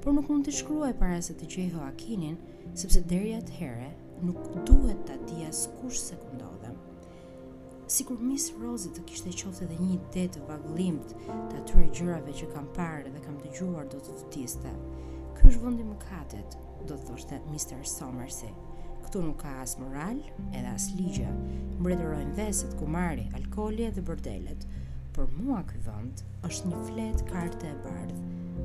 por 0.00 0.14
nuk 0.16 0.30
mund 0.32 0.46
të 0.48 0.54
shkruaj 0.62 0.94
para 1.00 1.18
se 1.22 1.36
të 1.36 1.48
gjej 1.52 1.66
Akinin, 1.88 2.38
sepse 2.74 3.02
deri 3.12 3.34
atëherë 3.36 3.90
nuk 4.24 4.38
duhet 4.68 5.02
ta 5.10 5.18
di 5.28 5.44
kush 5.80 5.98
se 6.08 6.16
ku 6.22 6.28
ndodhem. 6.38 6.76
Sikur 7.88 8.16
Miss 8.24 8.54
Rose 8.60 8.88
të 8.92 9.04
kishte 9.08 9.34
qoftë 9.36 9.66
edhe 9.68 9.76
një 9.84 9.90
ide 10.00 10.24
të 10.38 10.46
vaglimt 10.48 11.12
të 11.26 11.60
atyre 11.60 11.90
gjërave 11.98 12.32
që 12.40 12.48
kam 12.54 12.68
parë 12.76 13.12
dhe 13.12 13.20
kam 13.26 13.36
dëgjuar 13.44 13.92
do 13.92 14.00
të 14.08 14.16
ftiste. 14.22 14.72
Ky 15.36 15.52
është 15.52 15.64
vendi 15.66 15.84
më 15.86 15.98
katet, 16.08 16.56
do 16.88 16.96
të 16.96 17.04
thoshte 17.10 17.40
Mr 17.52 17.84
Somersi 17.86 18.48
këtu 19.08 19.22
nuk 19.24 19.38
ka 19.40 19.52
as 19.64 19.72
moral, 19.80 20.18
edhe 20.52 20.68
as 20.68 20.90
ligje. 20.92 21.28
Mbretërojnë 21.80 22.34
veset, 22.36 22.74
kumari, 22.76 23.22
alkoli 23.38 23.86
dhe 23.88 24.02
bordelet. 24.04 24.66
Por 25.16 25.30
mua 25.32 25.62
ky 25.64 25.78
vend 25.86 26.20
është 26.44 26.68
një 26.74 26.80
flet 26.90 27.22
karte 27.30 27.70
e 27.70 27.78
bardhë. 27.86 28.18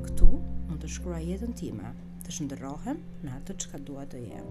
Këtu 0.04 0.28
mund 0.68 0.82
të 0.84 0.90
shkruaj 0.98 1.22
jetën 1.30 1.54
time, 1.56 1.94
të 2.26 2.34
shndërrohem 2.36 3.00
në 3.24 3.32
atë 3.38 3.56
çka 3.64 3.80
dua 3.88 4.04
të 4.12 4.20
jem. 4.26 4.50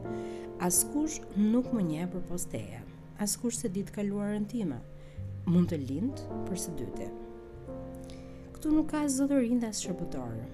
Askush 0.65 1.19
nuk 1.37 1.69
më 1.77 1.85
njeh 1.91 2.09
për 2.15 2.25
posteja, 2.31 2.81
Askush 3.21 3.59
se 3.61 3.69
ditë 3.69 3.93
kaluarën 3.99 4.47
time 4.49 4.79
mund 5.45 5.69
të 5.69 5.77
lind 5.77 6.23
për 6.47 6.57
së 6.57 6.73
dyti. 6.79 7.05
Këtu 8.55 8.73
nuk 8.73 8.89
ka 8.89 9.03
zotërin 9.13 9.61
dhe 9.61 9.69
asë 9.69 9.85
shërbëtorë, 9.91 10.47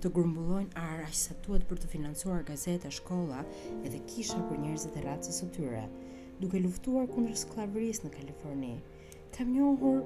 të 0.03 0.11
grumbullojnë 0.17 0.75
arë 0.83 1.05
aq 1.07 1.15
sa 1.15 1.35
duhet 1.47 1.65
për 1.71 1.79
të 1.85 1.89
financuar 1.93 2.41
gazeta, 2.49 2.91
shkolla 2.91 3.45
edhe 3.87 4.01
kisha 4.11 4.41
për 4.49 4.59
njerëzit 4.65 4.97
e 4.99 5.03
racës 5.05 5.37
së 5.39 5.47
tyre, 5.55 5.85
duke 6.43 6.59
luftuar 6.65 7.05
kundër 7.13 7.37
skllavërisë 7.39 8.09
në 8.09 8.15
Kaliforni. 8.17 8.73
Kam 9.37 9.53
njohur 9.55 10.01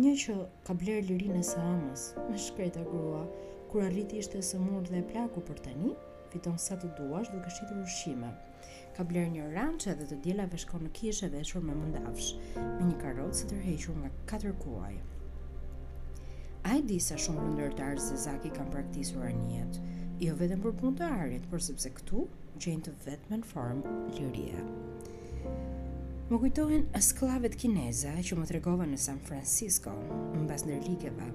një 0.00 0.16
që 0.24 0.36
ka 0.66 0.74
blerë 0.80 1.06
lirinë 1.12 1.44
e 1.44 1.46
Saamës 1.52 2.08
me 2.26 2.40
shkreta 2.46 2.82
grua, 2.88 3.22
kur 3.70 3.86
arriti 3.86 4.18
ishte 4.24 4.42
sëmur 4.50 4.90
dhe 4.90 5.04
plaku 5.12 5.44
për 5.52 5.62
tani, 5.68 5.94
fiton 6.34 6.58
sa 6.58 6.74
të 6.74 6.90
duash 6.98 7.30
duke 7.36 7.54
shitur 7.54 7.84
ushqime. 7.86 8.34
Ka 8.98 9.06
blerë 9.06 9.30
një 9.36 9.46
ranch 9.54 9.86
edhe 9.94 10.10
të 10.10 10.18
djela 10.26 10.50
veshko 10.50 10.82
në 10.82 10.90
kishe 10.98 11.30
veshur 11.38 11.62
me 11.70 11.78
mundafsh, 11.84 12.34
me 12.58 12.86
një 12.90 12.98
karrocë 13.04 13.44
të 13.46 13.52
tërhequr 13.54 13.94
nga 14.02 14.16
katër 14.32 14.58
kuaj. 14.66 14.96
A 16.64 16.72
i 16.78 16.80
di 16.80 16.94
sa 16.96 17.18
shumë 17.20 17.42
rëndërtarë 17.44 18.00
se 18.00 18.16
Zaki 18.22 18.48
kam 18.54 18.70
praktisur 18.72 19.26
arnjet, 19.28 19.74
jo 20.24 20.32
vetëm 20.38 20.62
për 20.64 20.72
punë 20.78 20.92
të 20.96 21.08
arit, 21.16 21.44
por 21.52 21.60
sepse 21.66 21.90
këtu 21.98 22.22
gjenë 22.64 22.86
të 22.86 22.94
vetëmen 23.04 23.42
formë 23.50 23.92
ljuria. 24.16 24.62
Më 26.30 26.38
kujtohen 26.46 26.86
sklavet 27.08 27.58
kineza 27.60 28.14
që 28.24 28.38
më 28.40 28.48
tregova 28.48 28.88
në 28.88 28.96
San 29.04 29.20
Francisco, 29.28 29.92
në 30.38 30.46
bas 30.48 30.64
Rikeva, 30.72 31.28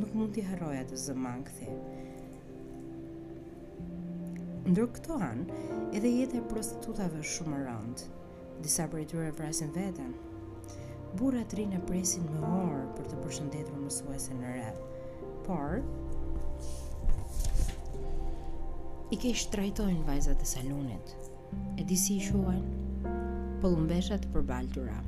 nuk 0.00 0.18
mund 0.18 0.34
t'i 0.34 0.42
haroja 0.48 0.82
të 0.90 0.98
zëman 1.06 1.46
këthi. 1.46 1.70
Ndër 4.74 4.90
këto 4.98 5.20
anë, 5.30 5.62
edhe 5.94 6.10
jetë 6.18 6.42
e 6.42 6.46
prostitutave 6.50 7.22
shumë 7.36 7.62
rëndë, 7.68 8.10
disa 8.66 8.90
për 8.90 9.06
i 9.06 9.10
tyre 9.14 9.30
vrasin 9.38 9.70
veten, 9.78 10.16
burra 11.14 11.44
të 11.48 11.56
rinë 11.62 11.78
e 11.78 11.84
presin 11.86 12.26
me 12.32 12.40
orë 12.48 12.80
për 12.96 13.06
të 13.12 13.20
përshëndetur 13.22 13.78
mësuese 13.84 14.34
në 14.40 14.54
re. 14.56 14.68
Por, 15.46 15.80
i 19.14 19.18
ke 19.22 19.34
shtrajtojnë 19.40 20.04
vajzat 20.08 20.42
e 20.42 20.50
salunit, 20.52 21.14
e 21.78 21.84
disi 21.86 22.16
i 22.16 22.24
shuan, 22.28 22.62
pëllumbeshat 23.62 24.26
për 24.34 24.46
baltura, 24.50 24.98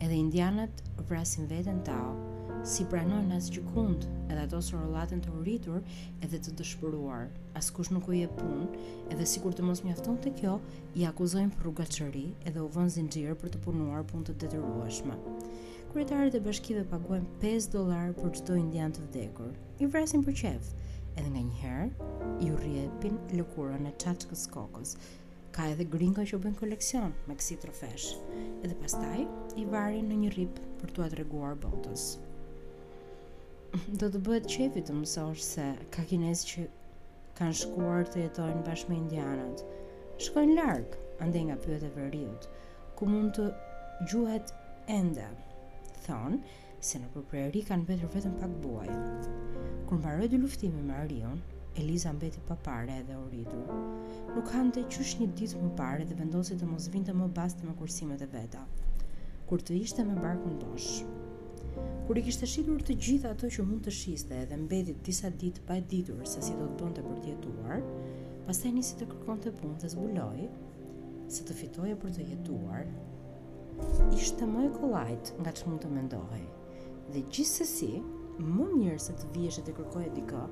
edhe 0.00 0.14
indianët 0.16 0.84
vrasin 1.10 1.50
vetën 1.50 1.82
të 1.86 1.96
si 2.66 2.84
pranojnë 2.84 3.32
as 3.38 3.48
gjykund, 3.52 4.04
edhe 4.28 4.42
ato 4.44 4.58
së 4.62 4.76
rolatin 4.76 5.20
të 5.24 5.32
rritur 5.38 5.78
edhe 6.24 6.36
të 6.38 6.52
dëshpëruar. 6.58 7.30
As 7.56 7.70
kush 7.72 7.88
nuk 7.94 8.10
u 8.10 8.14
je 8.14 8.26
pun, 8.36 8.66
edhe 9.10 9.24
si 9.26 9.40
kur 9.40 9.54
të 9.56 9.64
mos 9.66 9.80
mjafton 9.86 10.18
të 10.20 10.34
kjo, 10.40 10.58
i 10.98 11.06
akuzojnë 11.08 11.54
për 11.56 11.64
rrugaqëri 11.68 12.26
edhe 12.50 12.60
u 12.62 12.68
vën 12.74 12.90
zinxhir 12.96 13.32
për 13.40 13.54
të 13.54 13.62
punuar 13.64 14.04
pun 14.10 14.26
të 14.28 14.34
detyrueshme. 14.44 15.16
Kryetarët 15.94 16.36
e 16.38 16.42
bashkive 16.44 16.84
paguajnë 16.92 17.40
5 17.42 17.70
dollar 17.78 18.12
për 18.20 18.36
çdo 18.38 18.58
indian 18.60 18.92
të 18.94 19.06
vdekur. 19.08 19.56
I 19.80 19.88
vrasin 19.94 20.22
për 20.28 20.36
qejf, 20.42 20.68
edhe 21.16 21.30
nga 21.32 21.46
njëherë, 21.48 21.88
ju 22.46 22.60
rjepin 22.60 23.16
lëkura 23.38 23.80
në 23.80 23.96
qaqës 24.04 24.44
kokës. 24.54 24.94
Ka 25.56 25.66
edhe 25.72 25.88
gringa 25.90 26.22
që 26.28 26.38
bën 26.44 26.54
koleksion 26.60 27.10
me 27.26 27.34
kësi 27.40 27.56
trofesh, 27.64 28.12
edhe 28.62 28.76
pastaj 28.84 29.24
i 29.58 29.64
varin 29.66 30.12
në 30.12 30.20
një 30.26 30.34
rip 30.38 30.60
për 30.84 30.94
të 30.98 31.08
atreguar 31.08 31.56
botës 31.66 32.12
do 34.02 34.06
të 34.10 34.18
bëhet 34.26 34.46
qefi 34.52 34.80
të 34.86 34.94
mësosh 34.98 35.42
se 35.48 35.64
ka 35.96 36.02
kinesë 36.12 36.46
që 36.52 36.62
kanë 37.40 37.58
shkuar 37.60 38.08
të 38.14 38.22
jetojnë 38.24 38.62
bashkë 38.68 38.90
me 38.92 38.96
indianët. 39.00 39.60
Shkojnë 40.26 40.56
larg, 40.58 40.96
ande 41.26 41.42
nga 41.48 41.58
pyet 41.66 41.84
e 41.86 41.90
veriut, 41.98 42.48
ku 42.98 43.06
mund 43.12 43.36
të 43.36 43.46
gjuhet 44.10 44.50
ende. 44.96 45.28
Thonë 46.06 46.40
se 46.90 46.98
në 47.04 47.12
përpreri 47.14 47.62
kanë 47.70 47.86
betur 47.92 48.10
vetëm 48.16 48.34
pak 48.42 48.58
buaj. 48.64 48.90
Kur 49.86 50.00
mbaroi 50.00 50.28
dy 50.32 50.42
luftimi 50.42 50.82
me 50.88 50.98
Arion, 51.04 51.38
Eliza 51.80 52.10
mbeti 52.16 52.42
pa 52.50 52.56
parë 52.66 52.96
edhe 53.00 53.14
u 53.22 53.28
rritur. 53.30 53.70
Nuk 54.34 54.50
të 54.74 54.86
qysh 54.96 55.14
një 55.20 55.30
ditë 55.42 55.62
më 55.62 55.72
parë 55.82 56.10
dhe 56.10 56.18
vendosi 56.24 56.58
të 56.58 56.66
mos 56.72 56.90
vinte 56.96 57.14
më 57.22 57.30
bastë 57.38 57.66
me 57.70 57.78
kursimet 57.82 58.26
e 58.26 58.30
veta. 58.34 58.66
Kur 59.46 59.62
të 59.62 59.78
ishte 59.84 60.02
me 60.10 60.16
barkun 60.24 60.58
bosh, 60.64 60.96
Kur 62.06 62.18
i 62.18 62.22
kishte 62.26 62.48
shitur 62.50 62.82
të 62.86 62.94
gjitha 63.06 63.30
ato 63.34 63.48
që 63.56 63.64
mund 63.66 63.84
të 63.86 63.92
shiste 63.94 64.38
dhe 64.52 64.56
mbeti 64.64 64.94
disa 65.08 65.30
ditë 65.42 65.64
pa 65.68 65.76
ditur 65.92 66.24
se 66.32 66.42
si 66.46 66.54
do 66.60 66.66
të 66.70 66.78
bënte 66.80 67.04
për 67.06 67.18
të 67.24 67.30
jetuar, 67.34 67.84
pastaj 68.48 68.72
nisi 68.78 68.96
të 69.02 69.08
kërkonte 69.12 69.52
punë 69.60 69.76
dhe 69.84 69.90
zbuloi 69.94 70.48
se 71.36 71.46
të 71.50 71.56
fitoje 71.60 71.98
për 72.02 72.16
të 72.16 72.26
jetuar 72.32 72.88
ishte 74.16 74.48
më 74.54 74.64
e 74.68 74.72
kollajt 74.78 75.30
nga 75.42 75.52
që 75.60 75.68
mund 75.70 75.84
të 75.86 75.90
mendohi. 75.94 76.40
Dhe 77.14 77.22
gjithsesi, 77.34 77.92
më 78.40 78.66
mirë 78.74 78.98
se 79.04 79.14
të 79.20 79.30
vijesh 79.36 79.60
të 79.66 79.76
kërkoje 79.78 80.10
dikë 80.18 80.42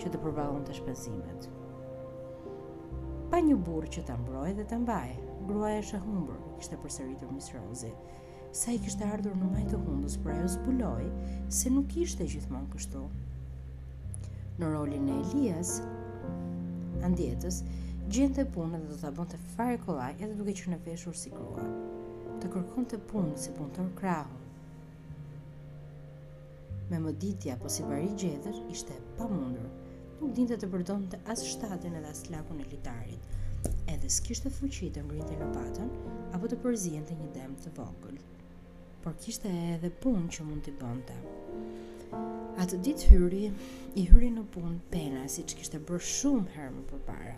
që 0.00 0.10
të 0.14 0.20
përballonte 0.24 0.70
të 0.72 0.78
shpenzimet. 0.80 1.48
Pa 3.30 3.40
një 3.48 3.60
burrë 3.68 3.92
që 3.98 4.04
të 4.08 4.16
mbroj 4.24 4.50
dhe 4.58 4.66
të 4.72 4.80
mbaj, 4.84 5.08
gruaja 5.48 5.84
është 5.84 5.96
e 6.00 6.04
humbur, 6.04 6.36
kishte 6.58 6.78
përsëritur 6.84 7.32
Miss 7.34 7.52
Rosie, 7.56 7.92
sa 8.54 8.70
i 8.72 8.78
kishte 8.78 9.02
ardhur 9.10 9.34
në 9.34 9.48
majtë 9.50 9.78
hundës, 9.82 10.14
por 10.22 10.30
ajo 10.30 10.46
zbuloi 10.52 11.08
se 11.58 11.70
nuk 11.74 11.96
ishte 11.98 12.26
gjithmonë 12.30 12.68
kështu. 12.74 13.00
Në 14.60 14.68
rolin 14.70 15.08
e 15.10 15.16
Elias, 15.24 15.72
andjetës, 17.08 17.58
gjente 18.14 18.44
punë 18.54 18.78
dhe 18.78 18.92
do 18.92 18.98
të 19.00 19.10
bënte 19.16 19.40
fare 19.56 19.80
kolaj 19.82 20.12
edhe 20.22 20.36
duke 20.38 20.54
që 20.60 20.70
në 20.70 20.78
veshur 20.86 21.18
si 21.18 21.32
grua. 21.34 21.64
Të 22.40 22.52
kërkon 22.54 22.86
të 22.92 23.00
punë 23.10 23.40
si 23.42 23.56
punëtor 23.56 23.88
krahu. 23.98 24.38
Me 26.92 27.00
më 27.08 27.14
ditja, 27.24 27.58
po 27.58 27.72
si 27.72 27.82
pari 27.88 28.06
gjedhër, 28.22 28.60
ishte 28.70 28.94
pa 29.18 29.26
mundur. 29.34 29.66
Nuk 30.20 30.30
dinte 30.36 30.60
të 30.62 30.70
përdon 30.70 31.08
të 31.10 31.22
asë 31.34 31.50
shtatin 31.56 31.98
edhe 31.98 32.14
asë 32.14 32.30
lakun 32.36 32.62
e 32.62 32.70
litarit, 32.70 33.66
edhe 33.90 34.12
s'kishte 34.20 34.54
fuqi 34.60 34.92
të 34.94 35.02
në 35.08 35.40
lopatën 35.42 35.90
apo 36.38 36.52
të 36.54 36.62
përzihen 36.62 37.06
të 37.10 37.18
një 37.24 37.30
dem 37.40 37.58
të 37.66 37.74
vogël 37.80 38.22
por 39.04 39.12
kishte 39.20 39.48
edhe 39.76 39.90
punë 40.00 40.30
që 40.32 40.44
mund 40.48 40.64
të 40.64 40.72
bënte. 40.80 41.12
Atë 42.62 42.78
ditë 42.86 43.10
hyri, 43.12 43.42
i 44.00 44.04
hyri 44.08 44.30
në 44.32 44.46
punë 44.54 44.78
pena, 44.92 45.26
si 45.28 45.44
që 45.44 45.58
kishte 45.60 45.80
bërë 45.84 46.06
shumë 46.08 46.54
herë 46.54 46.72
më 46.78 47.00
parë. 47.04 47.34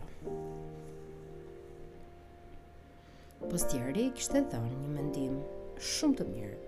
Postieri 3.51 4.07
kishte 4.15 4.45
dhënë 4.53 4.79
një 4.85 4.93
mendim 4.95 5.43
shumë 5.91 6.19
të 6.21 6.29
mirë 6.31 6.63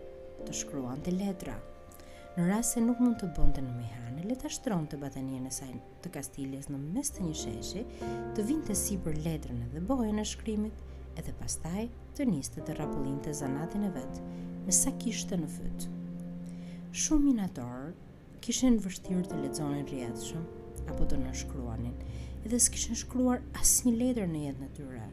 të 0.48 0.58
shkruan 0.62 1.04
të 1.06 1.14
letra. 1.20 1.54
Në 2.34 2.48
rrasë 2.48 2.74
se 2.78 2.82
nuk 2.82 2.98
mund 3.02 3.20
të 3.22 3.30
bënte 3.38 3.62
në 3.66 3.76
mihane, 3.78 4.26
le 4.26 4.34
të 4.38 4.50
shtron 4.58 4.90
të 4.90 4.98
batanien 5.02 5.46
e 5.50 5.54
sajnë 5.54 5.80
të 6.04 6.12
kastiljes 6.18 6.66
në 6.70 6.82
mes 6.96 7.14
të 7.14 7.24
një 7.24 7.38
sheshi, 7.44 7.86
të 8.34 8.48
vinte 8.50 8.74
si 8.78 8.98
për 9.06 9.18
letrën 9.26 9.62
e 9.68 9.72
dhe 9.76 9.84
bojën 9.90 10.18
e 10.22 10.26
shkrimit 10.30 10.86
edhe 11.18 11.34
pastaj 11.40 11.86
të 12.16 12.26
niste 12.30 12.62
të 12.64 12.74
rapullin 12.78 13.16
të 13.24 13.32
zanatin 13.40 13.86
e 13.88 13.90
vetë, 13.90 14.20
me 14.68 14.74
sa 14.76 14.92
kishte 15.02 15.34
në 15.40 15.48
fytë. 15.50 15.88
Shumë 16.94 17.24
minatorë 17.26 17.92
kishen 18.46 18.78
vështirë 18.84 19.24
të 19.26 19.40
ledzonin 19.42 19.86
rjetëshëm, 19.90 20.44
apo 20.92 21.06
të 21.10 21.18
nëshkruanin, 21.24 21.96
edhe 22.46 22.60
s'kishen 22.64 22.98
shkruar 23.00 23.42
asë 23.60 23.88
një 23.88 23.94
letër 24.02 24.30
në 24.32 24.44
jetë 24.44 24.64
në 24.64 24.70
tyre. 24.78 25.06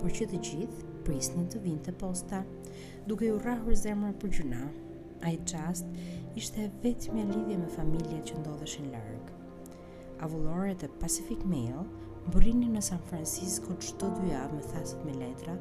Por 0.00 0.12
që 0.16 0.28
të 0.30 0.40
gjithë, 0.48 0.86
prisnin 1.04 1.48
të 1.50 1.60
vinte 1.66 1.94
posta, 2.04 2.44
duke 3.10 3.32
u 3.34 3.40
rahur 3.42 3.74
zemër 3.80 4.14
për 4.22 4.36
gjuna, 4.38 4.62
a 5.26 5.32
i 5.34 5.38
qast 5.50 5.88
ishte 6.38 6.70
vetë 6.84 7.14
me 7.16 7.26
lidhje 7.32 7.58
me 7.58 7.68
familje 7.74 8.20
që 8.30 8.38
ndodheshin 8.40 8.90
lërgë. 8.94 9.42
Avullore 10.28 10.74
të 10.78 10.88
Pacific 11.02 11.42
Mail, 11.48 11.82
Burrini 12.32 12.70
në 12.72 12.80
San 12.80 13.00
Francisco 13.10 13.74
çdo 13.84 14.08
dy 14.16 14.30
javë 14.32 14.56
me 14.56 14.62
thasët 14.70 15.02
me 15.04 15.12
letra 15.20 15.54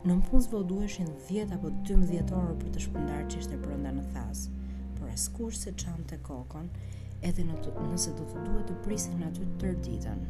Në 0.06 0.16
mpunës 0.22 0.48
vë 0.54 0.62
10 0.72 1.54
apo 1.58 1.72
12 1.90 2.32
orë 2.40 2.56
për 2.62 2.70
të 2.78 2.86
shpëndarë 2.86 3.28
që 3.34 3.38
ishte 3.44 3.60
përënda 3.66 3.92
në 3.98 4.06
thasë, 4.14 4.50
për 5.02 5.12
e 5.12 5.18
skur 5.26 5.54
se 5.60 5.76
qanë 5.84 6.08
të 6.14 6.22
kokon, 6.30 6.70
edhe 7.30 7.44
në 7.50 7.60
të, 7.66 7.76
nëse 7.92 8.16
do 8.16 8.24
të 8.32 8.46
duhet 8.48 8.66
të 8.72 8.76
prisin 8.88 9.28
aty 9.28 9.44
të 9.44 9.60
tërë 9.62 9.84
ditën. 9.90 10.24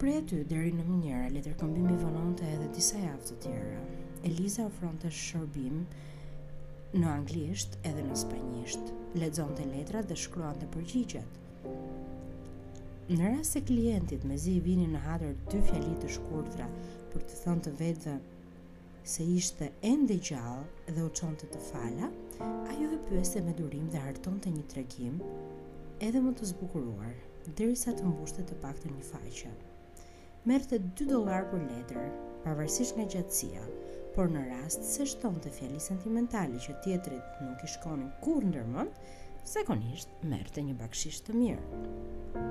Pre 0.00 0.16
e 0.16 0.24
ty, 0.30 0.40
deri 0.54 0.72
në 0.78 0.88
minjera, 0.88 1.28
letër 1.36 1.56
këmbimi 1.60 2.00
vënon 2.00 2.34
të 2.40 2.48
edhe 2.54 2.72
disa 2.78 2.98
javë 3.04 3.24
të 3.28 3.38
tjera. 3.44 3.84
Eliza 4.30 4.66
ofron 4.70 4.96
të 5.02 5.12
shërbim, 5.22 5.84
në 7.00 7.08
anglisht 7.12 7.74
edhe 7.84 8.02
në 8.06 8.14
spanjisht, 8.16 8.86
të 9.14 9.66
letrat 9.72 10.06
dhe 10.08 10.16
shkruan 10.16 10.56
të 10.60 10.68
përgjigjet. 10.74 11.40
Në 13.08 13.26
rrasë 13.26 13.50
se 13.58 13.62
klientit 13.68 14.24
me 14.30 14.36
zi 14.40 14.54
vini 14.64 14.86
në 14.90 15.02
hadër 15.04 15.34
dy 15.52 15.60
fjalit 15.68 16.00
të 16.02 16.10
shkurtra 16.16 16.66
për 17.12 17.26
të 17.28 17.40
thënë 17.42 17.64
të 17.66 17.72
vetëve 17.80 18.14
se 19.12 19.22
ishte 19.36 19.68
ende 19.92 20.16
gjallë 20.30 20.94
dhe 20.96 21.04
u 21.04 21.10
qonë 21.20 21.38
të 21.42 21.48
të 21.56 21.60
fala, 21.68 22.08
ajo 22.72 22.88
e 22.96 23.00
pyeste 23.08 23.42
me 23.46 23.52
durim 23.60 23.86
dhe 23.92 24.00
harton 24.06 24.40
të 24.42 24.54
një 24.56 24.64
tregim 24.72 25.20
edhe 26.08 26.22
më 26.26 26.32
të 26.40 26.48
zbukuruar, 26.54 27.12
dërisa 27.60 27.94
të 27.98 28.08
mbushte 28.08 28.42
të 28.48 28.56
pak 28.64 28.80
të 28.82 28.90
një 28.96 29.04
faqë. 29.12 29.52
Merte 30.48 30.80
2 31.02 31.06
dolar 31.12 31.46
për 31.52 31.62
letër, 31.68 32.08
pavarësisht 32.46 32.96
nga 32.98 33.06
gjatësia, 33.14 33.62
por 34.16 34.30
në 34.32 34.46
rast 34.48 34.86
se 34.88 35.04
shton 35.04 35.34
të 35.44 35.50
fjali 35.52 35.76
sentimentali 35.82 36.56
që 36.66 36.76
tjetrit 36.84 37.40
nuk 37.44 37.60
i 37.60 37.68
shkonin 37.68 38.08
kur 38.24 38.46
ndërmën, 38.48 38.88
sekonisht 39.46 40.14
merë 40.30 40.62
një 40.68 40.76
bakshisht 40.80 41.26
të 41.26 41.34
mirë. 41.36 42.46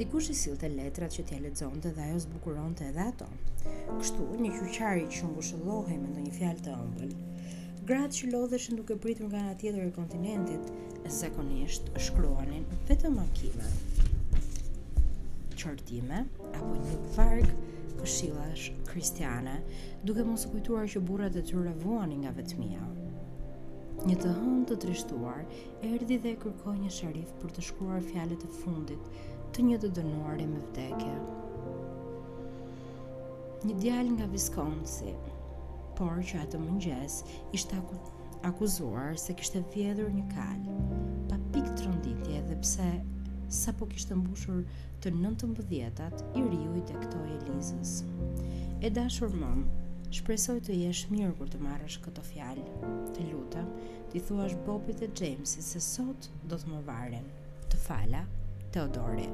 Dikush 0.00 0.30
i 0.32 0.36
silte 0.40 0.70
letrat 0.72 1.12
që 1.18 1.26
t'ja 1.28 1.42
lexonte 1.44 1.92
dhe 1.92 2.06
ajo 2.08 2.22
zbukuronte 2.24 2.88
edhe 2.88 3.04
ato. 3.10 3.28
Kështu, 3.90 4.28
një 4.40 4.52
qyqari 4.56 5.04
që 5.12 5.28
mbushëllohej 5.30 5.98
me 6.00 6.12
ndonjë 6.14 6.34
fjalë 6.38 6.64
të 6.64 6.76
ëmbël, 6.86 7.12
gratë 7.90 8.16
që 8.20 8.32
lodheshin 8.32 8.80
duke 8.80 8.96
pritur 9.02 9.28
nga 9.28 9.42
ana 9.44 9.56
tjetër 9.60 9.82
e 9.84 9.92
kontinentit, 9.98 10.72
sekonisht 11.20 11.92
shkruanin 12.06 12.64
vetëm 12.88 13.20
akime. 13.26 13.68
Qortime 15.58 16.24
apo 16.48 16.80
një 16.80 16.96
varg 17.18 17.52
këshillash 18.02 18.68
kristiane, 18.86 19.56
duke 20.06 20.24
mos 20.28 20.46
u 20.48 20.52
kujtuar 20.54 20.86
që 20.92 21.02
burrat 21.08 21.36
e 21.40 21.42
tyre 21.50 21.72
vuanin 21.82 22.22
nga 22.24 22.32
vetmia. 22.36 22.84
Një 24.06 24.16
të 24.22 24.32
hënë 24.36 24.64
të 24.70 24.76
trishtuar, 24.84 25.40
erdi 25.88 26.18
dhe 26.26 26.34
kërkoj 26.44 26.76
një 26.82 26.92
sherif 26.98 27.32
për 27.40 27.56
të 27.56 27.64
shkruar 27.68 28.04
fjalet 28.10 28.44
e 28.46 28.50
fundit 28.60 29.10
të 29.56 29.66
një 29.70 29.78
të 29.82 29.90
dënuari 29.98 30.46
me 30.52 30.60
vdekje. 30.62 31.16
Një 33.66 33.76
djal 33.82 34.12
nga 34.14 34.28
Viskonsi, 34.32 35.16
por 35.98 36.20
që 36.30 36.44
atë 36.44 36.60
mëngjes 36.62 37.20
ishte 37.58 37.74
aku 37.82 37.98
akuzuar 38.46 39.18
se 39.18 39.34
kishte 39.40 39.64
vjedhur 39.74 40.12
një 40.14 40.26
kal, 40.36 40.62
pa 41.32 41.40
pikë 41.56 41.74
rënditje 41.88 42.42
dhe 42.52 42.58
pse 42.62 42.92
sa 43.52 43.72
po 43.72 43.88
kishtë 43.88 44.12
mbushur 44.18 44.60
të 45.02 45.10
nëntë 45.16 45.48
mbëdhjetat 45.48 46.20
i 46.36 46.42
riu 46.52 46.72
i 46.76 46.82
të 46.88 46.98
këto 47.02 47.20
Elizës. 47.34 47.92
E 48.84 48.90
dashur 48.94 49.32
mëmë, 49.34 49.84
shpresoj 50.18 50.58
të 50.68 50.76
jesh 50.82 51.06
mirë 51.12 51.32
kur 51.38 51.48
të 51.52 51.60
marrësh 51.64 51.96
këto 52.04 52.24
fjalë. 52.28 52.64
Të 53.16 53.24
lutem, 53.30 53.70
ti 54.12 54.20
thuash 54.24 54.56
Bobit 54.66 55.00
dhe 55.02 55.08
Jamesit 55.16 55.64
se 55.64 55.80
sot 55.84 56.28
do 56.50 56.58
të 56.60 56.74
më 56.74 56.82
varen. 56.88 57.28
Të 57.72 57.80
fala, 57.86 58.20
Teodore. 58.74 59.24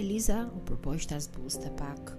Eliza 0.00 0.42
u 0.56 0.64
përpoj 0.68 0.98
shtas 1.04 1.28
bus 1.36 1.60
të 1.60 1.74
pak 1.76 2.14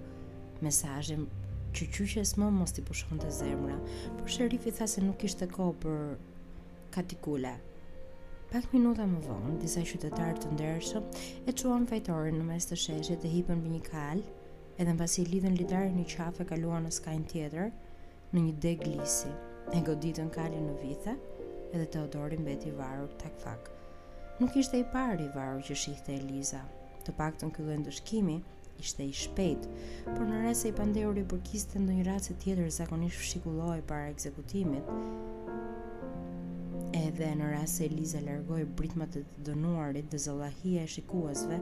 mesajin 0.62 1.26
që 1.74 1.88
qyqes 1.96 2.36
më 2.38 2.50
mos 2.54 2.74
t'i 2.76 2.84
pushon 2.86 3.18
të 3.18 3.30
zemra, 3.34 3.78
por 4.18 4.30
shërifi 4.30 4.70
tha 4.78 4.86
se 4.92 5.02
nuk 5.02 5.24
ishte 5.26 5.48
ko 5.50 5.70
për 5.82 6.04
katikula, 6.94 7.56
Pak 8.52 8.66
minuta 8.76 9.00
më 9.08 9.16
vonë, 9.24 9.52
disa 9.64 9.80
qytetarë 9.80 10.34
të 10.42 10.48
ndershëm 10.52 11.06
e 11.48 11.52
çuan 11.56 11.86
fajtorin 11.88 12.36
në 12.36 12.44
mes 12.50 12.66
të 12.68 12.76
sheshit 12.82 13.22
dhe 13.24 13.30
hipën 13.32 13.56
mbi 13.62 13.70
një 13.72 13.78
kal, 13.86 14.20
edhe 14.76 14.92
mbasi 14.92 15.22
i 15.22 15.30
lidhën 15.30 15.56
litarin 15.56 15.96
në 15.96 16.04
qafë 16.12 16.44
kaluan 16.50 16.84
në 16.84 16.90
skajin 16.98 17.24
tjetër, 17.32 17.72
në 18.34 18.42
një 18.44 18.52
deg 18.66 18.84
lisi. 18.92 19.32
E 19.72 19.80
goditën 19.86 20.28
kalin 20.36 20.68
në 20.68 20.76
vithe, 20.82 21.16
edhe 21.72 21.88
Teodori 21.96 22.42
mbeti 22.44 22.68
i 22.68 22.76
varur 22.76 23.16
tak 23.24 23.40
fak. 23.40 23.72
Nuk 24.42 24.52
ishte 24.60 24.82
i 24.84 24.88
pari 24.92 25.24
i 25.30 25.32
varur 25.32 25.64
që 25.64 25.72
shihte 25.86 26.12
Eliza. 26.20 26.60
Të 27.08 27.16
paktën 27.22 27.56
ky 27.56 27.64
vend 27.70 27.86
ndëshkimi 27.88 28.36
ishte 28.84 29.08
i 29.08 29.16
shpejt, 29.24 29.64
por 30.12 30.26
në 30.28 30.44
rrasë 30.44 30.74
i 30.74 30.76
pandeur 30.82 31.16
i 31.16 31.24
burkiste 31.32 31.80
ndo 31.80 31.96
një 31.96 32.04
rrasë 32.10 32.36
tjetër 32.44 32.68
zakonisht 32.82 33.30
shikulloj 33.32 33.78
para 33.88 34.12
ekzekutimit, 34.12 34.92
Edhe 36.98 37.24
në 37.40 37.46
rrasë 37.48 37.86
e 37.86 37.86
Liza 37.88 38.18
lërgoj 38.20 38.66
britmat 38.78 39.14
të 39.16 39.20
dënuarit 39.48 40.10
dhe 40.12 40.18
zëllahia 40.24 40.82
e 40.84 40.88
shikuasve, 40.94 41.56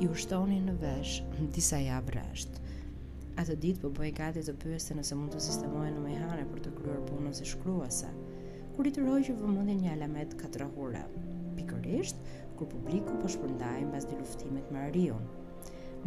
i 0.00 0.06
ushtoni 0.08 0.56
në 0.64 0.72
vesh 0.80 1.16
në 1.34 1.48
disa 1.56 1.76
jabrësht. 1.84 2.54
vrasht. 2.54 3.42
A 3.42 3.44
të 3.44 3.58
ditë 3.62 3.82
për 3.82 3.90
po 3.90 3.98
bëjë 3.98 4.14
gati 4.20 4.44
të 4.46 4.54
pyeste 4.62 4.94
nëse 4.96 5.18
mund 5.20 5.34
të 5.36 5.40
sistemojë 5.46 5.90
në 5.98 6.04
mejhane 6.06 6.46
për 6.54 6.62
të 6.66 6.72
kryur 6.78 7.02
punës 7.10 7.42
i 7.44 7.48
shkruasa, 7.52 8.08
kur 8.78 8.88
i 8.88 8.92
të 8.96 9.04
rojë 9.04 9.26
që 9.28 9.34
vëmëndin 9.42 9.82
një 9.84 9.90
alamet 9.98 10.32
katrahura, 10.40 11.02
Pikërisht, 11.58 12.24
kur 12.56 12.72
publiku 12.72 13.12
për 13.12 13.20
po 13.26 13.32
shpërndajnë 13.36 13.92
bas 13.92 14.08
dhe 14.08 14.16
luftimit 14.22 14.70
më 14.78 14.86
rion. 14.96 15.26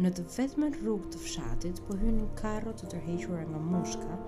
Në 0.02 0.10
të 0.18 0.24
vetë 0.34 0.72
rrugë 0.80 1.12
të 1.14 1.20
fshatit, 1.28 1.84
po 1.86 1.94
hynë 2.02 2.16
një 2.24 2.32
karo 2.42 2.74
të 2.74 2.90
tërhequra 2.96 3.46
nga 3.52 3.62
mushka, 3.70 4.18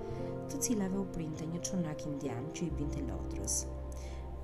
të 0.52 0.62
cilave 0.68 1.02
u 1.02 1.08
printe 1.18 1.50
një 1.50 1.64
qonak 1.68 2.06
indian 2.12 2.46
që 2.54 2.68
i 2.70 2.76
binte 2.78 3.02
lotrës 3.10 3.64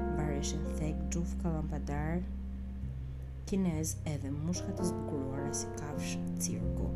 bare 0.00 0.40
ishin 0.42 0.66
thek 0.80 0.98
xhuf 1.14 1.32
kalampadar 1.42 2.20
kinez 3.50 3.94
edhe 4.12 4.30
mushka 4.34 4.72
të 4.76 4.88
zbukuruara 4.90 5.52
si 5.54 5.66
kafsh 5.80 6.16
cirku. 6.42 6.88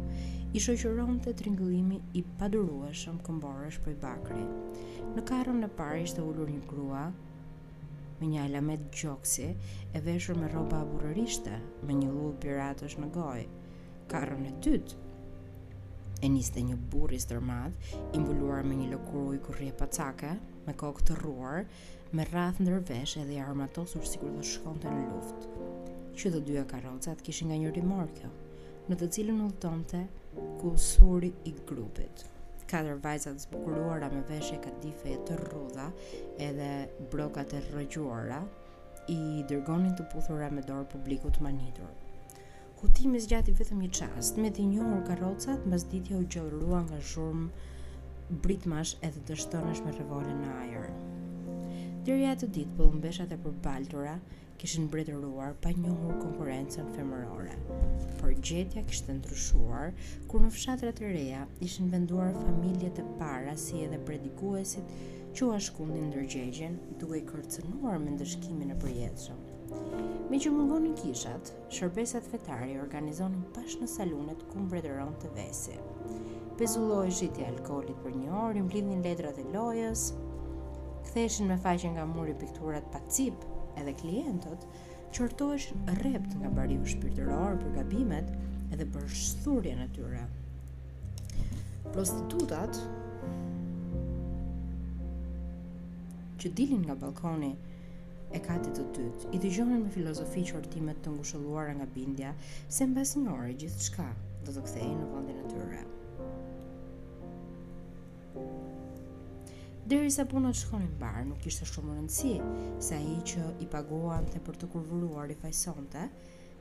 I 0.52 0.58
shoqëron 0.58 1.20
të 1.24 1.34
tringëllimi 1.40 1.98
i 2.18 2.22
padurueshëm 2.40 3.20
këmborësh 3.28 3.78
për 3.84 3.92
i 3.94 3.98
bakri. 4.04 4.44
Në 5.16 5.22
karën 5.30 5.60
në 5.62 5.68
parë 5.78 6.00
ishte 6.08 6.24
ullur 6.26 6.50
një 6.50 6.64
grua, 6.72 7.04
me 8.18 8.28
një 8.32 8.40
alamet 8.48 8.88
gjoksi, 9.00 9.46
e 9.94 10.02
veshur 10.08 10.40
me 10.42 10.48
roba 10.50 10.82
aburërishte, 10.82 11.54
me 11.86 11.94
një 12.00 12.10
lullë 12.16 12.40
piratësh 12.42 12.98
në 13.00 13.10
gojë. 13.14 13.46
Karën 14.10 14.48
e 14.50 14.52
tytë, 14.66 14.98
e 16.20 16.28
niste 16.28 16.60
një 16.62 16.76
burri 16.92 17.16
i 17.16 17.22
stërmadh, 17.22 17.92
i 18.12 18.20
mbuluar 18.20 18.60
me 18.68 18.76
një 18.76 18.90
lëkurë 18.92 19.28
ujë 19.32 19.40
kurrë 19.46 19.68
e 19.70 19.74
pacake, 19.80 20.32
me 20.66 20.74
kokë 20.76 21.06
të 21.08 21.14
rruar, 21.22 21.62
me 22.18 22.26
rradh 22.28 22.58
ndër 22.60 22.82
vesh 22.90 23.14
edhe 23.22 23.38
i 23.38 23.40
armatosur 23.40 24.04
sikur 24.10 24.34
të 24.36 24.44
shkonte 24.52 24.88
në 24.92 25.06
luftë. 25.12 25.68
Që 26.20 26.32
të 26.34 26.42
dyja 26.50 26.66
karrocat 26.74 27.22
kishin 27.24 27.48
nga 27.48 27.58
një 27.62 27.72
rimorkë, 27.78 28.32
në 28.90 28.98
të 29.00 29.08
cilën 29.16 29.40
udhtonte 29.46 30.02
kusuri 30.60 31.32
i 31.48 31.54
grupit. 31.70 32.26
Katër 32.70 33.00
vajzat 33.02 33.38
të 33.40 33.46
zbukuruara 33.46 34.10
me 34.12 34.20
veshje 34.28 34.60
kadife 34.66 35.16
të 35.26 35.38
rrudha, 35.40 35.88
edhe 36.50 36.68
brokat 37.16 37.56
e 37.58 37.64
rrëgjuara, 37.70 38.42
i 39.10 39.18
dërgonin 39.50 39.96
të 39.98 40.06
puthura 40.12 40.52
me 40.54 40.62
dorë 40.68 40.86
publikut 40.92 41.38
të 41.40 41.48
manitur 41.48 41.90
ku 42.80 42.88
ti 42.88 43.04
zgjati 43.22 43.52
vetëm 43.52 43.80
një 43.84 43.88
qast, 43.96 44.38
me 44.40 44.48
të 44.56 44.62
njohur 44.70 45.02
karocat, 45.04 45.66
mbas 45.68 45.82
ditja 45.92 46.16
u 46.16 46.22
gjërrua 46.34 46.78
nga 46.86 47.00
shumë 47.04 48.38
britmash 48.44 48.92
edhe 49.08 49.20
të 49.28 49.36
shtonësh 49.42 49.82
me 49.84 49.92
revolën 49.98 50.38
në 50.40 50.54
ajer. 50.62 50.86
Dyrja 52.06 52.30
të 52.40 52.48
ditë 52.56 52.78
për 52.78 52.88
umbeshat 52.94 53.34
e 53.36 53.38
përbaltura, 53.44 54.14
kishin 54.62 54.86
mbretëruar 54.88 55.52
pa 55.60 55.74
njohur 55.82 56.16
konkurencën 56.22 56.88
femërore. 56.96 57.58
Por 58.22 58.32
gjetja 58.48 58.86
kishte 58.88 59.12
ndryshuar 59.18 59.92
kur 60.32 60.44
në 60.46 60.50
fshatrat 60.56 61.04
e 61.04 61.12
reja 61.12 61.44
ishin 61.68 61.92
venduar 61.96 62.32
familjet 62.48 63.02
e 63.04 63.06
para 63.20 63.58
si 63.66 63.84
edhe 63.84 64.00
predikuesit 64.08 64.96
që 65.36 65.46
u 65.50 65.54
ashkundin 65.60 66.08
ndërgjegjen 66.14 66.80
duke 67.02 67.20
kërcënuar 67.28 68.00
me 68.06 68.16
ndëshkimin 68.16 68.72
e 68.72 68.80
përjetshëm. 68.88 69.48
Me 70.30 70.38
që 70.42 70.50
mungonin 70.54 70.94
kishat, 70.98 71.50
shërbeset 71.74 72.26
fetare 72.32 72.66
i 72.72 72.78
organizonin 72.84 73.42
pash 73.54 73.76
në 73.80 73.88
salunet 73.92 74.40
ku 74.50 74.64
mbretëron 74.64 75.12
të 75.22 75.30
vesi. 75.36 75.76
Pezulloj 76.58 77.10
shqitja 77.20 77.46
alkoholit 77.54 78.02
për 78.04 78.16
një 78.18 78.32
orë, 78.42 78.60
i 78.60 78.64
mblidhin 78.66 79.02
letrat 79.06 79.38
e 79.42 79.46
lojës, 79.54 80.04
këtheshin 81.06 81.48
me 81.52 81.58
faqen 81.64 81.94
nga 81.96 82.06
muri 82.12 82.34
pikturat 82.42 82.86
pa 82.94 83.00
cip 83.14 83.46
edhe 83.80 83.94
klientët, 84.02 84.66
qërtojsh 85.16 85.70
rept 86.02 86.34
nga 86.42 86.50
bariu 86.58 86.86
shpirtëror 86.94 87.58
për 87.62 87.74
gabimet 87.78 88.30
edhe 88.74 88.86
për 88.94 89.06
shthurje 89.22 89.74
në 89.78 89.88
tyre. 89.96 90.26
Prostitutat 91.94 92.78
që 96.40 96.50
dilin 96.58 96.84
nga 96.86 96.94
balkoni 97.00 97.54
e 98.34 98.38
katit 98.42 98.76
të 98.78 98.84
tytë, 98.94 99.30
i 99.34 99.38
të 99.42 99.50
gjohën 99.56 99.80
me 99.82 99.90
filozofi 99.92 100.44
që 100.46 100.58
artimet 100.60 100.98
të 101.04 101.12
ngushëlluara 101.16 101.72
nga 101.78 101.86
bindja, 101.94 102.32
se 102.70 102.86
në 102.86 102.96
basë 102.98 103.22
gjithë 103.62 103.86
shka 103.88 104.06
do 104.46 104.54
të 104.54 104.62
kthejë 104.68 104.98
në 105.00 105.08
vëndin 105.10 105.40
e 105.40 105.54
tyre. 105.54 105.80
Deri 109.90 110.12
sa 110.14 110.22
punët 110.30 110.54
shkonin 110.60 110.92
barë, 111.00 111.24
nuk 111.32 111.46
ishte 111.50 111.66
shumë 111.66 111.96
rëndësi, 111.98 112.36
sa 112.88 113.00
i 113.02 113.16
që 113.32 113.48
i 113.66 113.66
pagohan 113.72 114.28
të 114.30 114.42
për 114.46 114.60
të 114.60 114.68
kurvuruar 114.74 115.32
i 115.34 115.38
fajsonte, 115.40 116.06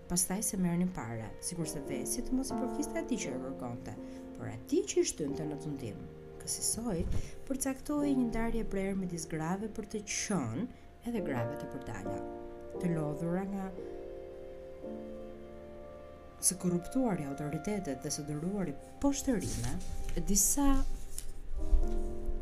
pastaj 0.10 0.42
se 0.50 0.58
merë 0.58 0.80
një 0.82 0.90
pare, 0.96 1.28
si 1.46 1.56
kurse 1.60 1.84
vesit 1.86 2.28
të 2.32 2.38
mos 2.40 2.50
i 2.50 2.58
përkiste 2.58 2.98
ati 3.04 3.20
që 3.22 3.36
e 3.36 3.42
rërgonte, 3.44 3.94
por 4.40 4.50
ati 4.50 4.82
që 4.90 5.06
i 5.06 5.16
të 5.20 5.32
në 5.54 5.62
të 5.62 5.76
ndimë. 5.78 6.10
Kësisoj, 6.40 7.00
përcaktoj 7.46 8.06
një 8.10 8.26
ndarje 8.32 8.66
prerë 8.74 8.96
me 8.98 9.06
disgrave 9.12 9.68
për 9.76 9.92
të 9.94 10.02
qënë, 10.10 10.70
edhe 11.08 11.22
grave 11.24 11.56
të 11.62 11.68
përdala, 11.76 12.16
të 12.80 12.90
lodhura 12.96 13.44
nga 13.48 13.70
së 16.48 16.56
korruptuar 16.60 17.20
i 17.24 17.28
autoritetet 17.28 18.04
dhe 18.04 18.12
së 18.16 18.26
dëruar 18.30 18.70
i 18.72 18.76
poshtërime, 19.04 19.72
disa 20.28 20.66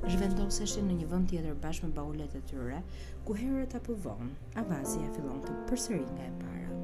zhvendoseshin 0.08 0.88
në 0.89 0.97
një 1.01 1.08
vënd 1.12 1.30
tjetër 1.32 1.58
bashkë 1.64 1.89
me 1.89 1.97
baulet 1.97 2.36
e 2.38 2.41
tyre, 2.49 2.82
ku 3.28 3.36
herët 3.38 3.76
apo 3.80 3.95
vonë, 4.05 4.30
avazia 4.62 5.10
fillon 5.16 5.41
të 5.45 5.55
përsërin 5.70 6.12
nga 6.16 6.28
e 6.28 6.36
para. 6.43 6.80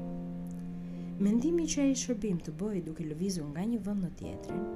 Mendimi 1.24 1.64
që 1.70 1.84
e 1.86 1.92
i 1.92 1.96
shërbim 2.00 2.40
të 2.44 2.54
bëj 2.60 2.82
duke 2.88 3.06
lëvizur 3.06 3.46
nga 3.54 3.66
një 3.70 3.80
vënd 3.86 4.06
në 4.08 4.12
tjetërin, 4.20 4.66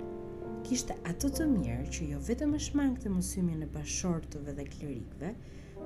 kishte 0.69 0.95
ato 1.11 1.31
të 1.35 1.49
mirë 1.51 1.91
që 1.97 2.11
jo 2.13 2.23
vetëm 2.31 2.55
është 2.61 2.79
mangë 2.81 3.03
të 3.05 3.13
mësymin 3.17 3.67
e 3.67 3.71
bashortëve 3.75 4.55
dhe 4.61 4.69
klerikve, 4.71 5.35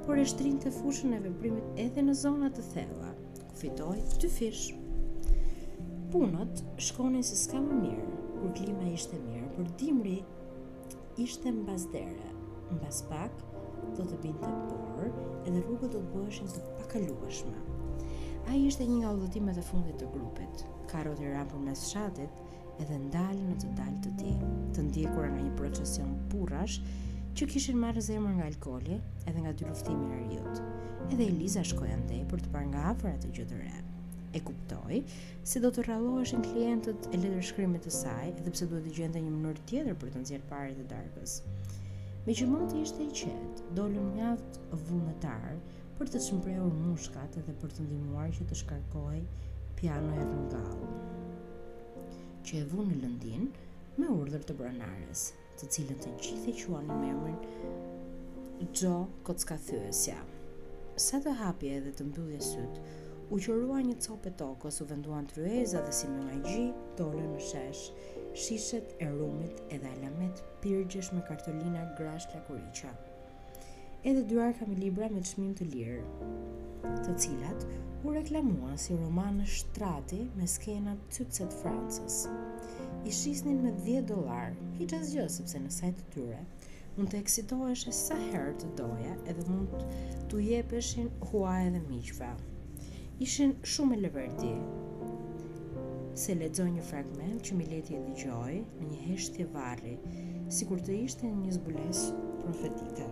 por 0.07 0.19
e 0.19 0.25
shtrin 0.27 0.57
të 0.63 0.71
fushën 0.81 1.13
e 1.15 1.21
veprimit 1.23 1.79
edhe 1.83 2.03
në 2.03 2.15
zonat 2.21 2.57
të 2.59 2.63
thella, 2.73 3.11
ku 3.47 3.55
fitoj 3.61 3.95
të 4.23 4.31
fish. 4.37 4.65
Punët 6.13 6.63
shkonin 6.89 7.23
se 7.27 7.37
s'ka 7.45 7.61
më 7.63 7.77
mirë, 7.83 8.07
kur 8.41 8.51
klima 8.59 8.89
ishte 8.91 9.19
mirë, 9.23 9.47
por 9.57 9.71
dimri 9.81 10.19
ishte 11.27 11.53
mbazdere, 11.55 12.17
dere. 12.71 12.93
pak, 13.11 13.45
do 13.99 14.03
të 14.11 14.19
binte 14.25 14.51
borë 14.73 15.09
edhe 15.47 15.63
rrugët 15.63 15.95
do 15.95 16.01
të 16.01 16.11
bëheshin 16.17 16.51
të 16.57 16.65
pakalueshme. 16.81 17.63
A 18.51 18.59
ishte 18.59 18.87
një 18.87 18.99
nga 19.03 19.15
udhëtimet 19.17 19.63
e 19.63 19.67
fundit 19.71 20.03
të 20.03 20.11
grupit. 20.17 20.67
Karot 20.91 21.21
i 21.23 21.31
rampur 21.31 21.63
mes 21.63 21.87
shatit 21.93 22.43
edhe 22.83 22.99
ndalë 23.07 23.39
në 23.53 23.57
të 23.63 23.71
dalë 23.79 23.99
të 24.05 24.17
ti, 24.19 24.35
të 24.75 24.87
ndjekura 24.89 25.31
nga 25.31 25.43
një 25.47 25.57
procesion 25.63 26.13
burrash 26.33 26.81
që 27.33 27.47
kishin 27.49 27.79
marrë 27.81 28.01
zemër 28.07 28.33
nga 28.39 28.47
alkoli 28.51 28.97
edhe 29.31 29.41
nga 29.43 29.53
dy 29.59 29.65
luftimi 29.65 30.09
e 30.17 30.17
rjutë. 30.25 30.65
Edhe 31.15 31.29
Eliza 31.33 31.63
shkoi 31.69 31.89
andej 31.95 32.19
për 32.29 32.43
të 32.45 32.51
parë 32.53 32.67
nga 32.73 32.83
afër 32.93 33.11
atë 33.15 33.31
gjë 33.39 33.47
të 33.53 33.61
E 34.37 34.41
kuptoi 34.49 34.99
se 35.53 35.61
do 35.61 35.69
të 35.77 35.83
rralloheshin 35.87 36.45
klientët 36.45 37.09
e 37.13 37.19
letërshkrimit 37.21 37.83
të 37.85 37.91
saj, 37.97 38.29
edhe 38.41 38.53
pse 38.55 38.69
duhet 38.69 38.87
të 38.89 38.93
gjente 38.99 39.21
një 39.21 39.33
mënyrë 39.33 39.65
tjetër 39.71 39.99
për 40.01 40.13
të 40.15 40.21
nxjerrë 40.23 40.47
parë 40.53 40.71
të 40.79 40.85
darkës. 40.93 41.35
Me 42.27 42.37
që 42.39 42.47
mund 42.49 42.71
të 42.73 42.79
ishte 42.87 43.05
i 43.05 43.11
qetë, 43.21 43.67
dollën 43.77 44.09
mjaft 44.15 44.61
vullnetar 44.87 45.61
për 45.99 46.13
të 46.15 46.23
shmbrehur 46.29 46.81
mushkat 46.87 47.37
edhe 47.43 47.57
për 47.61 47.77
të 47.77 47.87
ndihmuar 47.91 48.33
që 48.39 48.49
të 48.49 48.61
shkarkoj 48.63 49.21
piano 49.83 50.17
e 50.17 50.27
rrëngallë 50.31 52.17
që 52.49 52.65
e 52.65 52.67
vunë 52.73 52.97
në 52.97 53.05
lëndin 53.05 53.47
me 54.01 54.11
urdhër 54.17 54.49
të 54.49 54.57
branares 54.63 55.29
të 55.61 55.69
cilën 55.77 55.99
të 56.03 56.13
gjithë 56.23 56.53
e 56.53 56.55
quajnë 56.69 56.97
me 57.01 57.11
emrin 57.13 57.71
gjo 58.79 58.93
Kocka 59.27 59.57
Thyesja. 59.59 60.17
Sa 61.05 61.19
të 61.25 61.33
hapje 61.41 61.71
edhe 61.81 61.93
të 61.99 62.05
mbyllje 62.09 62.37
syt, 62.47 62.77
u 63.35 63.39
qërua 63.43 63.81
një 63.85 63.97
copë 64.05 64.31
tokës, 64.43 64.79
u 64.85 64.87
venduan 64.91 65.27
tryeza 65.33 65.83
dhe 65.87 65.95
si 65.99 66.09
mungaj 66.13 66.39
gji, 66.47 66.69
dole 67.01 67.25
në 67.27 67.41
shesh, 67.49 67.83
shishet 68.45 68.95
e 69.03 69.11
rumit 69.17 69.59
edhe 69.77 69.91
alamet 69.97 70.45
pyrgjesh 70.63 71.11
me 71.17 71.25
kartolina 71.31 71.89
grash 71.99 72.29
të 72.31 72.61
Edhe 74.11 74.23
dyar 74.31 74.53
kam 74.59 74.71
i 74.73 74.77
libra 74.77 75.07
me 75.09 75.21
të 75.23 75.29
shmim 75.35 75.53
të 75.59 75.67
lirë, 75.73 76.31
të 77.05 77.13
cilat 77.25 77.67
u 78.05 78.15
reklamuan 78.15 78.77
si 78.79 78.97
roman 78.99 79.39
në 79.43 79.47
shtrati 79.57 80.25
me 80.37 80.47
skenat 80.57 80.99
cytset 81.19 81.55
francës 81.63 82.25
i 83.07 83.11
shisnin 83.13 83.63
me 83.63 83.73
10 83.87 84.07
dollar, 84.09 84.53
hiç 84.79 84.93
asgjë, 84.99 85.25
sepse 85.35 85.59
në 85.59 85.71
sajt 85.77 85.97
të 85.99 86.05
tyre 86.17 86.43
mund 86.93 87.09
të 87.11 87.19
eksitoheshe 87.23 87.93
sa 87.97 88.15
herë 88.29 88.51
të 88.61 88.69
doja 88.79 89.13
edhe 89.33 89.45
mund 89.49 89.73
të 90.31 90.41
jepeshin 90.47 91.07
huaj 91.31 91.65
edhe 91.71 91.81
miqve. 91.87 92.29
Ishin 93.27 93.55
shumë 93.75 93.97
e 93.97 93.99
lëverdi. 94.05 94.51
Se 96.25 96.37
ledzoj 96.39 96.67
një 96.77 96.85
fragment 96.93 97.43
që 97.49 97.57
mi 97.59 97.67
leti 97.73 97.97
e 97.99 98.03
digjoj 98.09 98.55
në 98.59 98.89
një 98.93 99.01
heshtje 99.09 99.47
të 99.49 99.57
varri, 99.57 99.95
si 100.57 100.69
kur 100.71 100.85
të 100.87 100.99
ishte 101.09 101.31
një 101.45 101.55
zbulesë 101.57 102.19
profetike. 102.43 103.09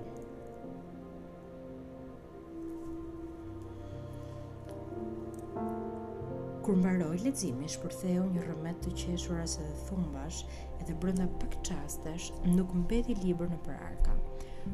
Kur 6.70 6.76
mbaroi 6.78 7.16
leximin, 7.24 7.66
shpërtheu 7.72 8.28
një 8.30 8.42
rrëmet 8.44 8.76
të 8.84 8.90
qeshura 9.00 9.42
se 9.52 9.64
dhe 9.66 9.72
thumbash, 9.88 10.44
edhe 10.78 10.94
brenda 11.02 11.24
pak 11.40 11.56
çastesh 11.66 12.28
nuk 12.52 12.70
mbeti 12.84 13.16
libër 13.24 13.48
në 13.50 13.56
përarka. 13.64 14.12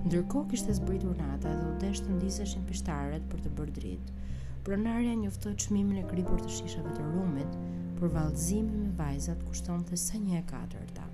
Ndërkohë 0.03 0.51
kishte 0.51 0.75
zbritur 0.77 1.17
nata 1.17 1.55
dhe 1.55 1.71
u 1.71 1.71
desh 1.85 2.03
të 2.05 2.17
ndiseshin 2.19 2.67
pishtaret 2.69 3.25
për 3.31 3.41
të 3.47 3.53
bërë 3.61 3.77
dritë. 3.79 4.17
Pronarja 4.67 5.15
njoftoi 5.23 5.55
çmimin 5.65 6.03
e 6.03 6.03
kripur 6.11 6.43
të 6.45 6.51
shishave 6.59 6.93
të 6.99 7.07
rrumit, 7.07 7.57
por 7.97 8.13
vallëzimi 8.19 8.83
me 8.83 8.93
vajzat 9.01 9.47
kushtonte 9.49 9.97
sa 10.05 10.21
një 10.27 10.43
e 10.43 10.45
katërta. 10.53 11.07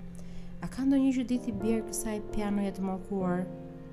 A 0.67 0.71
ka 0.75 0.83
ndonjë 0.89 1.15
çuditë 1.21 1.51
i 1.53 1.55
bjerë 1.63 1.87
kësaj 1.93 2.17
pianoje 2.35 2.75
të 2.81 2.85
mokuar, 2.89 3.45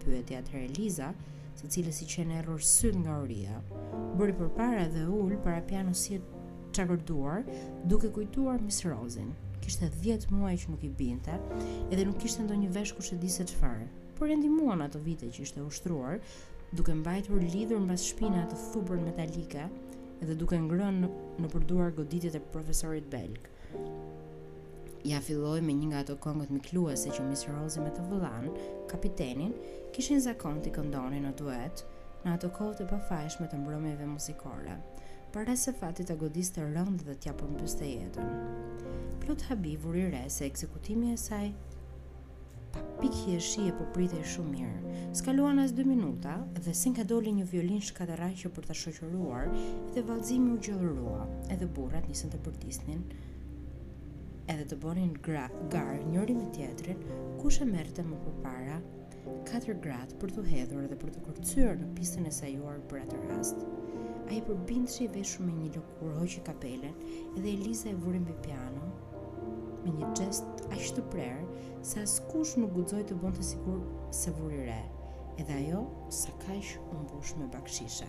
pyeti 0.02 0.42
atë 0.42 0.66
Eliza, 0.66 1.14
së 1.62 1.70
cilës 1.76 2.02
i 2.02 2.10
qenë 2.16 2.42
error 2.42 2.66
syt 2.74 2.98
nga 3.04 3.20
uria. 3.22 3.62
Bëri 4.18 4.34
përpara 4.42 4.90
dhe 4.96 5.06
ul 5.22 5.38
para 5.46 5.62
pianos 5.70 6.08
çakorduar, 6.72 7.42
duke 7.90 8.12
kujtuar 8.12 8.60
Miss 8.60 8.84
Rozin. 8.86 9.34
Kishte 9.62 9.88
10 10.32 10.38
muaj 10.38 10.56
që 10.66 10.72
nuk 10.72 10.84
i 10.84 10.88
binte, 10.98 11.34
edhe 11.92 12.04
nuk 12.06 12.18
kishte 12.22 12.42
ndonjë 12.44 12.70
vesh 12.76 12.92
kush 12.96 13.12
e 13.14 13.18
di 13.22 13.28
se 13.28 13.44
çfarë. 13.46 13.86
Por 14.18 14.30
e 14.30 14.36
ndihmuan 14.36 14.80
ato 14.84 14.98
vite 15.04 15.28
që 15.28 15.42
ishte 15.46 15.60
ushtruar, 15.66 16.18
duke 16.72 16.94
mbajtur 16.94 17.42
lidhur 17.42 17.80
mbas 17.84 18.06
shpina 18.10 18.46
atë 18.46 18.58
thubër 18.70 19.00
metalike, 19.04 19.66
edhe 20.22 20.36
duke 20.40 20.56
ngrënë 20.58 21.04
në, 21.04 21.10
në 21.42 21.50
përduar 21.52 21.90
goditjet 21.96 22.38
e 22.38 22.42
profesorit 22.54 23.06
belg. 23.14 23.50
Ja 25.10 25.20
filloi 25.24 25.60
me 25.64 25.72
një 25.76 25.90
nga 25.92 26.00
ato 26.04 26.16
këngët 26.24 26.50
mikluese 26.56 27.12
që 27.16 27.28
Miss 27.28 27.46
Rozin 27.48 27.86
me 27.86 27.92
të 27.96 28.04
vëllan, 28.10 28.50
kapitenin, 28.90 29.54
kishin 29.96 30.20
zakon 30.24 30.60
të 30.64 30.72
këndonin 30.76 31.24
në 31.28 31.34
duet 31.40 31.84
në 32.24 32.34
ato 32.36 32.50
kohë 32.52 32.76
të 32.80 32.88
pafajshme 32.90 33.46
të 33.48 33.60
mbrëmjeve 33.62 34.08
muzikore 34.12 34.74
për 35.30 35.46
rese 35.46 35.72
fatit 35.78 36.08
të 36.10 36.14
godis 36.18 36.48
të 36.50 36.64
rënd 36.74 37.02
dhe 37.06 37.14
t'ja 37.22 37.32
përmbys 37.38 37.76
të 37.78 37.86
jetën. 37.88 38.30
Plot 39.22 39.44
Habi 39.46 39.76
i 39.98 40.06
re 40.10 40.22
se 40.34 40.46
ekzekutimi 40.48 41.12
e 41.12 41.16
saj 41.22 41.50
pa 42.74 42.82
pikë 42.98 43.36
e 43.36 43.40
shije 43.42 43.72
po 43.78 43.84
prite 43.94 44.18
e 44.20 44.24
shumë 44.30 44.50
mirë. 44.56 44.96
Skaluan 45.18 45.58
as 45.58 45.72
2 45.74 45.84
minuta 45.86 46.34
dhe 46.66 46.74
sin 46.74 46.94
ka 46.94 47.04
doli 47.04 47.32
një 47.36 47.46
violin 47.52 47.80
shkatëraqë 47.82 48.50
për 48.58 48.66
të 48.70 48.76
shoqëruar 48.82 49.46
dhe 49.94 50.04
valzimi 50.10 50.54
u 50.54 50.58
gjëllërua 50.66 51.24
edhe 51.56 51.70
burrat 51.78 52.10
nisën 52.10 52.30
të 52.34 52.42
përtisnin 52.46 53.02
edhe 54.50 54.66
të 54.66 54.76
bonin 54.82 55.12
gra, 55.22 55.46
gar 55.70 55.98
njëri 56.12 56.34
me 56.34 56.46
tjetrin 56.54 57.04
kush 57.38 57.60
e 57.62 57.66
merte 57.70 58.02
më 58.02 58.18
përpara 58.26 58.80
katër 59.50 59.78
gratë 59.84 60.18
për 60.22 60.34
të 60.38 60.46
hedhur 60.52 60.86
dhe 60.90 60.98
për 61.02 61.14
të 61.18 61.26
kërcyrë 61.28 61.82
në 61.84 61.90
pistën 61.98 62.26
e 62.26 62.32
sajuar 62.42 62.82
për 62.90 63.04
atë 63.04 63.22
rast. 63.28 63.62
A 64.28 64.32
i 64.34 64.40
përbindë 64.46 65.04
i 65.04 65.08
veshur 65.14 65.46
me 65.46 65.52
një 65.56 65.70
lëkurë 65.76 66.14
hoqë 66.20 66.36
i 66.38 66.42
kapele 66.46 66.90
edhe 67.08 67.48
Elisa 67.56 67.88
e 67.90 67.96
vërën 68.02 68.26
për 68.28 68.36
piano 68.44 68.88
me 69.86 69.94
një 69.96 70.10
gjest 70.18 70.64
ashtë 70.76 70.98
të 70.98 71.04
prerë 71.14 71.82
se 71.90 72.02
as 72.04 72.14
kush 72.30 72.52
nuk 72.60 72.74
gudzoj 72.76 73.00
të 73.08 73.16
bënd 73.22 73.40
të 73.40 73.46
sigur 73.50 73.80
se 74.20 74.32
vërë 74.36 74.58
i 74.60 74.64
re 74.68 74.78
edhe 75.42 75.56
ajo 75.56 75.80
sa 76.20 76.34
ka 76.44 76.58
ishë 76.60 76.82
umbush 76.98 77.32
me 77.40 77.46
bakshisha. 77.54 78.08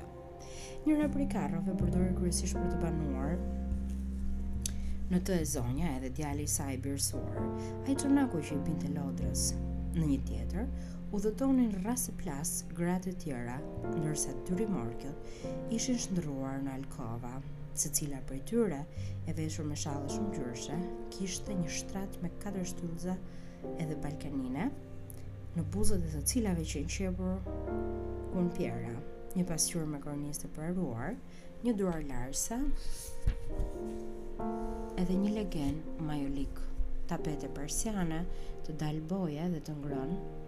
Njëra 0.85 1.07
për 1.13 1.23
i 1.25 1.27
karrove 1.31 1.75
përdojë 1.81 2.13
kërësish 2.19 2.57
për 2.59 2.69
të 2.73 2.79
banuar 2.83 3.37
në 5.15 5.23
të 5.27 5.39
e 5.39 5.47
zonja 5.55 5.95
edhe 5.97 6.11
djali 6.19 6.45
sa 6.47 6.69
i 6.71 6.77
birësuar. 6.81 7.39
A 7.87 7.89
i 7.91 7.97
të 7.99 8.11
nako 8.15 8.43
që 8.49 8.55
i 8.59 8.63
binte 8.69 8.91
lodrës 8.99 9.47
në 9.97 10.05
një 10.11 10.19
tjetër, 10.27 10.69
udhëtonin 11.11 11.73
rrasë 11.83 12.13
plasë 12.21 12.69
gratë 12.77 13.11
të 13.11 13.23
tjera, 13.25 13.57
nërsa 13.99 14.31
të 14.47 14.67
morkët, 14.71 15.31
ishin 15.75 15.97
shëndëruar 15.99 16.61
në 16.63 16.75
Alkova, 16.77 17.33
se 17.81 17.91
cila 17.97 18.21
për 18.29 18.37
tyre, 18.47 18.77
e 19.27 19.33
veshur 19.35 19.67
me 19.67 19.75
shalë 19.81 20.07
shumë 20.13 20.31
gjyrshe, 20.37 20.77
kishte 21.11 21.57
një 21.57 21.73
shtrat 21.81 22.15
me 22.23 22.31
4 22.45 22.63
shtunzë 22.71 23.17
edhe 23.83 23.97
balkanine, 24.05 24.69
në 25.57 25.65
buzët 25.75 26.05
e 26.07 26.13
të 26.13 26.21
cilave 26.31 26.63
që 26.73 26.85
në 26.87 26.91
qepur 26.95 27.49
kun 28.31 28.47
pjera, 28.55 28.95
një 29.35 29.43
pasjur 29.51 29.83
me 29.91 29.99
kërënjës 30.03 30.43
të 30.45 30.51
përruar, 30.55 31.17
një 31.67 31.73
duar 31.81 31.99
larsa, 32.07 32.61
edhe 35.03 35.19
një 35.25 35.35
legen 35.41 35.83
majolik, 36.07 36.63
tapete 37.11 37.51
persiane 37.57 38.23
të 38.63 38.77
dalboje 38.85 39.49
dhe 39.51 39.59
të 39.67 39.75
ngronë 39.81 40.40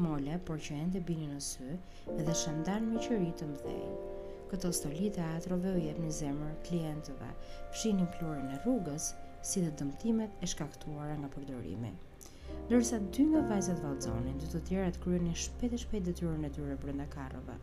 mole, 0.00 0.38
por 0.46 0.58
që 0.64 0.76
ende 0.82 1.00
bini 1.06 1.26
në 1.28 1.40
sy, 1.46 1.74
edhe 2.16 2.32
shëndan 2.42 2.86
me 2.92 3.02
qëri 3.04 3.32
të 3.38 3.46
mdhej. 3.48 3.82
Këto 4.52 4.70
stoli 4.76 5.08
atrove 5.24 5.72
u 5.76 5.80
jep 5.82 5.98
një 6.02 6.10
zemër 6.18 6.54
klientëve, 6.68 7.28
pshinin 7.74 8.08
plurën 8.16 8.48
e 8.54 8.58
rrugës, 8.62 9.10
si 9.48 9.62
dhe 9.64 9.72
dëmtimet 9.80 10.38
e 10.42 10.48
shkaktuara 10.54 11.16
nga 11.20 11.30
përdorimi. 11.34 11.92
Ndërsa 12.68 12.98
dy 13.16 13.24
nga 13.30 13.40
vajzat 13.50 13.80
valdzonin, 13.84 14.36
dy 14.40 14.48
të 14.52 14.60
tjera 14.68 14.90
të 14.94 15.02
kryen 15.04 15.24
një 15.28 15.34
shpet 15.44 15.72
e 15.76 15.80
shpet 15.84 16.04
dëtyrën 16.08 16.46
e 16.48 16.50
tyre 16.56 16.76
brënda 16.84 17.06
karrove. 17.14 17.56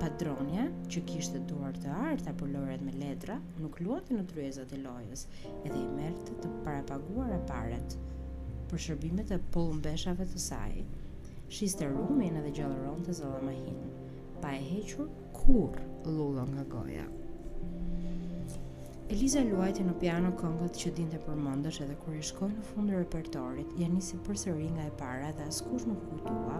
Padronja, 0.00 0.66
që 0.94 1.02
kishte 1.10 1.42
duar 1.50 1.76
të 1.82 1.94
arta 2.10 2.30
për 2.32 2.38
po 2.46 2.50
loret 2.54 2.84
me 2.86 2.94
ledra, 3.02 3.38
nuk 3.62 3.82
luati 3.84 4.16
në 4.18 4.26
tryezat 4.30 4.74
e 4.78 4.82
lojës, 4.86 5.26
edhe 5.52 5.76
i 5.78 5.88
mërtë 5.98 6.38
të 6.42 6.54
parapaguar 6.66 7.34
e 7.34 7.40
paret, 7.50 7.98
për 8.70 8.80
shërbimet 8.88 9.32
e 9.34 9.38
pullumbeshave 9.54 10.26
të 10.32 10.40
saj. 10.46 10.82
Shiste 11.58 11.88
rumin 11.92 12.36
edhe 12.40 12.52
gjallëron 12.58 13.04
të 13.08 13.14
zëllë 13.20 13.54
pa 14.42 14.50
e 14.54 14.60
hequr 14.64 15.08
kur 15.38 15.78
lullon 16.16 16.52
nga 16.56 16.64
goja. 16.74 17.06
Eliza 19.14 19.40
luajte 19.46 19.86
në 19.88 19.94
piano 20.02 20.32
këngët 20.38 20.78
që 20.82 20.90
din 20.98 21.08
të 21.14 21.22
përmëndësh 21.26 21.78
edhe 21.86 21.96
kur 22.02 22.16
i 22.18 22.24
shkoj 22.30 22.50
në 22.52 22.64
fundë 22.72 22.98
repertorit, 22.98 23.70
janë 23.82 23.96
njësi 24.00 24.20
përsëri 24.28 24.68
nga 24.74 24.84
e 24.90 24.96
para 25.02 25.30
dhe 25.38 25.46
askush 25.52 25.86
nuk 25.88 26.02
kujtua 26.10 26.58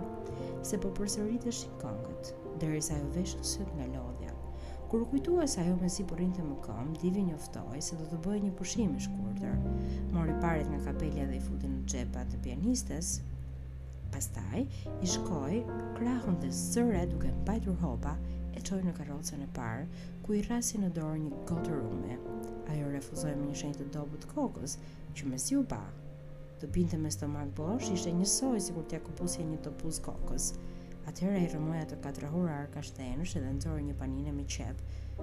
se 0.70 0.80
po 0.86 0.94
përsëri 1.00 1.36
të 1.44 1.54
shikë 1.60 1.80
këngët, 1.84 2.32
dhe 2.62 2.72
risa 2.72 2.96
e 2.98 3.02
jo 3.04 3.12
vëshë 3.18 3.44
sët 3.56 3.76
nga 3.76 3.90
lodhë. 3.98 4.17
Kur 4.90 5.02
u 5.02 5.04
kujtua 5.04 5.46
se 5.46 5.60
ajo 5.60 5.74
vjen 5.76 5.90
si 5.90 6.04
po 6.06 6.16
rrinte 6.16 6.40
më 6.40 6.54
këmb, 6.64 6.94
Divi 7.00 7.20
njoftoi 7.26 7.82
se 7.84 7.96
do 8.00 8.06
të 8.08 8.18
bëjë 8.24 8.38
një 8.46 8.52
pushim 8.56 8.94
i 8.96 9.02
shkurtër. 9.04 9.58
Mori 10.16 10.32
paret 10.40 10.70
nga 10.70 10.78
kapela 10.86 11.26
dhe 11.28 11.36
i 11.36 11.40
futi 11.44 11.68
në 11.68 11.82
xhepa 11.92 12.22
të 12.30 12.38
pianistes. 12.46 13.10
Pastaj 14.14 14.62
i 14.64 15.10
shkoi 15.12 15.58
krahun 15.98 16.38
dhe 16.40 16.48
sëre 16.62 17.02
duke 17.10 17.34
mbajtur 17.42 17.76
hopa 17.82 18.14
e 18.56 18.64
çoi 18.70 18.80
në 18.86 18.96
karrocën 18.96 19.44
e 19.44 19.50
parë, 19.60 19.84
ku 20.24 20.38
i 20.38 20.40
rrasi 20.46 20.80
në 20.80 20.88
dorë 20.96 21.20
një 21.26 21.44
gotë 21.52 21.76
rume. 21.82 22.16
Ajo 22.72 22.88
refuzoi 22.96 23.36
me 23.42 23.50
një 23.50 23.58
shenjë 23.60 23.82
të 23.82 23.90
dobët 23.98 24.24
kokës, 24.32 24.78
që 25.18 25.28
më 25.28 25.42
si 25.44 25.60
u 25.60 25.66
ba. 25.74 25.82
Të 26.62 26.72
binte 26.78 26.96
me 27.04 27.12
stomak 27.12 27.52
bosh, 27.60 27.92
ishte 27.92 28.08
njësoj 28.16 28.56
si 28.70 28.78
kur 28.78 28.88
tja 28.88 29.04
kupusin 29.04 29.52
një 29.52 29.60
topuz 29.68 30.00
kokës. 30.08 30.52
Atëherë 31.08 31.38
ai 31.40 31.48
katër 31.48 32.06
atë 32.08 32.22
ka 32.22 32.40
arkashtenësh 32.54 33.30
dhe 33.40 33.50
nxori 33.58 33.84
një 33.84 33.94
paninë 34.00 34.32
me 34.38 34.42
qep, 34.54 34.80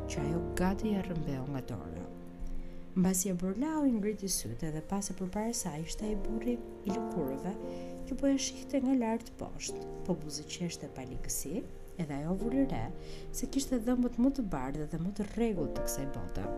që 0.09 0.21
ajo 0.23 0.37
gati 0.59 0.93
ja 0.95 1.01
rrëmbeu 1.05 1.43
nga 1.51 1.59
dora. 1.71 2.05
Mbas 2.97 3.21
ia 3.27 3.35
burlau 3.41 3.83
i 3.85 3.91
ngriti 3.93 4.29
sytë 4.37 4.71
dhe 4.75 4.81
pas 4.91 5.11
e 5.11 5.13
përpara 5.19 5.53
saj 5.59 5.77
ishte 5.83 6.07
ai 6.07 6.15
burri 6.25 6.55
i 6.87 6.89
lëkurëve, 6.89 7.53
që 8.07 8.17
po 8.17 8.31
e 8.31 8.37
shihte 8.45 8.81
nga 8.81 8.95
lart 9.03 9.29
poshtë, 9.39 9.83
po 10.07 10.17
buzë 10.23 10.47
qeshte 10.55 10.89
pa 10.97 11.05
ligësi, 11.09 11.55
edhe 12.01 12.17
ajo 12.19 12.33
vuri 12.41 12.65
re 12.73 12.81
se 13.37 13.49
kishte 13.53 13.77
dhëmbët 13.85 14.17
më 14.25 14.31
të 14.39 14.47
bardhë 14.57 14.89
dhe 14.91 15.01
më 15.05 15.13
të 15.19 15.29
rregullt 15.35 15.75
të 15.77 15.85
kësaj 15.87 16.07
bote. 16.17 16.49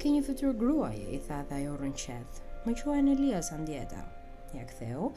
Ke 0.00 0.12
një 0.16 0.22
fytyrë 0.30 0.56
gruaje, 0.64 1.04
i 1.18 1.20
tha 1.28 1.42
dhe 1.52 1.60
ajo 1.60 1.76
rënqet. 1.84 2.40
Më 2.66 2.72
quajnë 2.80 3.10
Elias 3.18 3.52
Andjeta. 3.58 4.00
Ja 4.56 4.64
ktheu, 4.70 5.10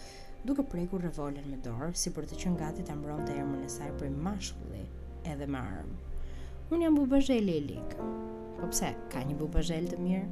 duke 0.45 0.63
prekur 0.63 1.01
revolen 1.03 1.43
me 1.51 1.57
dorë, 1.63 1.89
si 1.99 2.11
për 2.15 2.27
të 2.29 2.37
qënë 2.43 2.59
gati 2.61 2.83
të 2.87 2.95
mbronte 2.95 3.33
të 3.35 3.63
e 3.65 3.69
saj 3.73 3.89
për 3.99 4.13
mashkulli 4.27 4.85
edhe 5.31 5.47
me 5.51 5.59
armë. 5.59 5.97
Unë 6.71 6.83
jam 6.85 6.95
bubazhelli 6.99 7.55
e 7.59 7.63
likë. 7.65 8.07
Po 8.59 8.69
pse, 8.71 8.93
ka 9.11 9.23
një 9.27 9.35
bubazhel 9.39 9.89
të 9.91 9.99
mirë? 10.03 10.27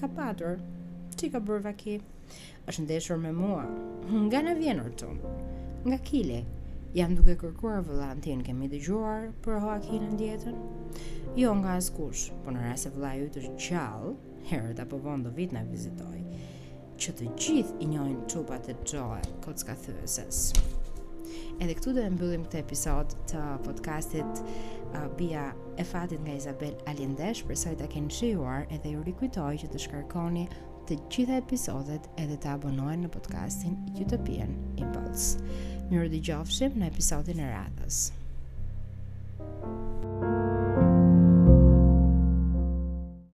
Ka 0.00 0.08
patur. 0.18 0.58
Që 1.16 1.30
ka 1.32 1.40
bërë 1.40 1.64
vaki? 1.70 1.96
është 2.68 2.82
ndeshur 2.84 3.18
me 3.22 3.30
mua. 3.32 3.64
Nga 4.24 4.40
në 4.46 4.54
vjen 4.58 4.80
urtum. 4.82 5.20
Nga 5.86 5.98
kile. 6.08 6.40
Jam 6.96 7.14
duke 7.16 7.36
kërkuar 7.40 7.80
vëllantin, 7.86 8.42
kemi 8.44 8.68
të 8.72 8.80
gjuar 8.86 9.28
për 9.44 9.60
hoa 9.62 9.78
kinë 9.84 10.10
në 10.10 10.18
djetën? 10.20 10.60
Jo 11.40 11.54
nga 11.60 11.76
askush, 11.80 12.28
po 12.44 12.52
në 12.52 12.66
rrasë 12.66 12.90
e 12.90 12.94
vëllaj 12.96 13.16
ju 13.22 13.28
të 13.36 13.46
qalë, 13.66 14.12
herët 14.52 14.84
apo 14.84 15.00
vonë 15.04 15.28
do 15.28 15.32
vit 15.38 15.52
në 15.52 15.64
vizitoj 15.70 16.20
që 17.00 17.12
të 17.18 17.26
gjithë 17.40 17.76
i 17.84 17.88
njojnë 17.90 18.24
trupat 18.32 18.68
e 18.72 18.76
gjoë 18.88 19.20
kocka 19.44 19.74
thyrësës. 19.82 20.38
Edhe 21.60 21.74
këtu 21.78 21.92
do 21.96 22.02
e 22.04 22.10
mbyllim 22.12 22.44
këtë 22.46 22.60
episod 22.62 23.12
të 23.30 23.42
podcastit 23.64 24.40
uh, 24.40 24.98
Bia 25.18 25.48
e 25.80 25.84
Fatit 25.88 26.20
nga 26.24 26.36
Isabel 26.36 26.74
Alindesh, 26.90 27.44
për 27.48 27.56
sa 27.60 27.72
i 27.72 27.78
ta 27.80 27.88
keni 27.92 28.12
shijuar 28.12 28.66
edhe 28.74 28.92
ju 28.94 29.04
rikujtoj 29.06 29.54
që 29.64 29.70
të 29.72 29.82
shkarkoni 29.86 30.44
të 30.88 30.98
gjitha 31.10 31.40
episodet 31.42 32.04
edhe 32.22 32.36
të 32.42 32.52
abonojnë 32.58 33.06
në 33.06 33.12
podcastin 33.16 33.76
Utopian 34.00 34.52
Impulse. 34.80 35.40
Mirë 35.90 36.12
dëgjofshim 36.16 36.76
në 36.80 36.92
episodin 36.92 37.40
e 37.44 37.48
radhës. 37.52 38.04
Thank 40.26 40.50
you. 40.50 40.55